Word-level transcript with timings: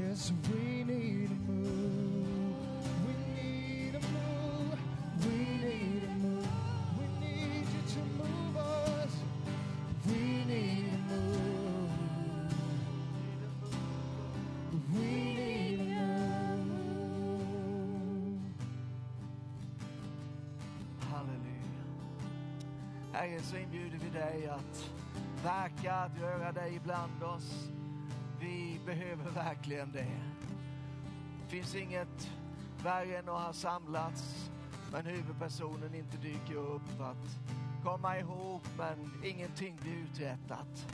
Yes, 0.00 0.32
we 0.50 0.82
need 0.84 1.30
a 1.30 1.34
move. 1.50 2.56
We 3.06 3.12
need 3.34 3.94
a 3.94 4.00
move. 4.00 4.78
We 5.24 5.36
need 5.64 6.02
a 6.04 6.14
move. 6.24 6.48
We 6.98 7.06
need 7.26 7.66
you 7.74 7.82
to 7.94 8.00
move 8.22 8.56
us. 8.56 9.12
We 10.06 10.22
need 10.44 10.92
a 10.94 11.12
move. 11.12 11.90
We 14.94 15.10
need 15.34 15.80
a 15.80 16.06
move. 16.56 17.50
Halleluja. 21.10 21.84
Herre, 23.12 23.42
så 23.42 23.56
inbjuder 23.56 23.98
vi 23.98 24.10
dig 24.10 24.46
att 24.48 24.90
verka, 25.44 25.94
att 25.94 26.18
göra 26.18 26.52
dig 26.52 26.74
ibland 26.74 27.22
oss. 27.22 27.70
Vi 28.90 28.96
behöver 28.96 29.30
verkligen 29.30 29.92
det. 29.92 30.06
Det 31.42 31.48
finns 31.48 31.74
inget 31.74 32.30
värre 32.84 33.16
än 33.18 33.28
att 33.28 33.42
ha 33.42 33.52
samlats 33.52 34.50
men 34.92 35.06
huvudpersonen 35.06 35.94
inte 35.94 36.16
dyker 36.16 36.56
upp. 36.56 37.00
Att 37.00 37.38
komma 37.84 38.18
ihop 38.18 38.62
men 38.78 39.24
ingenting 39.24 39.78
blir 39.82 39.92
uträttat. 39.92 40.86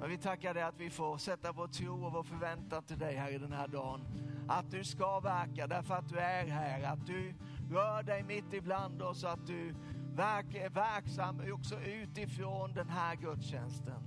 Men 0.00 0.10
vi 0.10 0.18
tackar 0.18 0.54
dig 0.54 0.62
att 0.62 0.80
vi 0.80 0.90
får 0.90 1.18
sätta 1.18 1.52
vår 1.52 1.66
tro 1.66 2.04
och 2.04 2.12
vår 2.12 2.22
förväntan 2.22 2.82
till 2.82 2.98
dig 2.98 3.16
här 3.16 3.30
i 3.30 3.38
den 3.38 3.52
här 3.52 3.68
dagen. 3.68 4.00
Att 4.48 4.70
du 4.70 4.84
ska 4.84 5.20
verka 5.20 5.66
därför 5.66 5.94
att 5.94 6.08
du 6.08 6.18
är 6.18 6.46
här. 6.46 6.82
Att 6.92 7.06
du 7.06 7.34
rör 7.70 8.02
dig 8.02 8.22
mitt 8.22 8.52
ibland 8.52 9.02
oss. 9.02 9.24
Att 9.24 9.46
du 9.46 9.74
verk, 10.14 10.54
är 10.54 10.70
verksam 10.70 11.40
också 11.52 11.80
utifrån 11.80 12.72
den 12.74 12.88
här 12.88 13.16
gudstjänsten. 13.16 14.02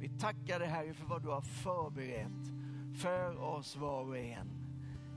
Vi 0.00 0.08
tackar 0.08 0.58
dig 0.58 0.68
Herre 0.68 0.94
för 0.94 1.06
vad 1.06 1.22
du 1.22 1.28
har 1.28 1.40
förberett 1.40 2.57
för 2.98 3.42
oss 3.42 3.76
var 3.76 4.04
och 4.04 4.18
en. 4.18 4.48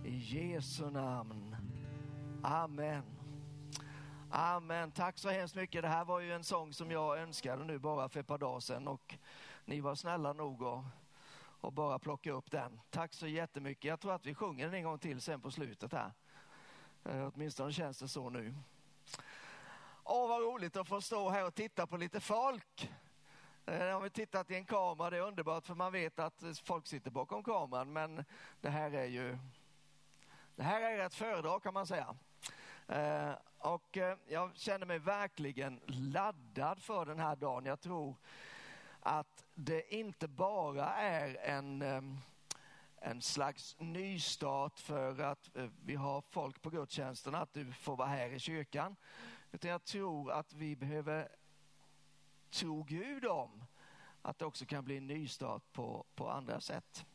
I 0.06 0.18
Jesu 0.18 0.90
namn. 0.90 1.56
Amen. 2.44 3.04
Amen. 4.30 4.92
Tack 4.92 5.18
så 5.18 5.30
hemskt 5.30 5.56
mycket. 5.56 5.82
Det 5.82 5.88
här 5.88 6.06
var 6.06 6.20
ju 6.20 6.34
en 6.34 6.44
sång 6.44 6.74
som 6.74 6.92
jag 6.92 7.20
önskade 7.20 7.64
nu 7.64 7.80
bara 7.80 8.10
för 8.10 8.20
ett 8.20 8.28
par 8.28 8.38
dagar 8.38 8.60
sedan 8.60 8.88
och 8.88 9.16
ni 9.66 9.82
var 9.82 9.96
snälla 9.96 10.34
nog 10.34 10.64
att 10.64 10.84
och 11.62 11.74
bara 11.74 12.00
plocka 12.00 12.32
upp 12.32 12.52
den. 12.52 12.82
Tack 12.90 13.14
så 13.14 13.28
jättemycket. 13.28 13.84
Jag 13.84 14.00
tror 14.00 14.14
att 14.14 14.26
vi 14.26 14.36
sjunger 14.36 14.66
den 14.66 14.74
en 14.74 14.84
gång 14.84 15.00
till 15.00 15.22
sen 15.22 15.42
på 15.42 15.52
slutet 15.52 15.94
här. 15.94 16.12
Eh, 17.04 17.28
åtminstone 17.34 17.74
känns 17.74 18.00
det 18.00 18.08
så 18.08 18.30
nu. 18.30 18.56
Åh, 20.04 20.30
vad 20.30 20.42
roligt 20.42 20.76
att 20.76 20.88
få 20.88 21.02
stå 21.02 21.30
här 21.30 21.48
och 21.48 21.56
titta 21.56 21.88
på 21.88 21.98
lite 21.98 22.20
folk. 22.20 22.92
Eh, 23.66 23.96
om 23.96 24.04
vi 24.04 24.10
tittat 24.10 24.52
i 24.52 24.56
en 24.56 24.66
kamera, 24.66 25.10
det 25.10 25.18
är 25.18 25.22
underbart 25.22 25.66
för 25.66 25.76
man 25.76 25.92
vet 25.92 26.20
att 26.20 26.44
eh, 26.44 26.52
folk 26.64 26.88
sitter 26.88 27.12
bakom 27.12 27.44
kameran. 27.44 27.94
Men 27.94 28.26
det 28.62 28.70
här 28.70 28.92
är 28.92 29.06
ju 29.06 29.38
det 30.56 30.64
här 30.64 30.82
är 30.82 31.06
ett 31.06 31.16
föredrag 31.16 31.64
kan 31.64 31.74
man 31.74 31.88
säga. 31.88 32.16
Eh, 32.88 33.32
och 33.58 33.98
jag 34.28 34.56
känner 34.56 34.86
mig 34.86 35.00
verkligen 35.00 35.80
laddad 35.86 36.82
för 36.82 37.06
den 37.06 37.20
här 37.20 37.36
dagen. 37.36 37.66
Jag 37.66 37.80
tror 37.82 38.16
att 39.00 39.46
det 39.54 39.96
inte 39.96 40.28
bara 40.28 40.94
är 40.96 41.36
en, 41.36 41.82
en 42.96 43.22
slags 43.22 43.76
nystart 43.80 44.80
för 44.80 45.20
att 45.20 45.50
vi 45.86 45.96
har 45.96 46.22
folk 46.22 46.62
på 46.62 46.70
gudstjänsterna, 46.70 47.42
att 47.42 47.54
du 47.54 47.74
får 47.74 47.96
vara 47.96 48.08
här 48.08 48.30
i 48.30 48.40
kyrkan. 48.40 48.96
Utan 49.52 49.72
jag 49.72 49.84
tror 49.84 50.32
att 50.32 50.54
vi 50.54 50.76
behöver 50.76 51.28
Tror 52.52 52.84
Gud 52.84 53.26
om 53.26 53.64
att 54.22 54.40
det 54.40 54.46
också 54.46 54.66
kan 54.66 54.84
bli 54.84 54.98
en 54.98 55.08
nystart 55.08 55.74
på, 55.74 56.06
på 56.16 56.30
andra 56.30 56.62
sätt. 56.62 57.06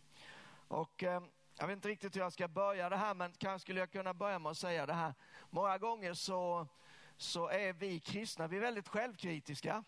Och 0.69 1.03
eh, 1.03 1.23
jag 1.59 1.67
vet 1.67 1.77
inte 1.77 1.89
riktigt 1.89 2.17
hur 2.17 2.21
jag 2.21 2.33
ska 2.33 2.49
börja 2.49 2.89
det 2.89 2.97
här, 2.97 3.15
men 3.15 3.33
kanske 3.33 3.65
skulle 3.65 3.81
jag 3.81 3.91
kunna 3.91 4.15
börja 4.15 4.39
med 4.39 4.51
att 4.51 4.59
säga 4.59 4.87
det 4.87 4.93
här. 4.93 5.15
Många 5.51 5.79
gånger 5.79 6.15
så, 6.15 6.67
så 7.17 7.49
är 7.49 7.73
vi 7.73 8.01
kristna, 8.01 8.47
vi 8.47 8.57
är 8.57 8.61
väldigt 8.61 8.89
självkritiska. 8.89 9.85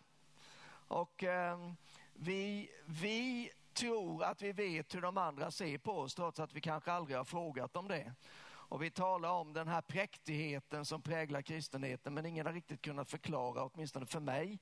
Och 0.87 1.23
eh, 1.23 1.71
vi, 2.13 2.71
vi 2.85 3.51
tror 3.73 4.23
att 4.23 4.41
vi 4.41 4.51
vet 4.51 4.95
hur 4.95 5.01
de 5.01 5.17
andra 5.17 5.51
ser 5.51 5.77
på 5.77 5.99
oss, 5.99 6.15
trots 6.15 6.39
att 6.39 6.53
vi 6.53 6.61
kanske 6.61 6.91
aldrig 6.91 7.17
har 7.17 7.25
frågat 7.25 7.75
om 7.75 7.87
det. 7.87 8.13
Och 8.45 8.83
vi 8.83 8.91
talar 8.91 9.31
om 9.31 9.53
den 9.53 9.67
här 9.67 9.81
präktigheten 9.81 10.85
som 10.85 11.01
präglar 11.01 11.41
kristenheten, 11.41 12.13
men 12.13 12.25
ingen 12.25 12.45
har 12.45 12.53
riktigt 12.53 12.81
kunnat 12.81 13.09
förklara, 13.09 13.63
åtminstone 13.63 14.05
för 14.05 14.19
mig, 14.19 14.59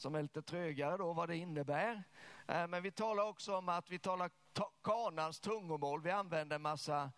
som 0.00 0.14
är 0.14 0.22
lite 0.22 0.42
trögare 0.42 0.96
då, 0.96 1.12
vad 1.12 1.28
det 1.28 1.36
innebär. 1.36 2.02
Eh, 2.46 2.66
men 2.66 2.82
vi 2.82 2.90
talar 2.90 3.28
också 3.28 3.56
om 3.56 3.68
att 3.68 3.90
vi 3.90 3.98
talar 3.98 4.30
kanans 4.82 5.40
tungomål. 5.40 6.02
Vi 6.02 6.10
använder 6.10 6.56
en 6.56 6.62
massa 6.62 7.10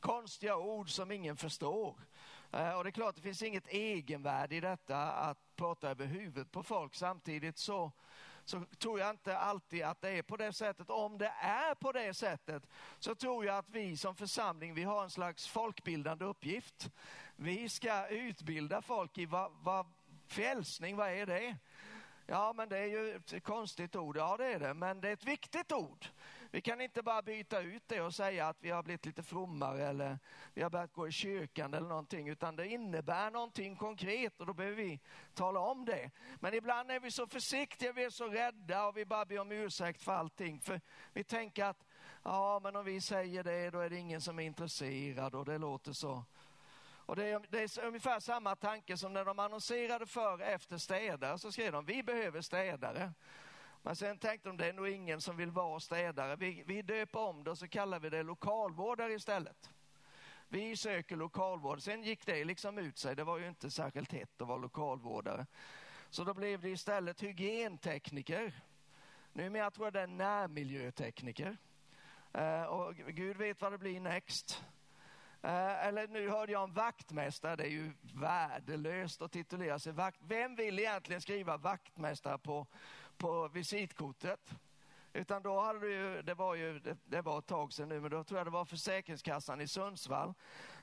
konstiga 0.00 0.56
ord 0.56 0.90
som 0.90 1.10
ingen 1.10 1.36
förstår. 1.36 2.00
Eh, 2.52 2.72
och 2.76 2.84
det 2.84 2.90
är 2.90 2.92
klart, 2.92 3.14
det 3.14 3.20
finns 3.20 3.42
inget 3.42 3.68
egenvärde 3.68 4.54
i 4.54 4.60
detta 4.60 5.12
att 5.12 5.38
prata 5.56 5.90
över 5.90 6.06
huvudet 6.06 6.50
på 6.50 6.62
folk. 6.62 6.94
Samtidigt 6.94 7.58
så, 7.58 7.92
så 8.44 8.64
tror 8.78 9.00
jag 9.00 9.10
inte 9.10 9.38
alltid 9.38 9.82
att 9.82 10.00
det 10.00 10.10
är 10.10 10.22
på 10.22 10.36
det 10.36 10.52
sättet. 10.52 10.90
Om 10.90 11.18
det 11.18 11.32
är 11.40 11.74
på 11.74 11.92
det 11.92 12.14
sättet 12.14 12.66
så 12.98 13.14
tror 13.14 13.44
jag 13.44 13.58
att 13.58 13.70
vi 13.70 13.96
som 13.96 14.16
församling, 14.16 14.74
vi 14.74 14.82
har 14.82 15.02
en 15.02 15.10
slags 15.10 15.48
folkbildande 15.48 16.24
uppgift. 16.24 16.90
Vi 17.36 17.68
ska 17.68 18.08
utbilda 18.08 18.82
folk 18.82 19.18
i 19.18 19.26
vad, 19.26 19.52
vad 19.52 19.86
frälsning, 20.26 20.96
vad 20.96 21.08
är 21.08 21.26
det? 21.26 21.56
Ja, 22.26 22.52
men 22.56 22.68
det 22.68 22.78
är 22.78 22.86
ju 22.86 23.16
ett 23.16 23.44
konstigt 23.44 23.96
ord. 23.96 24.16
Ja, 24.16 24.36
det 24.36 24.46
är 24.46 24.58
det, 24.58 24.74
men 24.74 25.00
det 25.00 25.08
är 25.08 25.12
ett 25.12 25.24
viktigt 25.24 25.72
ord. 25.72 26.06
Vi 26.50 26.60
kan 26.60 26.80
inte 26.80 27.02
bara 27.02 27.22
byta 27.22 27.60
ut 27.60 27.82
det 27.86 28.00
och 28.00 28.14
säga 28.14 28.48
att 28.48 28.56
vi 28.60 28.70
har 28.70 28.82
blivit 28.82 29.06
lite 29.06 29.22
frommare 29.22 29.88
eller 29.88 30.18
vi 30.54 30.62
har 30.62 30.70
börjat 30.70 30.92
gå 30.92 31.08
i 31.08 31.12
kyrkan 31.12 31.74
eller 31.74 31.88
någonting, 31.88 32.28
utan 32.28 32.56
det 32.56 32.68
innebär 32.68 33.30
någonting 33.30 33.76
konkret 33.76 34.40
och 34.40 34.46
då 34.46 34.52
behöver 34.54 34.76
vi 34.76 35.00
tala 35.34 35.60
om 35.60 35.84
det. 35.84 36.10
Men 36.40 36.54
ibland 36.54 36.90
är 36.90 37.00
vi 37.00 37.10
så 37.10 37.26
försiktiga, 37.26 37.92
vi 37.92 38.04
är 38.04 38.10
så 38.10 38.28
rädda 38.28 38.86
och 38.86 38.96
vi 38.96 39.04
bara 39.04 39.24
ber 39.24 39.38
om 39.38 39.52
ursäkt 39.52 40.02
för 40.02 40.12
allting. 40.12 40.60
För 40.60 40.80
vi 41.12 41.24
tänker 41.24 41.64
att 41.64 41.86
ja, 42.22 42.60
men 42.62 42.76
om 42.76 42.84
vi 42.84 43.00
säger 43.00 43.44
det, 43.44 43.70
då 43.70 43.80
är 43.80 43.90
det 43.90 43.96
ingen 43.96 44.20
som 44.20 44.38
är 44.38 44.44
intresserad 44.44 45.34
och 45.34 45.44
det 45.44 45.58
låter 45.58 45.92
så 45.92 46.24
och 47.06 47.16
det 47.16 47.24
är, 47.24 47.42
det 47.50 47.78
är 47.78 47.84
ungefär 47.84 48.20
samma 48.20 48.56
tanke 48.56 48.96
som 48.96 49.12
när 49.12 49.24
de 49.24 49.38
annonserade 49.38 50.06
för 50.06 50.40
efter 50.40 50.78
städare 50.78 51.38
så 51.38 51.52
skrev 51.52 51.72
de 51.72 51.84
vi 51.84 52.02
behöver 52.02 52.40
städare. 52.40 53.12
Men 53.82 53.96
sen 53.96 54.18
tänkte 54.18 54.48
de 54.48 54.56
det 54.56 54.66
är 54.66 54.72
nog 54.72 54.88
ingen 54.88 55.20
som 55.20 55.36
vill 55.36 55.50
vara 55.50 55.80
städare. 55.80 56.36
Vi, 56.36 56.64
vi 56.66 56.82
döper 56.82 57.18
om 57.18 57.44
det 57.44 57.50
och 57.50 57.58
så 57.58 57.68
kallar 57.68 58.00
vi 58.00 58.10
det 58.10 58.22
lokalvårdare 58.22 59.12
istället. 59.12 59.70
Vi 60.48 60.76
söker 60.76 61.16
lokalvård. 61.16 61.82
Sen 61.82 62.02
gick 62.02 62.26
det 62.26 62.44
liksom 62.44 62.78
ut 62.78 62.98
sig. 62.98 63.16
Det 63.16 63.24
var 63.24 63.38
ju 63.38 63.48
inte 63.48 63.70
särskilt 63.70 64.12
hett 64.12 64.40
att 64.40 64.48
vara 64.48 64.58
lokalvårdare. 64.58 65.46
Så 66.10 66.24
då 66.24 66.34
blev 66.34 66.60
det 66.60 66.70
istället 66.70 67.22
hygientekniker. 67.22 68.52
Numera 69.32 69.70
tror 69.70 69.86
jag 69.86 69.92
det 69.92 70.00
är 70.00 70.06
närmiljötekniker. 70.06 71.56
Eh, 72.32 72.62
och 72.62 72.94
Gud 72.96 73.36
vet 73.36 73.60
vad 73.60 73.72
det 73.72 73.78
blir 73.78 74.00
next. 74.00 74.64
Eh, 75.44 75.86
eller 75.86 76.08
nu 76.08 76.28
hörde 76.28 76.52
jag 76.52 76.62
om 76.62 76.72
vaktmästare, 76.72 77.56
det 77.56 77.62
är 77.62 77.70
ju 77.70 77.92
värdelöst 78.14 79.22
att 79.22 79.32
titulera 79.32 79.78
sig 79.78 79.92
vakt. 79.92 80.18
Vem 80.22 80.56
vill 80.56 80.78
egentligen 80.78 81.20
skriva 81.20 81.56
vaktmästare 81.56 82.38
på, 82.38 82.66
på 83.16 83.48
visitkortet? 83.48 84.54
Utan 85.12 85.42
då 85.42 85.60
hade 85.60 85.80
du 85.80 85.92
ju, 85.92 86.22
det 86.22 86.34
var 86.34 86.54
ju, 86.54 86.78
det, 86.78 86.96
det 87.04 87.22
var 87.22 87.38
ett 87.38 87.46
tag 87.46 87.72
sedan 87.72 87.88
nu, 87.88 88.00
men 88.00 88.10
då 88.10 88.24
tror 88.24 88.40
jag 88.40 88.46
det 88.46 88.50
var 88.50 88.64
Försäkringskassan 88.64 89.60
i 89.60 89.68
Sundsvall. 89.68 90.34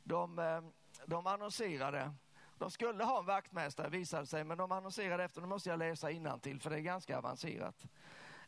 De, 0.03 0.39
eh, 0.39 0.61
de 1.05 1.27
annonserade, 1.27 2.13
de 2.57 2.71
skulle 2.71 3.03
ha 3.03 3.19
en 3.19 3.25
vaktmästare 3.25 3.89
visade 3.89 4.25
sig, 4.25 4.43
men 4.43 4.57
de 4.57 4.71
annonserade 4.71 5.23
efter, 5.23 5.41
nu 5.41 5.47
måste 5.47 5.69
jag 5.69 5.79
läsa 5.79 6.37
till 6.41 6.59
för 6.59 6.69
det 6.69 6.75
är 6.75 6.79
ganska 6.81 7.17
avancerat. 7.17 7.85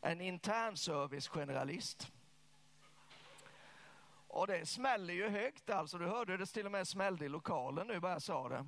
En 0.00 0.20
internservicegeneralist. 0.20 2.02
generalist 2.02 2.23
och 4.34 4.46
det 4.46 4.66
smäller 4.66 5.14
ju 5.14 5.28
högt 5.28 5.70
alltså. 5.70 5.98
Du 5.98 6.06
hörde 6.06 6.36
det 6.36 6.46
till 6.46 6.66
och 6.66 6.72
med 6.72 6.88
smällde 6.88 7.24
i 7.24 7.28
lokalen 7.28 7.86
nu 7.86 8.00
bara 8.00 8.12
jag 8.12 8.22
sa 8.22 8.48
det. 8.48 8.66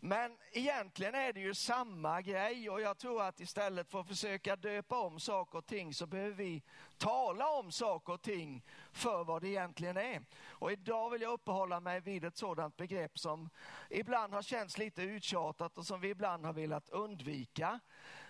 Men 0.00 0.38
egentligen 0.52 1.14
är 1.14 1.32
det 1.32 1.40
ju 1.40 1.54
samma 1.54 2.22
grej 2.22 2.70
och 2.70 2.80
jag 2.80 2.98
tror 2.98 3.22
att 3.22 3.40
istället 3.40 3.90
för 3.90 4.00
att 4.00 4.08
försöka 4.08 4.56
döpa 4.56 4.98
om 4.98 5.20
saker 5.20 5.58
och 5.58 5.66
ting 5.66 5.94
så 5.94 6.06
behöver 6.06 6.34
vi 6.36 6.62
tala 6.96 7.48
om 7.48 7.72
saker 7.72 8.12
och 8.12 8.22
ting 8.22 8.64
för 8.92 9.24
vad 9.24 9.42
det 9.42 9.48
egentligen 9.48 9.96
är. 9.96 10.22
Och 10.46 10.72
idag 10.72 11.10
vill 11.10 11.22
jag 11.22 11.32
uppehålla 11.32 11.80
mig 11.80 12.00
vid 12.00 12.24
ett 12.24 12.36
sådant 12.36 12.76
begrepp 12.76 13.18
som 13.18 13.50
ibland 13.90 14.34
har 14.34 14.42
känts 14.42 14.78
lite 14.78 15.02
uttjatat 15.02 15.78
och 15.78 15.86
som 15.86 16.00
vi 16.00 16.08
ibland 16.08 16.44
har 16.46 16.52
velat 16.52 16.88
undvika, 16.88 17.80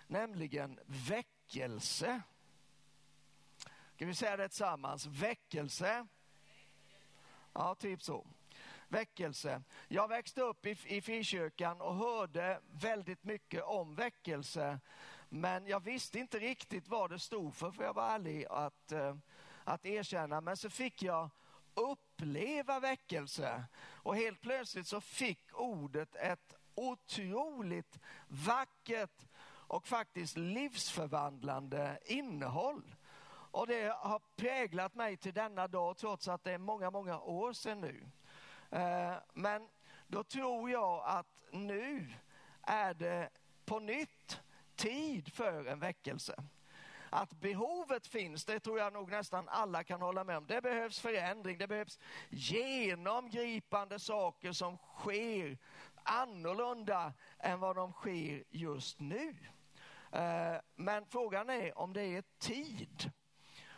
nämligen 0.07 0.79
väckelse. 0.85 2.21
Ska 3.97 4.05
vi 4.05 4.15
säga 4.15 4.37
det 4.37 4.49
tillsammans? 4.49 5.05
Väckelse. 5.05 6.07
Ja, 7.53 7.75
typ 7.75 8.03
så. 8.03 8.27
Väckelse. 8.87 9.63
Jag 9.87 10.07
växte 10.07 10.41
upp 10.41 10.65
i, 10.65 10.77
i 10.85 11.01
frikyrkan 11.01 11.81
och 11.81 11.95
hörde 11.95 12.59
väldigt 12.71 13.23
mycket 13.23 13.63
om 13.63 13.95
väckelse. 13.95 14.79
Men 15.29 15.67
jag 15.67 15.79
visste 15.79 16.19
inte 16.19 16.39
riktigt 16.39 16.87
vad 16.87 17.09
det 17.09 17.19
stod 17.19 17.55
för, 17.55 17.71
för 17.71 17.83
jag 17.83 17.93
var 17.93 18.09
ärlig 18.09 18.45
att, 18.49 18.91
eh, 18.91 19.15
att 19.63 19.85
erkänna. 19.85 20.41
Men 20.41 20.57
så 20.57 20.69
fick 20.69 21.01
jag 21.01 21.29
uppleva 21.73 22.79
väckelse 22.79 23.65
och 23.79 24.15
helt 24.15 24.41
plötsligt 24.41 24.87
så 24.87 25.01
fick 25.01 25.39
ordet 25.53 26.15
ett 26.15 26.53
otroligt 26.75 27.99
vackert 28.27 29.25
och 29.47 29.87
faktiskt 29.87 30.37
livsförvandlande 30.37 31.99
innehåll. 32.05 32.96
Och 33.57 33.67
det 33.67 33.93
har 33.99 34.21
präglat 34.35 34.95
mig 34.95 35.17
till 35.17 35.33
denna 35.33 35.67
dag 35.67 35.97
trots 35.97 36.27
att 36.27 36.43
det 36.43 36.51
är 36.51 36.57
många, 36.57 36.91
många 36.91 37.19
år 37.19 37.53
sedan 37.53 37.81
nu. 37.81 38.09
Eh, 38.71 39.15
men 39.33 39.69
då 40.07 40.23
tror 40.23 40.69
jag 40.69 41.03
att 41.05 41.27
nu 41.51 42.13
är 42.61 42.93
det 42.93 43.29
på 43.65 43.79
nytt 43.79 44.39
tid 44.75 45.33
för 45.33 45.65
en 45.65 45.79
väckelse. 45.79 46.43
Att 47.09 47.31
behovet 47.31 48.07
finns, 48.07 48.45
det 48.45 48.59
tror 48.59 48.79
jag 48.79 48.93
nog 48.93 49.11
nästan 49.11 49.49
alla 49.49 49.83
kan 49.83 50.01
hålla 50.01 50.23
med 50.23 50.37
om. 50.37 50.45
Det 50.47 50.61
behövs 50.61 50.99
förändring, 50.99 51.57
det 51.57 51.67
behövs 51.67 51.99
genomgripande 52.29 53.99
saker 53.99 54.51
som 54.51 54.77
sker 54.77 55.57
annorlunda 56.03 57.13
än 57.39 57.59
vad 57.59 57.75
de 57.75 57.91
sker 57.91 58.43
just 58.49 58.99
nu. 58.99 59.35
Eh, 60.11 60.55
men 60.75 61.05
frågan 61.05 61.49
är 61.49 61.77
om 61.77 61.93
det 61.93 62.03
är 62.03 62.23
tid. 62.39 63.11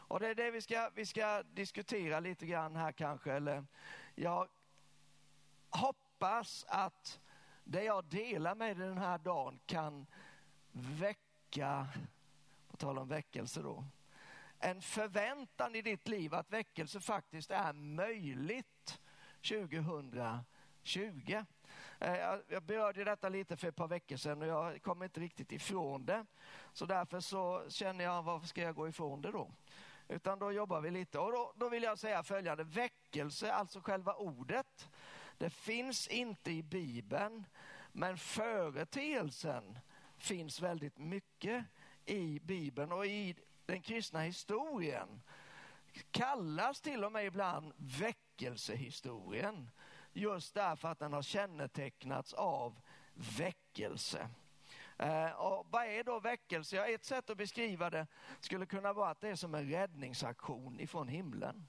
Och 0.09 0.19
det 0.19 0.27
är 0.27 0.35
det 0.35 0.51
vi 0.51 0.61
ska, 0.61 0.89
vi 0.95 1.05
ska 1.05 1.43
diskutera 1.43 2.19
lite 2.19 2.45
grann 2.45 2.75
här 2.75 2.91
kanske. 2.91 3.33
Eller 3.33 3.65
jag 4.15 4.47
hoppas 5.69 6.65
att 6.67 7.19
det 7.63 7.83
jag 7.83 8.05
delar 8.05 8.55
med 8.55 8.77
den 8.77 8.97
här 8.97 9.17
dagen 9.17 9.59
kan 9.65 10.05
väcka, 10.71 11.87
på 12.67 12.77
tal 12.77 12.97
om 12.97 13.07
väckelse 13.07 13.61
då, 13.61 13.85
en 14.59 14.81
förväntan 14.81 15.75
i 15.75 15.81
ditt 15.81 16.07
liv 16.07 16.33
att 16.33 16.51
väckelse 16.51 16.99
faktiskt 16.99 17.51
är 17.51 17.73
möjligt 17.73 18.99
2020. 19.49 20.43
Eh, 21.99 22.15
jag 22.47 22.63
berörde 22.63 23.03
detta 23.03 23.29
lite 23.29 23.57
för 23.57 23.67
ett 23.67 23.75
par 23.75 23.87
veckor 23.87 24.17
sedan 24.17 24.41
och 24.41 24.47
jag 24.47 24.81
kom 24.81 25.03
inte 25.03 25.19
riktigt 25.19 25.51
ifrån 25.51 26.05
det. 26.05 26.25
Så 26.73 26.85
därför 26.85 27.19
så 27.19 27.69
känner 27.69 28.03
jag, 28.03 28.23
varför 28.23 28.47
ska 28.47 28.61
jag 28.61 28.75
gå 28.75 28.87
ifrån 28.87 29.21
det 29.21 29.31
då? 29.31 29.51
Utan 30.09 30.39
då 30.39 30.51
jobbar 30.51 30.81
vi 30.81 30.91
lite. 30.91 31.19
Och 31.19 31.31
då, 31.31 31.53
då 31.55 31.69
vill 31.69 31.83
jag 31.83 31.99
säga 31.99 32.23
följande, 32.23 32.63
väckelse, 32.63 33.53
alltså 33.53 33.81
själva 33.81 34.13
ordet, 34.13 34.89
det 35.37 35.49
finns 35.49 36.07
inte 36.07 36.51
i 36.51 36.63
Bibeln, 36.63 37.45
men 37.91 38.17
företeelsen 38.17 39.79
finns 40.17 40.61
väldigt 40.61 40.97
mycket 40.97 41.65
i 42.05 42.39
Bibeln 42.39 42.91
och 42.91 43.05
i 43.05 43.35
den 43.65 43.81
kristna 43.81 44.21
historien 44.21 45.21
kallas 46.11 46.81
till 46.81 47.03
och 47.03 47.11
med 47.11 47.25
ibland 47.25 47.73
väckelsehistorien 47.77 49.69
just 50.13 50.53
därför 50.53 50.87
att 50.87 50.99
den 50.99 51.13
har 51.13 51.21
kännetecknats 51.21 52.33
av 52.33 52.81
väckelse. 53.13 54.29
Eh, 54.99 55.31
och 55.31 55.67
vad 55.69 55.85
är 55.85 56.03
då 56.03 56.19
väckelse? 56.19 56.75
Ja, 56.75 56.87
ett 56.87 57.05
sätt 57.05 57.29
att 57.29 57.37
beskriva 57.37 57.89
det 57.89 58.07
skulle 58.39 58.65
kunna 58.65 58.93
vara 58.93 59.09
att 59.09 59.21
det 59.21 59.29
är 59.29 59.35
som 59.35 59.55
en 59.55 59.69
räddningsaktion 59.69 60.79
ifrån 60.79 61.07
himlen. 61.07 61.67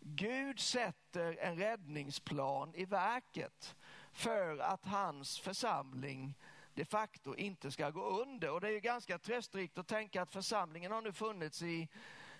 Gud 0.00 0.60
sätter 0.60 1.36
en 1.40 1.58
räddningsplan 1.58 2.74
i 2.74 2.84
verket 2.84 3.76
för 4.12 4.58
att 4.58 4.84
hans 4.84 5.40
församling 5.40 6.34
de 6.74 6.84
facto 6.84 7.34
inte 7.34 7.70
ska 7.70 7.90
gå 7.90 8.04
under. 8.04 8.50
Och 8.50 8.60
det 8.60 8.68
är 8.68 8.72
ju 8.72 8.80
ganska 8.80 9.18
tröstrikt 9.18 9.78
att 9.78 9.88
tänka 9.88 10.22
att 10.22 10.32
församlingen 10.32 10.92
har 10.92 11.02
nu 11.02 11.12
funnits 11.12 11.62
i, 11.62 11.88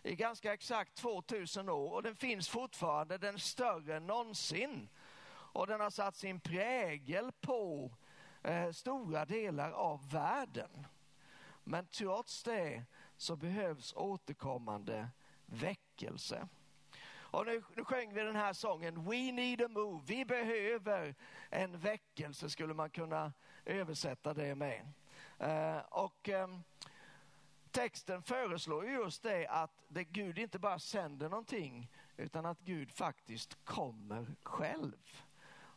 i 0.02 0.14
ganska 0.14 0.52
exakt 0.52 0.94
2000 0.94 1.68
år 1.68 1.92
och 1.92 2.02
den 2.02 2.16
finns 2.16 2.48
fortfarande, 2.48 3.18
den 3.18 3.34
är 3.34 3.38
större 3.38 3.96
än 3.96 4.06
någonsin. 4.06 4.88
Och 5.30 5.66
den 5.66 5.80
har 5.80 5.90
satt 5.90 6.16
sin 6.16 6.40
prägel 6.40 7.32
på 7.40 7.90
eh, 8.42 8.70
stora 8.70 9.24
delar 9.24 9.70
av 9.70 10.10
världen. 10.10 10.86
Men 11.64 11.86
trots 11.86 12.42
det 12.42 12.84
så 13.16 13.36
behövs 13.36 13.94
återkommande 13.96 15.08
väckelse. 15.46 16.48
Och 17.30 17.46
nu, 17.46 17.62
nu 17.76 17.84
sjöng 17.84 18.14
vi 18.14 18.20
den 18.20 18.36
här 18.36 18.52
sången, 18.52 19.04
We 19.04 19.32
need 19.32 19.62
a 19.62 19.68
move. 19.68 20.02
Vi 20.06 20.24
behöver 20.24 21.14
en 21.50 21.78
väckelse 21.78 22.50
skulle 22.50 22.74
man 22.74 22.90
kunna 22.90 23.32
översätta 23.64 24.34
det 24.34 24.54
med. 24.54 24.92
Eh, 25.38 25.78
och 25.78 26.28
eh, 26.28 26.48
texten 27.70 28.22
föreslår 28.22 28.84
just 28.86 29.22
det 29.22 29.46
att 29.46 29.84
det 29.88 30.04
Gud 30.04 30.38
inte 30.38 30.58
bara 30.58 30.78
sänder 30.78 31.28
någonting 31.28 31.90
utan 32.16 32.46
att 32.46 32.60
Gud 32.60 32.92
faktiskt 32.92 33.64
kommer 33.64 34.36
själv. 34.42 35.22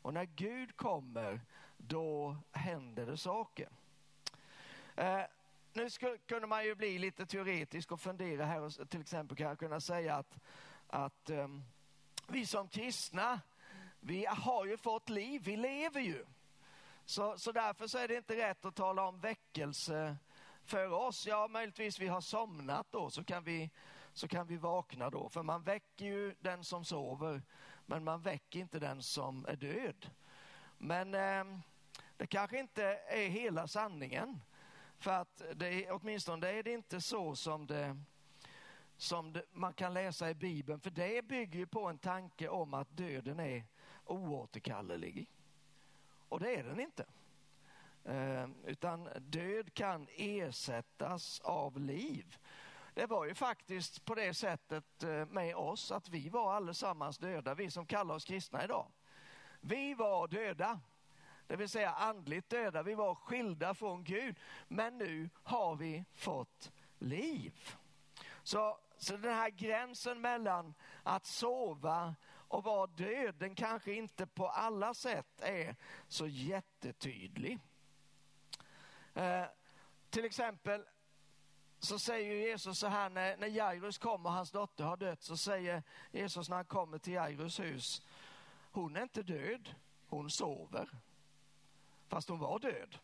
Och 0.02 0.14
när 0.14 0.26
Gud 0.26 0.76
kommer 0.76 1.42
då 1.88 2.38
händer 2.52 3.06
det 3.06 3.18
saker. 3.18 3.70
Eh, 4.96 5.22
nu 5.74 5.90
skulle, 5.90 6.18
kunde 6.18 6.48
man 6.48 6.66
ju 6.66 6.76
bli 6.76 7.00
lite 7.00 7.26
teoretisk 7.26 7.92
och 7.92 8.02
fundera 8.02 8.46
här 8.46 8.62
och 8.62 8.90
till 8.90 9.02
exempel 9.02 9.38
kan 9.38 9.48
jag 9.48 9.60
kunna 9.60 9.80
säga 9.80 10.16
att, 10.16 10.38
att 10.88 11.30
eh, 11.30 11.48
vi 12.28 12.46
som 12.46 12.68
kristna, 12.68 13.42
vi 14.00 14.26
har 14.26 14.66
ju 14.66 14.78
fått 14.78 15.10
liv, 15.10 15.42
vi 15.44 15.58
lever 15.58 16.02
ju. 16.02 16.26
Så, 17.06 17.38
så 17.38 17.52
därför 17.52 17.88
så 17.88 17.98
är 17.98 18.08
det 18.08 18.16
inte 18.16 18.36
rätt 18.36 18.66
att 18.66 18.76
tala 18.76 19.08
om 19.08 19.20
väckelse 19.20 20.18
för 20.64 20.92
oss. 20.92 21.28
Ja, 21.28 21.48
möjligtvis 21.48 22.00
vi 22.00 22.08
har 22.08 22.22
somnat 22.22 22.88
då 22.92 23.10
så 23.10 23.24
kan 23.24 23.44
vi, 23.44 23.70
så 24.14 24.28
kan 24.28 24.48
vi 24.48 24.58
vakna 24.58 25.10
då. 25.10 25.30
För 25.30 25.44
man 25.44 25.64
väcker 25.64 26.06
ju 26.06 26.36
den 26.40 26.64
som 26.64 26.86
sover, 26.86 27.42
men 27.86 28.04
man 28.04 28.22
väcker 28.22 28.60
inte 28.60 28.80
den 28.80 29.04
som 29.04 29.46
är 29.46 29.56
död. 29.56 30.10
Men 30.78 31.14
eh, 31.14 31.60
det 32.22 32.28
kanske 32.28 32.60
inte 32.60 32.84
är 33.08 33.30
hela 33.30 33.68
sanningen. 33.68 34.42
För 34.98 35.12
att 35.12 35.42
det, 35.56 35.92
åtminstone 35.92 36.48
är 36.48 36.64
det 36.64 36.74
inte 36.74 37.02
så 37.02 37.36
som, 37.36 37.68
det, 37.68 37.98
som 38.98 39.34
det, 39.34 39.44
man 39.52 39.74
kan 39.74 39.94
läsa 39.94 40.30
i 40.30 40.34
Bibeln. 40.34 40.80
För 40.80 40.90
det 40.90 41.26
bygger 41.26 41.60
ju 41.60 41.66
på 41.66 41.88
en 41.88 41.98
tanke 41.98 42.48
om 42.48 42.74
att 42.74 42.98
döden 42.98 43.40
är 43.40 43.64
oåterkallelig. 44.06 45.30
Och 46.30 46.40
det 46.40 46.56
är 46.56 46.64
den 46.64 46.80
inte. 46.80 47.06
Eh, 48.06 48.50
utan 48.66 49.10
död 49.20 49.74
kan 49.74 50.08
ersättas 50.16 51.40
av 51.40 51.80
liv. 51.80 52.38
Det 52.94 53.06
var 53.06 53.26
ju 53.26 53.36
faktiskt 53.36 54.06
på 54.06 54.16
det 54.16 54.34
sättet 54.34 55.04
eh, 55.04 55.26
med 55.26 55.56
oss 55.56 55.92
att 55.92 56.10
vi 56.10 56.30
var 56.30 56.54
allesammans 56.54 57.18
döda, 57.18 57.56
vi 57.56 57.72
som 57.72 57.86
kallar 57.86 58.16
oss 58.16 58.26
kristna 58.26 58.64
idag. 58.64 58.88
Vi 59.62 59.94
var 59.94 60.28
döda 60.28 60.80
det 61.52 61.58
vill 61.58 61.70
säga 61.70 61.92
andligt 61.92 62.50
döda. 62.50 62.84
Vi 62.84 62.94
var 62.94 63.16
skilda 63.16 63.74
från 63.74 64.04
Gud, 64.04 64.36
men 64.68 64.98
nu 64.98 65.30
har 65.44 65.76
vi 65.76 66.06
fått 66.14 66.72
liv. 67.00 67.76
Så, 68.44 68.78
så 68.98 69.18
den 69.18 69.34
här 69.34 69.50
gränsen 69.50 70.22
mellan 70.22 70.74
att 71.04 71.26
sova 71.26 72.16
och 72.28 72.64
vara 72.64 72.88
död, 72.88 73.36
den 73.36 73.56
kanske 73.56 73.94
inte 73.94 74.28
på 74.28 74.48
alla 74.48 74.94
sätt 74.94 75.42
är 75.42 75.76
så 76.08 76.28
jättetydlig. 76.28 77.60
Eh, 79.14 79.46
till 80.10 80.26
exempel 80.26 80.86
så 81.80 82.00
säger 82.00 82.34
Jesus 82.34 82.80
så 82.80 82.88
här 82.88 83.10
när, 83.10 83.38
när 83.38 83.48
Jairus 83.48 83.98
kommer 83.98 84.30
och 84.30 84.36
hans 84.36 84.52
dotter 84.52 84.84
har 84.84 84.98
dött 84.98 85.24
så 85.24 85.38
säger 85.38 85.84
Jesus 86.12 86.50
när 86.50 86.56
han 86.56 86.66
kommer 86.66 86.98
till 86.98 87.14
Jairus 87.14 87.60
hus, 87.60 88.02
hon 88.72 88.96
är 88.96 89.04
inte 89.04 89.24
död, 89.24 89.76
hon 90.08 90.30
sover 90.30 90.90
fast 92.12 92.30
hon 92.30 92.40
var 92.40 92.60
död. 92.60 92.98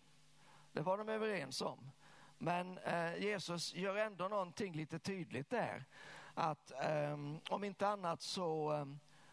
Det 0.72 0.82
var 0.82 0.98
de 0.98 1.10
överens 1.10 1.62
om. 1.62 1.92
Men 2.38 2.78
eh, 2.78 3.18
Jesus 3.18 3.74
gör 3.74 3.96
ändå 3.96 4.28
någonting 4.28 4.74
lite 4.74 5.00
tydligt 5.00 5.50
där. 5.50 5.86
Att 6.34 6.72
eh, 6.72 7.18
om 7.50 7.64
inte 7.64 7.88
annat 7.88 8.22
så 8.22 8.74
eh, 8.74 8.86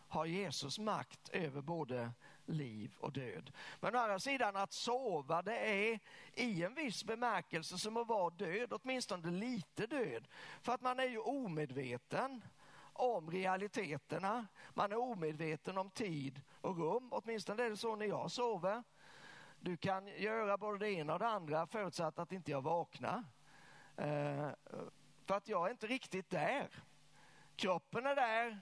har 0.08 0.26
Jesus 0.26 0.78
makt 0.78 1.28
över 1.28 1.60
både 1.60 2.10
liv 2.46 2.94
och 3.00 3.12
död. 3.12 3.52
Men 3.80 3.94
å 3.94 3.98
andra 3.98 4.18
sidan 4.18 4.56
att 4.56 4.72
sova 4.72 5.42
det 5.42 5.58
är 5.58 6.00
i 6.32 6.62
en 6.62 6.74
viss 6.74 7.04
bemärkelse 7.04 7.78
som 7.78 7.96
att 7.96 8.08
vara 8.08 8.30
död, 8.30 8.72
åtminstone 8.72 9.30
lite 9.30 9.86
död. 9.86 10.28
För 10.62 10.72
att 10.72 10.82
man 10.82 11.00
är 11.00 11.08
ju 11.08 11.18
omedveten 11.18 12.44
om 12.92 13.30
realiteterna. 13.30 14.46
Man 14.74 14.92
är 14.92 14.98
omedveten 14.98 15.78
om 15.78 15.90
tid 15.90 16.40
och 16.60 16.78
rum, 16.78 17.08
åtminstone 17.12 17.62
är 17.62 17.70
det 17.70 17.76
så 17.76 17.96
när 17.96 18.06
jag 18.06 18.30
sover. 18.30 18.82
Du 19.64 19.76
kan 19.76 20.06
göra 20.06 20.58
både 20.58 20.78
det 20.78 20.90
ena 20.90 21.12
och 21.12 21.18
det 21.18 21.28
andra 21.28 21.66
förutsatt 21.66 22.18
att 22.18 22.32
inte 22.32 22.50
jag 22.50 22.62
vaknar. 22.62 23.24
Eh, 23.96 24.50
för 25.26 25.34
att 25.34 25.48
jag 25.48 25.66
är 25.66 25.70
inte 25.70 25.86
riktigt 25.86 26.30
där. 26.30 26.70
Kroppen 27.56 28.06
är 28.06 28.16
där, 28.16 28.60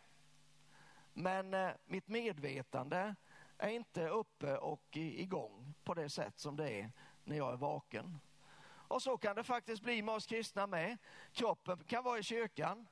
men 1.13 1.55
eh, 1.55 1.71
mitt 1.85 2.09
medvetande 2.09 3.15
är 3.59 3.69
inte 3.69 4.09
uppe 4.09 4.57
och 4.57 4.97
igång 4.97 5.75
på 5.85 5.95
det 5.95 6.09
sätt 6.09 6.39
som 6.39 6.57
det 6.57 6.81
är 6.81 6.93
när 7.25 7.37
jag 7.37 7.53
är 7.53 7.57
vaken. 7.57 8.19
Och 8.89 9.03
så 9.03 9.19
kan 9.19 9.37
det 9.37 9.45
faktiskt 9.45 9.83
bli 9.83 10.03
med 10.03 10.15
oss 10.15 10.27
kristna 10.27 10.67
med. 10.67 10.99
Kroppen 11.33 11.85
kan 11.85 12.05
vara 12.05 12.19
i 12.19 12.23
kyrkan, 12.23 12.89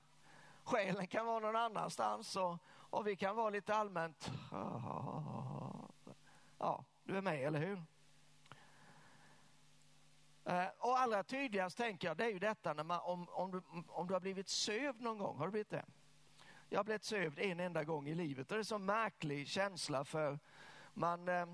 själen 0.65 1.07
kan 1.07 1.27
vara 1.27 1.39
någon 1.39 1.57
annanstans 1.57 2.37
och, 2.37 2.59
och 2.69 3.07
vi 3.07 3.17
kan 3.17 3.37
vara 3.37 3.51
lite 3.51 3.75
allmänt, 3.75 4.31
ja, 6.59 6.85
du 7.05 7.17
är 7.17 7.23
med, 7.23 7.47
eller 7.47 7.59
hur? 7.59 7.83
Eh, 10.45 10.67
och 10.79 10.99
allra 10.99 11.23
tydligast 11.23 11.77
tänker 11.77 12.09
jag, 12.09 12.17
det 12.17 12.25
är 12.25 12.31
ju 12.31 12.39
detta 12.39 12.73
när 12.73 12.85
man, 12.85 13.01
om, 13.01 13.29
om, 13.29 13.51
du, 13.51 13.63
om 13.89 14.07
du 14.07 14.15
har 14.15 14.21
blivit 14.21 14.49
sövd 14.49 15.01
någon 15.01 15.19
gång, 15.19 15.39
har 15.39 15.47
du 15.47 15.51
blivit 15.51 15.71
det? 15.71 15.85
Jag 16.69 16.79
har 16.79 16.85
blivit 16.85 17.05
sövd 17.05 17.39
en 17.39 17.61
enda 17.61 17.85
gång 17.85 18.09
i 18.09 18.15
livet 18.15 18.47
och 18.47 18.49
det 18.49 18.57
är 18.57 18.59
en 18.59 18.65
så 18.65 18.79
märklig 18.79 19.49
känsla 19.49 20.05
för 20.05 20.39
man, 20.95 21.29
eh, 21.29 21.47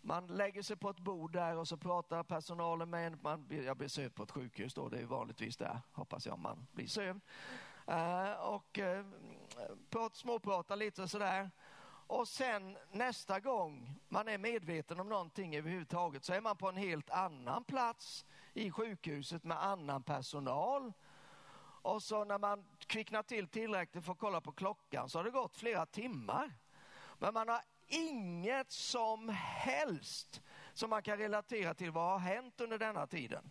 man 0.00 0.26
lägger 0.26 0.62
sig 0.62 0.76
på 0.76 0.90
ett 0.90 0.98
bord 0.98 1.32
där 1.32 1.56
och 1.56 1.68
så 1.68 1.76
pratar 1.76 2.22
personalen 2.22 2.90
med 2.90 3.06
en. 3.06 3.18
Man, 3.22 3.46
jag 3.66 3.76
blir 3.76 3.88
sövd 3.88 4.14
på 4.14 4.22
ett 4.22 4.30
sjukhus 4.30 4.74
då, 4.74 4.88
det 4.88 4.98
är 4.98 5.06
vanligtvis 5.06 5.56
där, 5.56 5.80
hoppas 5.92 6.26
jag 6.26 6.38
man 6.38 6.66
blir 6.72 6.86
sövd. 6.86 7.20
Eh, 7.86 8.32
och 8.32 8.78
småpratar 10.12 10.76
lite 10.76 11.02
och 11.02 11.10
sådär. 11.10 11.50
Och 12.10 12.28
sen 12.28 12.76
nästa 12.92 13.40
gång 13.40 13.94
man 14.08 14.28
är 14.28 14.38
medveten 14.38 15.00
om 15.00 15.08
någonting 15.08 15.56
överhuvudtaget 15.56 16.24
så 16.24 16.32
är 16.32 16.40
man 16.40 16.56
på 16.56 16.68
en 16.68 16.76
helt 16.76 17.10
annan 17.10 17.64
plats 17.64 18.24
i 18.52 18.70
sjukhuset 18.70 19.44
med 19.44 19.64
annan 19.64 20.02
personal. 20.02 20.92
Och 21.82 22.02
så 22.02 22.24
när 22.24 22.38
man 22.38 22.64
kvicknar 22.86 23.22
till 23.22 23.48
tillräckligt 23.48 24.04
för 24.04 24.12
att 24.12 24.18
kolla 24.18 24.40
på 24.40 24.52
klockan 24.52 25.08
så 25.08 25.18
har 25.18 25.24
det 25.24 25.30
gått 25.30 25.56
flera 25.56 25.86
timmar. 25.86 26.54
Men 27.18 27.34
man 27.34 27.48
har 27.48 27.60
inget 27.86 28.72
som 28.72 29.28
helst 29.38 30.42
som 30.72 30.90
man 30.90 31.02
kan 31.02 31.18
relatera 31.18 31.74
till 31.74 31.90
vad 31.90 32.10
har 32.10 32.18
hänt 32.18 32.60
under 32.60 32.78
denna 32.78 33.06
tiden. 33.06 33.50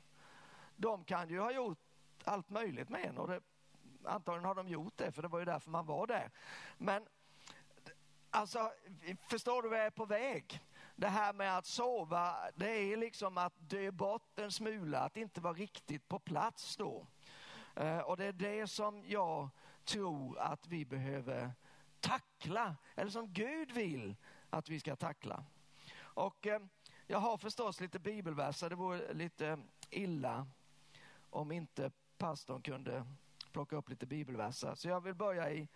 De 0.75 1.03
kan 1.03 1.29
ju 1.29 1.39
ha 1.39 1.51
gjort 1.51 1.79
allt 2.23 2.49
möjligt 2.49 2.89
med 2.89 3.05
en 3.05 3.17
och 3.17 3.27
det, 3.27 3.41
antagligen 4.03 4.45
har 4.45 4.55
de 4.55 4.67
gjort 4.67 4.97
det 4.97 5.11
för 5.11 5.21
det 5.21 5.27
var 5.27 5.39
ju 5.39 5.45
därför 5.45 5.69
man 5.69 5.85
var 5.85 6.07
där. 6.07 6.31
Men 6.77 7.07
alltså, 8.29 8.71
förstår 9.27 9.61
du 9.61 9.69
vad 9.69 9.79
jag 9.79 9.85
är 9.85 9.89
på 9.91 10.05
väg? 10.05 10.61
Det 10.95 11.07
här 11.07 11.33
med 11.33 11.57
att 11.57 11.65
sova, 11.65 12.35
det 12.55 12.69
är 12.69 12.97
liksom 12.97 13.37
att 13.37 13.53
dö 13.57 13.91
bort 13.91 14.39
en 14.39 14.51
smula, 14.51 14.99
att 14.99 15.17
inte 15.17 15.41
vara 15.41 15.53
riktigt 15.53 16.07
på 16.07 16.19
plats 16.19 16.77
då. 16.77 17.07
Eh, 17.75 17.99
och 17.99 18.17
det 18.17 18.25
är 18.25 18.33
det 18.33 18.67
som 18.67 19.03
jag 19.07 19.49
tror 19.85 20.39
att 20.39 20.67
vi 20.67 20.85
behöver 20.85 21.51
tackla, 21.99 22.75
eller 22.95 23.11
som 23.11 23.33
Gud 23.33 23.71
vill 23.71 24.15
att 24.49 24.69
vi 24.69 24.79
ska 24.79 24.95
tackla. 24.95 25.45
Och 25.99 26.47
eh, 26.47 26.61
jag 27.07 27.19
har 27.19 27.37
förstås 27.37 27.79
lite 27.79 27.99
bibelverser, 27.99 28.69
det 28.69 28.75
vore 28.75 29.13
lite 29.13 29.59
illa 29.89 30.47
om 31.29 31.51
inte 31.51 31.91
pastorn 32.17 32.61
kunde 32.61 33.05
plocka 33.51 33.75
upp 33.75 33.89
lite 33.89 34.05
bibelverser. 34.05 34.75
Så 34.75 34.87
jag 34.87 35.01
vill 35.01 35.13
börja 35.13 35.51
i, 35.51 35.67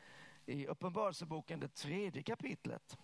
i 0.45 0.67
Uppenbarelseboken, 0.67 1.59
det 1.59 1.75
tredje 1.75 2.23
kapitlet. 2.23 2.97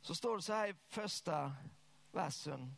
Så 0.00 0.14
står 0.14 0.36
det 0.36 0.42
så 0.42 0.52
här 0.52 0.68
i 0.68 0.74
första 0.88 1.52
versen. 2.12 2.76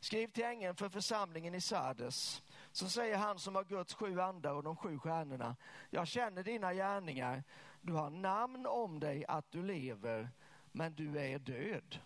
Skriv 0.00 0.28
till 0.28 0.44
ängeln 0.44 0.76
för 0.76 0.88
församlingen 0.88 1.54
i 1.54 1.60
Sardes. 1.60 2.42
Så 2.72 2.88
säger 2.88 3.16
han 3.16 3.38
som 3.38 3.54
har 3.54 3.64
Guds 3.64 3.94
sju 3.94 4.20
andar 4.20 4.54
och 4.54 4.62
de 4.62 4.76
sju 4.76 4.98
stjärnorna. 4.98 5.56
Jag 5.90 6.08
känner 6.08 6.42
dina 6.42 6.74
gärningar. 6.74 7.44
Du 7.80 7.92
har 7.92 8.10
namn 8.10 8.66
om 8.66 9.00
dig 9.00 9.24
att 9.28 9.50
du 9.50 9.62
lever, 9.62 10.30
men 10.72 10.94
du 10.94 11.18
är 11.18 11.38
död. 11.38 12.00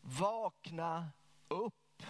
Vakna 0.00 1.10
upp. 1.48 2.02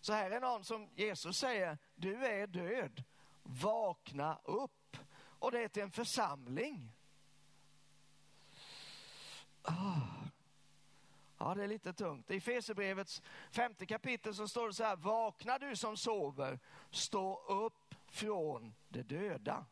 Så 0.00 0.12
här 0.12 0.30
är 0.30 0.40
någon 0.40 0.64
som 0.64 0.88
Jesus 0.94 1.38
säger, 1.38 1.78
du 1.94 2.26
är 2.26 2.46
död. 2.46 3.04
Vakna 3.42 4.38
upp. 4.44 4.96
Och 5.14 5.52
det 5.52 5.64
är 5.64 5.68
till 5.68 5.82
en 5.82 5.90
församling. 5.90 6.92
Oh. 9.64 10.22
Ja, 11.38 11.54
det 11.54 11.64
är 11.64 11.68
lite 11.68 11.92
tungt. 11.92 12.30
I 12.30 12.40
Fesebrevets 12.40 13.22
femte 13.50 13.86
kapitel 13.86 14.34
så 14.34 14.48
står 14.48 14.66
det 14.66 14.74
så 14.74 14.84
här, 14.84 14.96
vakna 14.96 15.58
du 15.58 15.76
som 15.76 15.96
sover, 15.96 16.58
stå 16.90 17.42
upp 17.48 17.94
från 18.08 18.74
de 18.88 19.02
döda. 19.02 19.64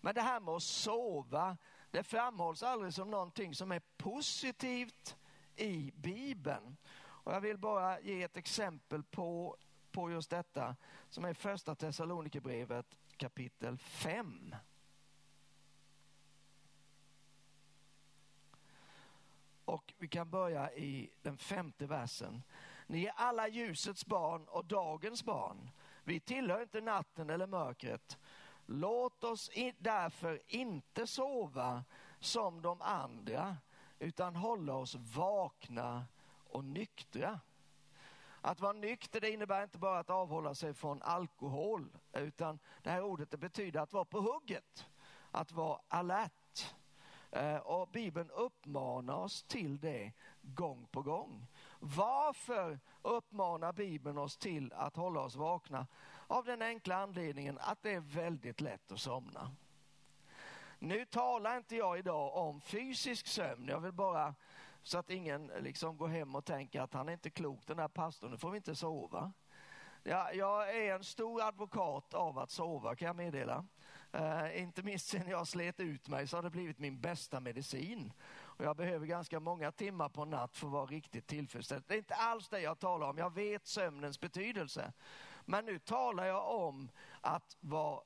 Men 0.00 0.14
det 0.14 0.20
här 0.20 0.40
med 0.40 0.54
att 0.54 0.62
sova, 0.62 1.56
det 1.90 2.02
framhålls 2.02 2.62
aldrig 2.62 2.94
som 2.94 3.10
någonting 3.10 3.54
som 3.54 3.72
är 3.72 3.82
positivt 3.96 5.16
i 5.56 5.92
Bibeln. 5.96 6.76
Och 6.98 7.32
jag 7.32 7.40
vill 7.40 7.58
bara 7.58 8.00
ge 8.00 8.22
ett 8.22 8.36
exempel 8.36 9.02
på, 9.02 9.56
på 9.96 10.10
just 10.10 10.30
detta 10.30 10.76
som 11.10 11.24
är 11.24 11.34
första 11.34 11.74
Thessalonikerbrevet 11.74 12.98
kapitel 13.16 13.78
5. 13.78 14.54
Och 19.64 19.94
vi 19.98 20.08
kan 20.08 20.30
börja 20.30 20.72
i 20.72 21.10
den 21.22 21.38
femte 21.38 21.86
versen. 21.86 22.42
Ni 22.86 23.04
är 23.04 23.12
alla 23.16 23.48
ljusets 23.48 24.06
barn 24.06 24.44
och 24.48 24.64
dagens 24.64 25.24
barn. 25.24 25.70
Vi 26.04 26.20
tillhör 26.20 26.62
inte 26.62 26.80
natten 26.80 27.30
eller 27.30 27.46
mörkret. 27.46 28.18
Låt 28.66 29.24
oss 29.24 29.50
därför 29.78 30.42
inte 30.46 31.06
sova 31.06 31.84
som 32.20 32.62
de 32.62 32.82
andra 32.82 33.56
utan 33.98 34.36
hålla 34.36 34.74
oss 34.74 34.94
vakna 34.94 36.06
och 36.50 36.64
nyktra. 36.64 37.40
Att 38.46 38.60
vara 38.60 38.72
nykter 38.72 39.20
det 39.20 39.30
innebär 39.30 39.62
inte 39.62 39.78
bara 39.78 39.98
att 39.98 40.10
avhålla 40.10 40.54
sig 40.54 40.74
från 40.74 41.02
alkohol 41.02 41.98
utan 42.12 42.58
det 42.82 42.90
här 42.90 43.02
ordet 43.02 43.30
det 43.30 43.36
betyder 43.36 43.80
att 43.80 43.92
vara 43.92 44.04
på 44.04 44.20
hugget, 44.20 44.86
att 45.30 45.52
vara 45.52 45.80
alert. 45.88 46.74
Eh, 47.30 47.56
och 47.56 47.88
Bibeln 47.88 48.30
uppmanar 48.30 49.14
oss 49.14 49.42
till 49.42 49.80
det 49.80 50.12
gång 50.42 50.86
på 50.90 51.02
gång. 51.02 51.46
Varför 51.80 52.80
uppmanar 53.02 53.72
Bibeln 53.72 54.18
oss 54.18 54.36
till 54.36 54.72
att 54.72 54.96
hålla 54.96 55.20
oss 55.20 55.36
vakna? 55.36 55.86
Av 56.26 56.44
den 56.44 56.62
enkla 56.62 56.96
anledningen 56.96 57.58
att 57.60 57.82
det 57.82 57.94
är 57.94 58.00
väldigt 58.00 58.60
lätt 58.60 58.92
att 58.92 59.00
somna. 59.00 59.50
Nu 60.78 61.04
talar 61.04 61.56
inte 61.56 61.76
jag 61.76 61.98
idag 61.98 62.36
om 62.36 62.60
fysisk 62.60 63.26
sömn. 63.26 63.68
Jag 63.68 63.80
vill 63.80 63.92
bara 63.92 64.34
så 64.86 64.98
att 64.98 65.10
ingen 65.10 65.50
eh, 65.50 65.60
liksom 65.60 65.96
går 65.96 66.08
hem 66.08 66.34
och 66.34 66.44
tänker 66.44 66.80
att 66.80 66.94
han 66.94 67.08
är 67.08 67.12
inte 67.12 67.30
klok 67.30 67.66
den 67.66 67.78
här 67.78 67.88
pastorn, 67.88 68.30
nu 68.30 68.38
får 68.38 68.50
vi 68.50 68.56
inte 68.56 68.74
sova. 68.74 69.32
Ja, 70.02 70.32
jag 70.32 70.76
är 70.76 70.94
en 70.94 71.04
stor 71.04 71.42
advokat 71.42 72.14
av 72.14 72.38
att 72.38 72.50
sova 72.50 72.96
kan 72.96 73.06
jag 73.06 73.16
meddela. 73.16 73.66
Eh, 74.12 74.62
inte 74.62 74.82
minst 74.82 75.08
sen 75.08 75.28
jag 75.28 75.46
slet 75.46 75.80
ut 75.80 76.08
mig 76.08 76.26
så 76.26 76.36
har 76.36 76.42
det 76.42 76.50
blivit 76.50 76.78
min 76.78 77.00
bästa 77.00 77.40
medicin. 77.40 78.12
Och 78.28 78.64
jag 78.64 78.76
behöver 78.76 79.06
ganska 79.06 79.40
många 79.40 79.72
timmar 79.72 80.08
på 80.08 80.24
natt 80.24 80.56
för 80.56 80.66
att 80.66 80.72
vara 80.72 80.86
riktigt 80.86 81.26
tillfredsställd. 81.26 81.84
Det 81.86 81.94
är 81.94 81.98
inte 81.98 82.14
alls 82.14 82.48
det 82.48 82.60
jag 82.60 82.78
talar 82.78 83.08
om. 83.08 83.18
Jag 83.18 83.34
vet 83.34 83.66
sömnens 83.66 84.20
betydelse. 84.20 84.92
Men 85.44 85.64
nu 85.64 85.78
talar 85.78 86.24
jag 86.24 86.54
om 86.54 86.90
att 87.20 87.56
vara 87.60 88.00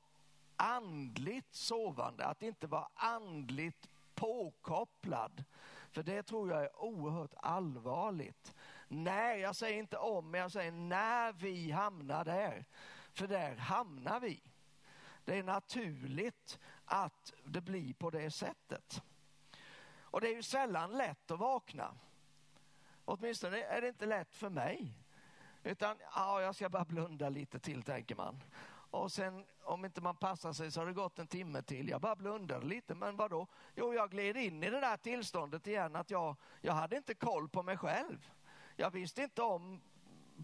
andligt 0.55 1.53
sovande, 1.55 2.25
att 2.25 2.43
inte 2.43 2.67
vara 2.67 2.87
andligt 2.95 3.89
påkopplad. 4.15 5.43
För 5.91 6.03
det 6.03 6.23
tror 6.23 6.51
jag 6.51 6.63
är 6.63 6.81
oerhört 6.81 7.33
allvarligt. 7.37 8.55
När, 8.87 9.35
jag 9.35 9.55
säger 9.55 9.79
inte 9.79 9.97
om, 9.97 10.31
men 10.31 10.41
jag 10.41 10.51
säger 10.51 10.71
när 10.71 11.33
vi 11.33 11.71
hamnar 11.71 12.25
där. 12.25 12.65
För 13.13 13.27
där 13.27 13.55
hamnar 13.55 14.19
vi. 14.19 14.43
Det 15.25 15.37
är 15.37 15.43
naturligt 15.43 16.59
att 16.85 17.33
det 17.45 17.61
blir 17.61 17.93
på 17.93 18.09
det 18.09 18.31
sättet. 18.31 19.03
Och 19.99 20.21
det 20.21 20.27
är 20.27 20.35
ju 20.35 20.43
sällan 20.43 20.91
lätt 20.91 21.31
att 21.31 21.39
vakna. 21.39 21.97
Åtminstone 23.05 23.63
är 23.63 23.81
det 23.81 23.87
inte 23.87 24.05
lätt 24.05 24.35
för 24.35 24.49
mig. 24.49 24.93
Utan, 25.63 25.97
ja, 26.15 26.41
jag 26.41 26.55
ska 26.55 26.69
bara 26.69 26.85
blunda 26.85 27.29
lite 27.29 27.59
till, 27.59 27.83
tänker 27.83 28.15
man. 28.15 28.43
Och 28.91 29.11
sen 29.11 29.45
om 29.63 29.85
inte 29.85 30.01
man 30.01 30.15
passar 30.15 30.53
sig 30.53 30.71
så 30.71 30.81
har 30.81 30.87
det 30.87 30.93
gått 30.93 31.19
en 31.19 31.27
timme 31.27 31.61
till. 31.61 31.89
Jag 31.89 32.01
bara 32.01 32.15
blundade 32.15 32.65
lite, 32.65 32.95
men 32.95 33.15
vadå? 33.15 33.47
Jo, 33.75 33.93
jag 33.93 34.11
gled 34.11 34.37
in 34.37 34.63
i 34.63 34.69
det 34.69 34.79
där 34.79 34.97
tillståndet 34.97 35.67
igen 35.67 35.95
att 35.95 36.09
jag, 36.09 36.35
jag 36.61 36.73
hade 36.73 36.97
inte 36.97 37.13
koll 37.13 37.49
på 37.49 37.63
mig 37.63 37.77
själv. 37.77 38.31
Jag 38.75 38.91
visste 38.91 39.23
inte 39.23 39.41
om 39.41 39.81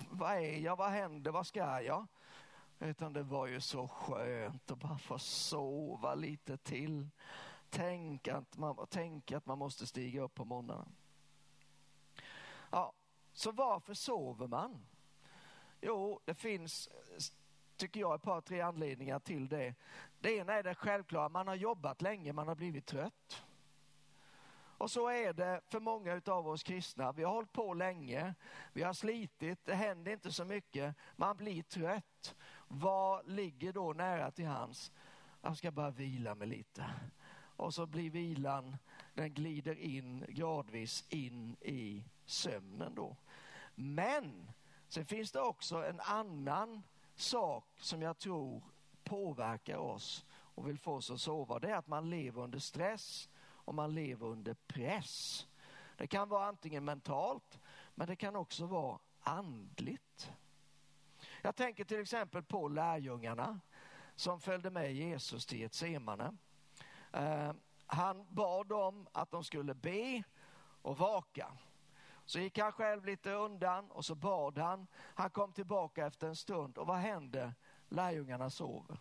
vad 0.09 0.31
är 0.31 0.57
jag, 0.57 0.75
vad 0.75 0.89
händer, 0.89 1.31
vad 1.31 1.47
ska 1.47 1.81
jag? 1.81 2.07
Utan 2.79 3.13
det 3.13 3.23
var 3.23 3.47
ju 3.47 3.61
så 3.61 3.87
skönt 3.87 4.71
att 4.71 4.79
bara 4.79 4.97
få 4.97 5.19
sova 5.19 6.15
lite 6.15 6.57
till. 6.57 7.09
Tänk 7.69 8.27
att 8.27 8.57
man, 8.57 8.87
tänk 8.89 9.31
att 9.31 9.45
man 9.45 9.57
måste 9.57 9.87
stiga 9.87 10.21
upp 10.21 10.33
på 10.33 10.45
morgonen. 10.45 10.95
Ja, 12.71 12.93
så 13.33 13.51
varför 13.51 13.93
sover 13.93 14.47
man? 14.47 14.85
Jo, 15.81 16.19
det 16.25 16.33
finns, 16.33 16.89
tycker 17.77 17.99
jag, 17.99 18.15
ett 18.15 18.21
par, 18.21 18.41
tre 18.41 18.61
anledningar 18.61 19.19
till 19.19 19.47
det. 19.47 19.75
Det 20.19 20.35
ena 20.35 20.53
är 20.53 20.63
det 20.63 20.75
självklara, 20.75 21.29
man 21.29 21.47
har 21.47 21.55
jobbat 21.55 22.01
länge, 22.01 22.33
man 22.33 22.47
har 22.47 22.55
blivit 22.55 22.85
trött. 22.85 23.43
Och 24.77 24.91
så 24.91 25.09
är 25.09 25.33
det 25.33 25.61
för 25.67 25.79
många 25.79 26.21
av 26.25 26.47
oss 26.47 26.63
kristna. 26.63 27.11
Vi 27.11 27.23
har 27.23 27.33
hållit 27.33 27.51
på 27.51 27.73
länge, 27.73 28.33
vi 28.73 28.83
har 28.83 28.93
slitit, 28.93 29.65
det 29.65 29.75
händer 29.75 30.11
inte 30.11 30.31
så 30.31 30.45
mycket, 30.45 30.95
man 31.15 31.37
blir 31.37 31.63
trött. 31.63 32.35
vad 32.67 33.29
ligger 33.29 33.73
då 33.73 33.93
nära 33.93 34.31
till 34.31 34.47
hans? 34.47 34.91
Jag 35.41 35.57
ska 35.57 35.71
bara 35.71 35.91
vila 35.91 36.35
mig 36.35 36.47
lite. 36.47 36.85
Och 37.57 37.73
så 37.73 37.85
blir 37.85 38.09
vilan, 38.09 38.77
den 39.13 39.33
glider 39.33 39.79
in 39.79 40.25
gradvis 40.29 41.05
in 41.09 41.55
i 41.61 42.05
sömnen 42.25 42.95
då. 42.95 43.15
Men 43.75 44.51
sen 44.87 45.05
finns 45.05 45.31
det 45.31 45.41
också 45.41 45.85
en 45.85 45.99
annan 45.99 46.83
sak 47.19 47.65
som 47.79 48.01
jag 48.01 48.17
tror 48.17 48.63
påverkar 49.03 49.77
oss 49.77 50.25
och 50.29 50.67
vill 50.67 50.77
få 50.77 50.93
oss 50.93 51.11
att 51.11 51.21
sova. 51.21 51.59
Det 51.59 51.69
är 51.69 51.75
att 51.75 51.87
man 51.87 52.09
lever 52.09 52.41
under 52.41 52.59
stress 52.59 53.29
och 53.39 53.75
man 53.75 53.93
lever 53.93 54.27
under 54.27 54.53
press. 54.53 55.47
Det 55.97 56.07
kan 56.07 56.29
vara 56.29 56.45
antingen 56.45 56.85
mentalt, 56.85 57.59
men 57.95 58.07
det 58.07 58.15
kan 58.15 58.35
också 58.35 58.65
vara 58.65 58.99
andligt. 59.19 60.31
Jag 61.41 61.55
tänker 61.55 61.85
till 61.85 62.01
exempel 62.01 62.43
på 62.43 62.67
lärjungarna 62.67 63.59
som 64.15 64.39
följde 64.39 64.69
med 64.69 64.95
Jesus 64.95 65.45
till 65.45 65.59
Getsemane. 65.59 66.37
Eh, 67.13 67.53
han 67.85 68.25
bad 68.29 68.67
dem 68.67 69.07
att 69.11 69.31
de 69.31 69.43
skulle 69.43 69.73
be 69.73 70.23
och 70.81 70.97
vaka. 70.97 71.51
Så 72.27 72.39
gick 72.39 72.57
han 72.57 72.71
själv 72.71 73.05
lite 73.05 73.31
undan 73.31 73.91
och 73.91 74.05
så 74.05 74.15
bad 74.15 74.57
han. 74.57 74.87
Han 74.97 75.29
kom 75.29 75.53
tillbaka 75.53 76.07
efter 76.07 76.27
en 76.27 76.35
stund 76.35 76.77
och 76.77 76.87
vad 76.87 76.97
hände? 76.97 77.53
Lärjungarna 77.89 78.49
sover. 78.49 78.97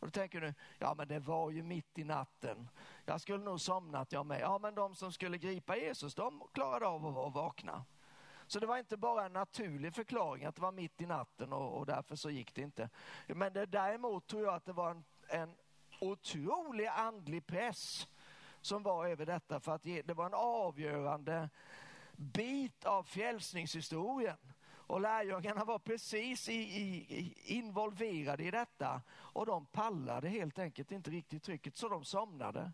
Och 0.00 0.06
då 0.06 0.10
tänker 0.10 0.40
du, 0.40 0.54
ja 0.78 0.94
men 0.94 1.08
det 1.08 1.18
var 1.18 1.50
ju 1.50 1.62
mitt 1.62 1.98
i 1.98 2.04
natten. 2.04 2.68
Jag 3.04 3.20
skulle 3.20 3.44
nog 3.44 3.60
somnat 3.60 4.12
jag 4.12 4.26
med. 4.26 4.40
Ja 4.40 4.58
men 4.58 4.74
de 4.74 4.94
som 4.94 5.12
skulle 5.12 5.38
gripa 5.38 5.76
Jesus, 5.76 6.14
de 6.14 6.42
klarade 6.52 6.86
av 6.86 7.06
att 7.06 7.14
vara 7.14 7.28
vakna. 7.28 7.84
Så 8.46 8.60
det 8.60 8.66
var 8.66 8.78
inte 8.78 8.96
bara 8.96 9.26
en 9.26 9.32
naturlig 9.32 9.94
förklaring 9.94 10.44
att 10.44 10.54
det 10.54 10.62
var 10.62 10.72
mitt 10.72 11.00
i 11.00 11.06
natten 11.06 11.52
och, 11.52 11.78
och 11.78 11.86
därför 11.86 12.16
så 12.16 12.30
gick 12.30 12.54
det 12.54 12.62
inte. 12.62 12.88
Men 13.26 13.52
det, 13.52 13.66
däremot 13.66 14.26
tror 14.26 14.44
jag 14.44 14.54
att 14.54 14.64
det 14.64 14.72
var 14.72 14.90
en, 14.90 15.04
en 15.28 15.54
otrolig 16.00 16.86
andlig 16.86 17.46
press 17.46 18.08
som 18.60 18.82
var 18.82 19.06
över 19.06 19.26
detta 19.26 19.60
för 19.60 19.72
att 19.72 19.84
ge, 19.84 20.02
det 20.02 20.14
var 20.14 20.26
en 20.26 20.34
avgörande 20.34 21.48
bit 22.20 22.84
av 22.84 23.02
frälsningshistorien. 23.02 24.36
Och 24.68 25.00
lärjungarna 25.00 25.64
var 25.64 25.78
precis 25.78 26.48
i, 26.48 26.54
i, 26.54 27.34
involverade 27.44 28.44
i 28.44 28.50
detta 28.50 29.02
och 29.10 29.46
de 29.46 29.66
pallade 29.66 30.28
helt 30.28 30.58
enkelt 30.58 30.92
inte 30.92 31.10
riktigt 31.10 31.42
trycket 31.42 31.76
så 31.76 31.88
de 31.88 32.04
somnade. 32.04 32.72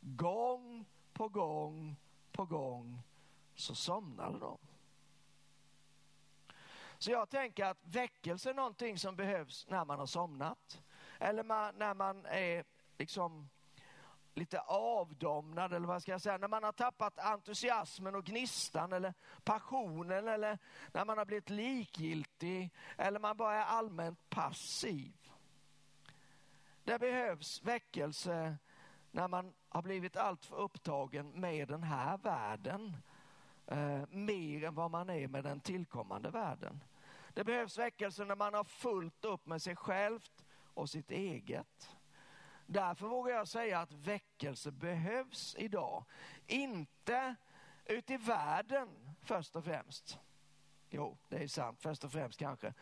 Gång 0.00 0.86
på 1.12 1.28
gång 1.28 1.96
på 2.32 2.44
gång 2.44 3.02
så 3.54 3.74
somnade 3.74 4.38
de. 4.38 4.58
Så 6.98 7.10
jag 7.10 7.30
tänker 7.30 7.64
att 7.64 7.78
väckelse 7.82 8.50
är 8.50 8.54
någonting 8.54 8.98
som 8.98 9.16
behövs 9.16 9.66
när 9.68 9.84
man 9.84 9.98
har 9.98 10.06
somnat. 10.06 10.82
Eller 11.18 11.42
man, 11.42 11.74
när 11.76 11.94
man 11.94 12.26
är 12.26 12.64
liksom 12.98 13.48
lite 14.34 14.60
avdomnad 14.60 15.72
eller 15.72 15.86
vad 15.86 16.02
ska 16.02 16.12
jag 16.12 16.20
säga, 16.20 16.38
när 16.38 16.48
man 16.48 16.62
har 16.62 16.72
tappat 16.72 17.18
entusiasmen 17.18 18.14
och 18.14 18.24
gnistan 18.24 18.92
eller 18.92 19.14
passionen 19.44 20.28
eller 20.28 20.58
när 20.92 21.04
man 21.04 21.18
har 21.18 21.24
blivit 21.24 21.50
likgiltig 21.50 22.70
eller 22.96 23.20
man 23.20 23.36
bara 23.36 23.54
är 23.54 23.64
allmänt 23.64 24.30
passiv. 24.30 25.12
Det 26.84 26.98
behövs 26.98 27.62
väckelse 27.62 28.56
när 29.10 29.28
man 29.28 29.54
har 29.68 29.82
blivit 29.82 30.16
alltför 30.16 30.56
upptagen 30.56 31.30
med 31.30 31.68
den 31.68 31.82
här 31.82 32.18
världen. 32.18 32.96
Eh, 33.66 34.06
mer 34.10 34.64
än 34.64 34.74
vad 34.74 34.90
man 34.90 35.10
är 35.10 35.28
med 35.28 35.44
den 35.44 35.60
tillkommande 35.60 36.30
världen. 36.30 36.84
Det 37.34 37.44
behövs 37.44 37.78
väckelse 37.78 38.24
när 38.24 38.36
man 38.36 38.54
har 38.54 38.64
fullt 38.64 39.24
upp 39.24 39.46
med 39.46 39.62
sig 39.62 39.76
självt 39.76 40.44
och 40.74 40.90
sitt 40.90 41.10
eget. 41.10 41.96
Därför 42.72 43.06
vågar 43.06 43.34
jag 43.36 43.48
säga 43.48 43.78
att 43.78 43.92
väckelse 43.92 44.70
behövs 44.70 45.56
idag. 45.58 46.04
Inte 46.46 47.34
ute 47.84 48.14
i 48.14 48.16
världen 48.16 48.88
först 49.22 49.56
och 49.56 49.64
främst. 49.64 50.18
Jo, 50.90 51.18
det 51.28 51.42
är 51.42 51.48
sant, 51.48 51.80
först 51.80 52.04
och 52.04 52.12
främst 52.12 52.38
kanske. 52.38 52.74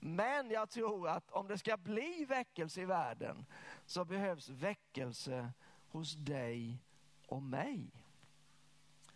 Men 0.00 0.50
jag 0.50 0.70
tror 0.70 1.08
att 1.08 1.30
om 1.30 1.46
det 1.48 1.58
ska 1.58 1.76
bli 1.76 2.24
väckelse 2.24 2.80
i 2.80 2.84
världen 2.84 3.46
så 3.84 4.04
behövs 4.04 4.48
väckelse 4.48 5.52
hos 5.88 6.14
dig 6.14 6.82
och 7.26 7.42
mig. 7.42 7.90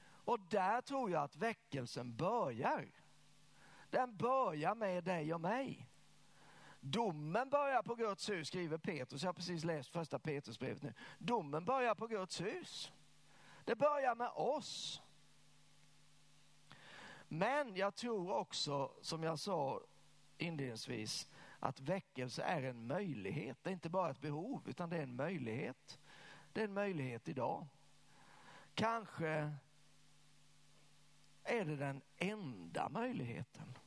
Och 0.03 0.41
där 0.41 0.81
tror 0.81 1.11
jag 1.11 1.23
att 1.23 1.37
väckelsen 1.37 2.17
börjar. 2.17 2.87
Den 3.91 4.17
börjar 4.17 4.75
med 4.75 5.05
dig 5.05 5.35
och 5.35 5.41
mig. 5.41 5.90
Domen 6.81 7.51
börjar 7.51 7.83
på 7.83 7.95
Guds 7.95 8.31
hus, 8.31 8.49
skriver 8.49 8.79
Petrus. 8.79 9.23
Jag 9.23 9.29
har 9.29 9.35
precis 9.35 9.65
läst 9.65 9.91
första 9.91 10.19
Petrusbrevet 10.19 10.83
nu. 10.83 10.95
Domen 11.19 11.65
börjar 11.65 11.95
på 11.95 12.07
Guds 12.07 12.41
hus. 12.41 12.93
Det 13.65 13.77
börjar 13.77 14.15
med 14.15 14.29
oss. 14.29 15.03
Men 17.29 17.77
jag 17.77 17.95
tror 17.95 18.33
också, 18.33 18.93
som 19.01 19.23
jag 19.23 19.39
sa 19.39 19.81
inledningsvis, 20.39 21.29
att 21.59 21.81
väckelse 21.81 22.43
är 22.43 22.63
en 22.63 22.87
möjlighet. 22.87 23.59
Det 23.63 23.71
är 23.71 23.75
inte 23.75 23.91
bara 23.91 24.11
ett 24.11 24.21
behov, 24.21 24.63
utan 24.69 24.91
det 24.91 24.97
är 24.97 25.03
en 25.03 25.17
möjlighet. 25.17 25.99
Det 26.53 26.61
är 26.61 26.65
en 26.65 26.75
möjlighet 26.75 27.29
idag. 27.29 27.67
Kanske 28.75 29.53
är 31.45 31.65
det 31.65 31.77
den 31.77 32.03
enda 32.17 32.89
möjligheten. 32.89 33.79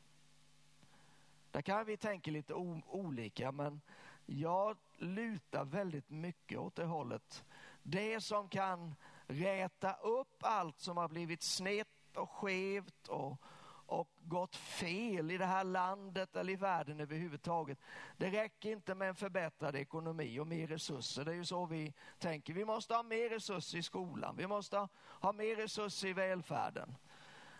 Där 1.54 1.62
kan 1.62 1.86
vi 1.86 1.98
tänka 1.98 2.32
lite 2.32 2.54
olika, 2.54 3.52
men 3.52 3.82
jag 4.26 4.78
lutar 4.98 5.66
väldigt 5.66 6.10
mycket 6.10 6.60
åt 6.60 6.76
det 6.76 6.86
hållet. 6.86 7.44
Det 7.84 8.22
som 8.22 8.50
kan 8.50 8.96
räta 9.28 9.94
upp 9.94 10.38
allt 10.42 10.80
som 10.80 10.98
har 10.98 11.08
blivit 11.08 11.44
snett 11.44 12.18
och 12.18 12.30
skevt 12.30 13.08
och, 13.08 13.42
och 13.86 14.10
gått 14.22 14.56
fel 14.56 15.32
i 15.32 15.38
det 15.38 15.46
här 15.46 15.63
landet 15.63 16.36
eller 16.36 16.54
i 16.54 16.56
världen 16.56 17.00
överhuvudtaget. 17.00 17.80
Det 18.18 18.30
räcker 18.30 18.72
inte 18.72 18.96
med 18.96 19.10
en 19.10 19.16
förbättrad 19.16 19.76
ekonomi 19.76 20.39
och 20.39 20.48
mer 20.48 20.68
resurser. 20.68 21.26
Det 21.26 21.32
är 21.32 21.36
ju 21.36 21.46
så 21.46 21.66
vi 21.66 21.94
tänker. 22.20 22.54
Vi 22.54 22.66
måste 22.66 22.96
ha 22.96 23.04
mer 23.04 23.30
resurser 23.30 23.78
i 23.78 23.84
skolan. 23.84 24.36
Vi 24.38 24.48
måste 24.48 24.88
ha 25.00 25.32
mer 25.32 25.56
resurser 25.56 26.08
i 26.08 26.13
välfärden. 26.13 26.96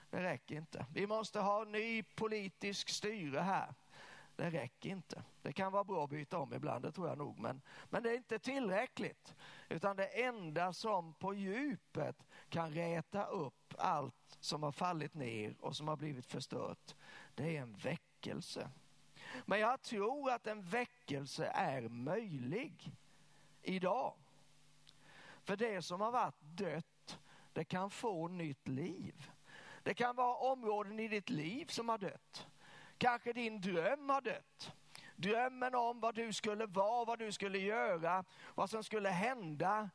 Det 0.10 0.24
räcker 0.24 0.56
inte. 0.56 0.86
Vi 0.94 1.08
måste 1.08 1.40
ha 1.40 1.64
ny 1.64 2.04
politisk 2.04 2.90
styre 2.90 3.40
här. 3.40 3.74
Det 4.36 4.50
räcker 4.50 4.90
inte. 4.90 5.24
Det 5.42 5.54
kan 5.54 5.72
vara 5.72 5.84
bra 5.84 6.04
att 6.04 6.10
byta 6.10 6.38
om 6.38 6.54
ibland, 6.54 6.86
det 6.86 6.92
tror 6.92 7.08
jag 7.08 7.18
nog, 7.18 7.40
men, 7.40 7.62
men 7.90 8.04
det 8.04 8.10
är 8.10 8.16
inte 8.16 8.40
tillräckligt. 8.40 9.36
Utan 9.70 9.96
det 9.96 10.24
enda 10.24 10.74
som 10.74 11.14
på 11.14 11.34
djupet 11.34 12.28
kan 12.50 12.74
räta 12.74 13.26
upp 13.26 13.74
allt 13.78 14.38
som 14.40 14.64
har 14.64 14.72
fallit 14.72 15.14
ner 15.14 15.56
och 15.60 15.76
som 15.76 15.88
har 15.88 15.98
blivit 15.98 16.26
förstört, 16.26 16.96
det 17.36 17.58
är 17.58 17.62
en 17.62 17.74
väckelse. 17.74 18.70
Men 19.46 19.60
jag 19.60 19.82
tror 19.82 20.32
att 20.32 20.48
en 20.48 20.62
väckelse 20.62 21.46
är 21.46 21.82
möjlig 21.82 22.92
idag. 23.62 24.14
För 25.44 25.56
det 25.56 25.82
som 25.82 26.02
har 26.02 26.12
varit 26.12 26.42
dött, 26.42 27.20
det 27.54 27.64
kan 27.64 27.90
få 27.90 28.28
nytt 28.28 28.68
liv. 28.68 29.32
Det 29.84 29.94
kan 29.94 30.16
vara 30.16 30.36
områden 30.36 31.00
i 31.00 31.08
ditt 31.08 31.30
liv 31.30 31.66
som 31.66 31.90
har 31.90 31.98
dött. 31.98 32.48
Kanske 33.04 33.34
din 33.34 33.62
dröm 33.62 34.10
har 34.10 34.22
dött. 34.22 34.72
Drömmen 35.16 35.76
om 35.76 36.00
vad 36.00 36.16
du 36.16 36.34
skulle 36.34 36.66
vara, 36.66 37.06
vad 37.06 37.20
du 37.20 37.32
skulle 37.32 37.60
göra, 37.60 38.24
vad 38.56 38.70
som 38.70 38.84
skulle 38.84 39.10
hända, 39.10 39.90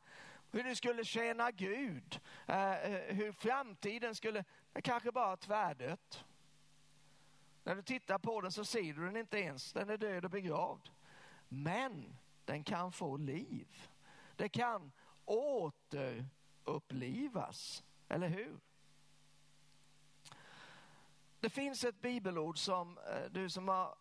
hur 0.51 0.63
du 0.63 0.75
skulle 0.75 1.05
tjäna 1.05 1.51
Gud, 1.51 2.19
eh, 2.47 2.73
eh, 2.73 3.15
hur 3.15 3.31
framtiden 3.31 4.15
skulle, 4.15 4.43
kanske 4.83 5.11
bara 5.11 5.37
tvärdött. 5.37 6.25
När 7.63 7.75
du 7.75 7.81
tittar 7.81 8.19
på 8.19 8.41
den 8.41 8.51
så 8.51 8.65
ser 8.65 8.93
du 8.93 9.05
den 9.05 9.17
inte 9.17 9.39
ens, 9.39 9.73
den 9.73 9.89
är 9.89 9.97
död 9.97 10.25
och 10.25 10.31
begravd. 10.31 10.89
Men 11.47 12.17
den 12.45 12.63
kan 12.63 12.91
få 12.91 13.17
liv. 13.17 13.87
Det 14.35 14.49
kan 14.49 14.91
återupplivas, 15.25 17.83
eller 18.09 18.27
hur? 18.27 18.59
Det 21.41 21.49
finns 21.49 21.83
ett 21.83 22.01
bibelord 22.01 22.57
som 22.57 22.97
eh, 22.97 23.31
du 23.31 23.49
som 23.49 23.67
har 23.67 23.95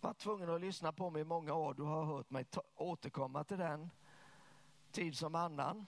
varit 0.00 0.18
tvungen 0.18 0.50
att 0.50 0.60
lyssna 0.60 0.92
på 0.92 1.10
mig 1.10 1.22
i 1.22 1.24
många 1.24 1.54
år, 1.54 1.74
du 1.74 1.82
har 1.82 2.04
hört 2.04 2.30
mig 2.30 2.46
återkomma 2.74 3.44
till 3.44 3.58
den 3.58 3.90
tid 4.90 5.16
som 5.16 5.34
annan. 5.34 5.86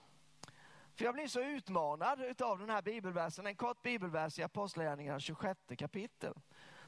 För 0.95 1.05
jag 1.05 1.13
blir 1.13 1.27
så 1.27 1.41
utmanad 1.41 2.41
av 2.41 2.59
den 2.59 2.69
här 2.69 2.81
bibelversen, 2.81 3.45
en 3.45 3.55
kort 3.55 3.81
bibelvers 3.81 4.39
i 4.39 4.43
Apostlagärningarna 4.43 5.19
26 5.19 5.59
kapitel. 5.77 6.33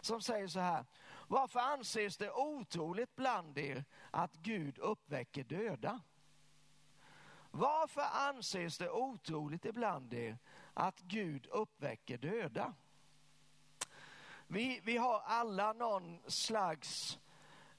Som 0.02 0.22
säger 0.22 0.48
så 0.48 0.60
här, 0.60 0.86
varför 1.28 1.60
anses 1.60 2.18
det 2.18 2.32
otroligt 2.32 3.16
bland 3.16 3.58
er 3.58 3.86
att 4.12 4.34
Gud 4.34 4.80
uppväcker 4.80 5.44
döda? 5.44 6.02
Varför 7.52 8.30
anses 8.30 8.78
det 8.78 8.90
otroligt 8.90 9.66
ibland 9.66 10.14
er 10.14 10.38
att 10.74 11.00
Gud 11.00 11.48
uppväcker 11.48 12.18
döda? 12.18 12.74
Vi, 14.54 14.80
vi 14.84 14.98
har 14.98 15.22
alla 15.26 15.74
någon 15.74 16.20
slags 16.28 17.20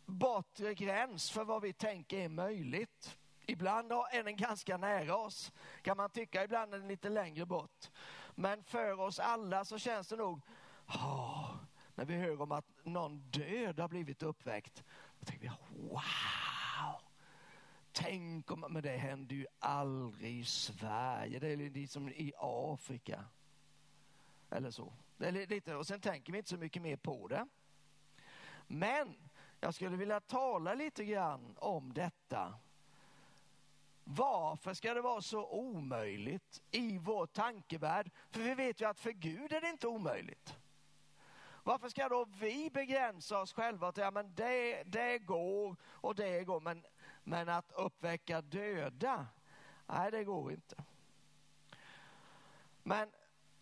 bortre 0.05 0.75
gräns 0.75 1.31
för 1.31 1.45
vad 1.45 1.63
vi 1.63 1.73
tänker 1.73 2.19
är 2.19 2.29
möjligt. 2.29 3.19
Ibland 3.47 3.93
är 3.93 4.25
den 4.25 4.37
ganska 4.37 4.77
nära 4.77 5.17
oss, 5.17 5.53
kan 5.83 5.97
man 5.97 6.11
tycka. 6.11 6.45
Ibland 6.45 6.75
är 6.75 6.79
den 6.79 6.89
lite 6.89 7.09
längre 7.09 7.47
bort. 7.47 7.91
Men 8.35 8.65
för 8.65 9.01
oss 9.01 9.19
alla 9.19 9.65
så 9.65 9.79
känns 9.79 10.09
det 10.09 10.17
nog, 10.17 10.41
oh, 10.87 11.57
när 11.95 12.05
vi 12.05 12.15
hör 12.15 12.43
om 12.43 12.53
att 12.53 12.71
någon 12.83 13.19
död 13.19 13.81
har 13.81 13.89
blivit 13.89 14.23
uppväckt, 14.23 14.85
då 15.21 15.27
tänker 15.27 15.53
vi 15.71 15.79
wow! 15.89 16.01
Tänk 17.93 18.51
om, 18.51 18.61
men 18.61 18.83
det 18.83 18.97
händer 18.97 19.37
ju 19.37 19.47
aldrig 19.59 20.39
i 20.39 20.45
Sverige, 20.45 21.39
det 21.39 21.49
är 21.49 21.57
liksom 21.57 22.09
i 22.09 22.33
Afrika. 22.39 23.25
Eller 24.51 24.71
så. 24.71 24.93
Det 25.17 25.27
är 25.27 25.47
lite, 25.47 25.75
och 25.75 25.87
sen 25.87 26.01
tänker 26.01 26.33
vi 26.33 26.39
inte 26.39 26.51
så 26.51 26.57
mycket 26.57 26.83
mer 26.83 26.97
på 26.97 27.29
det. 27.29 27.47
Men 28.67 29.17
jag 29.61 29.75
skulle 29.75 29.97
vilja 29.97 30.21
tala 30.21 30.75
lite 30.75 31.05
grann 31.05 31.57
om 31.59 31.93
detta. 31.93 32.55
Varför 34.05 34.75
ska 34.75 34.95
det 34.95 35.01
vara 35.01 35.21
så 35.21 35.47
omöjligt 35.47 36.63
i 36.71 36.99
vår 36.99 37.27
tankevärld? 37.27 38.11
För 38.31 38.41
vi 38.41 38.55
vet 38.55 38.81
ju 38.81 38.89
att 38.89 39.01
för 39.01 39.11
Gud 39.11 39.53
är 39.53 39.61
det 39.61 39.69
inte 39.71 39.87
omöjligt. 39.87 40.57
Varför 41.63 41.89
ska 41.89 42.09
då 42.09 42.25
vi 42.25 42.71
begränsa 42.71 43.41
oss 43.41 43.53
själva 43.53 43.93
till 43.93 44.03
att 44.03 44.15
ja, 44.15 44.23
det, 44.23 44.83
det 44.83 45.19
går 45.19 45.77
och 45.85 46.15
det 46.15 46.45
går, 46.45 46.61
men, 46.61 46.85
men 47.23 47.49
att 47.49 47.73
uppväcka 47.73 48.41
döda, 48.41 49.27
nej 49.87 50.11
det 50.11 50.25
går 50.25 50.53
inte. 50.53 50.85
Men 52.83 53.13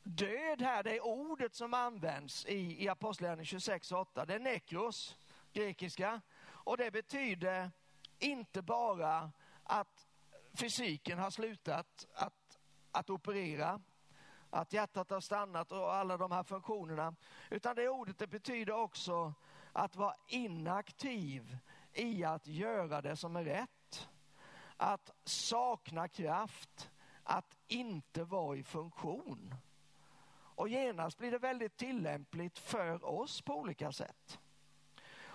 död 0.03 0.63
här, 0.63 0.83
det 0.83 0.97
är 0.97 1.07
ordet 1.07 1.55
som 1.55 1.75
används 1.75 2.47
i, 2.47 2.85
i 2.85 2.89
Apostlagärningarna 2.89 3.45
26 3.45 3.93
och 3.93 4.01
8. 4.01 4.25
Det 4.25 4.35
är 4.35 4.39
nekros, 4.39 5.17
grekiska. 5.53 6.21
Och 6.45 6.77
det 6.77 6.91
betyder 6.91 7.71
inte 8.19 8.63
bara 8.63 9.33
att 9.65 10.07
fysiken 10.55 11.19
har 11.19 11.31
slutat 11.31 12.07
att, 12.15 12.59
att 12.91 13.11
operera, 13.11 13.81
att 14.51 14.73
hjärtat 14.73 15.11
har 15.11 15.21
stannat 15.21 15.73
och 15.73 15.95
alla 15.95 16.17
de 16.17 16.33
här 16.33 16.43
funktionerna. 16.43 17.15
Utan 17.51 17.77
det 17.77 17.89
ordet 17.89 18.19
det 18.19 18.27
betyder 18.27 18.73
också 18.73 19.35
att 19.73 19.97
vara 19.97 20.15
inaktiv 20.29 21.59
i 21.93 22.25
att 22.25 22.47
göra 22.47 23.03
det 23.03 23.17
som 23.17 23.37
är 23.37 23.45
rätt. 23.45 24.09
Att 24.77 25.11
sakna 25.25 26.09
kraft, 26.09 26.91
att 27.23 27.57
inte 27.69 28.25
vara 28.25 28.57
i 28.57 28.63
funktion. 28.63 29.55
Och 30.55 30.69
genast 30.69 31.19
blir 31.19 31.31
det 31.31 31.39
väldigt 31.39 31.77
tillämpligt 31.77 32.59
för 32.59 33.05
oss 33.05 33.43
på 33.43 33.57
olika 33.59 33.93
sätt. 33.93 34.39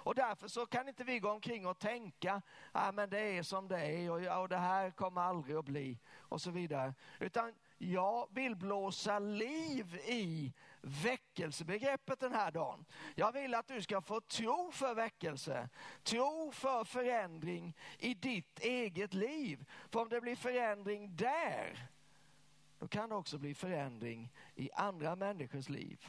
Och 0.07 0.15
därför 0.15 0.47
så 0.47 0.65
kan 0.65 0.87
inte 0.87 1.03
vi 1.03 1.19
gå 1.19 1.31
omkring 1.31 1.67
och 1.67 1.79
tänka, 1.79 2.41
ah, 2.71 2.91
men 2.91 3.09
det 3.09 3.19
är 3.19 3.43
som 3.43 3.67
det 3.67 3.79
är 3.79 4.11
och, 4.11 4.41
och 4.41 4.49
det 4.49 4.57
här 4.57 4.91
kommer 4.91 5.21
aldrig 5.21 5.55
att 5.55 5.65
bli 5.65 5.99
och 6.17 6.41
så 6.41 6.51
vidare. 6.51 6.93
Utan 7.19 7.53
jag 7.77 8.27
vill 8.31 8.55
blåsa 8.55 9.19
liv 9.19 9.95
i 9.95 10.53
väckelsebegreppet 10.81 12.19
den 12.19 12.33
här 12.33 12.51
dagen. 12.51 12.85
Jag 13.15 13.31
vill 13.31 13.53
att 13.53 13.67
du 13.67 13.81
ska 13.81 14.01
få 14.01 14.21
tro 14.21 14.71
för 14.71 14.95
väckelse, 14.95 15.69
tro 16.03 16.51
för 16.51 16.83
förändring 16.83 17.77
i 17.99 18.13
ditt 18.13 18.59
eget 18.59 19.13
liv. 19.13 19.65
För 19.91 19.99
om 19.99 20.09
det 20.09 20.21
blir 20.21 20.35
förändring 20.35 21.15
där, 21.15 21.89
då 22.79 22.87
kan 22.87 23.09
det 23.09 23.15
också 23.15 23.37
bli 23.37 23.53
förändring 23.53 24.33
i 24.55 24.71
andra 24.71 25.15
människors 25.15 25.69
liv. 25.69 26.07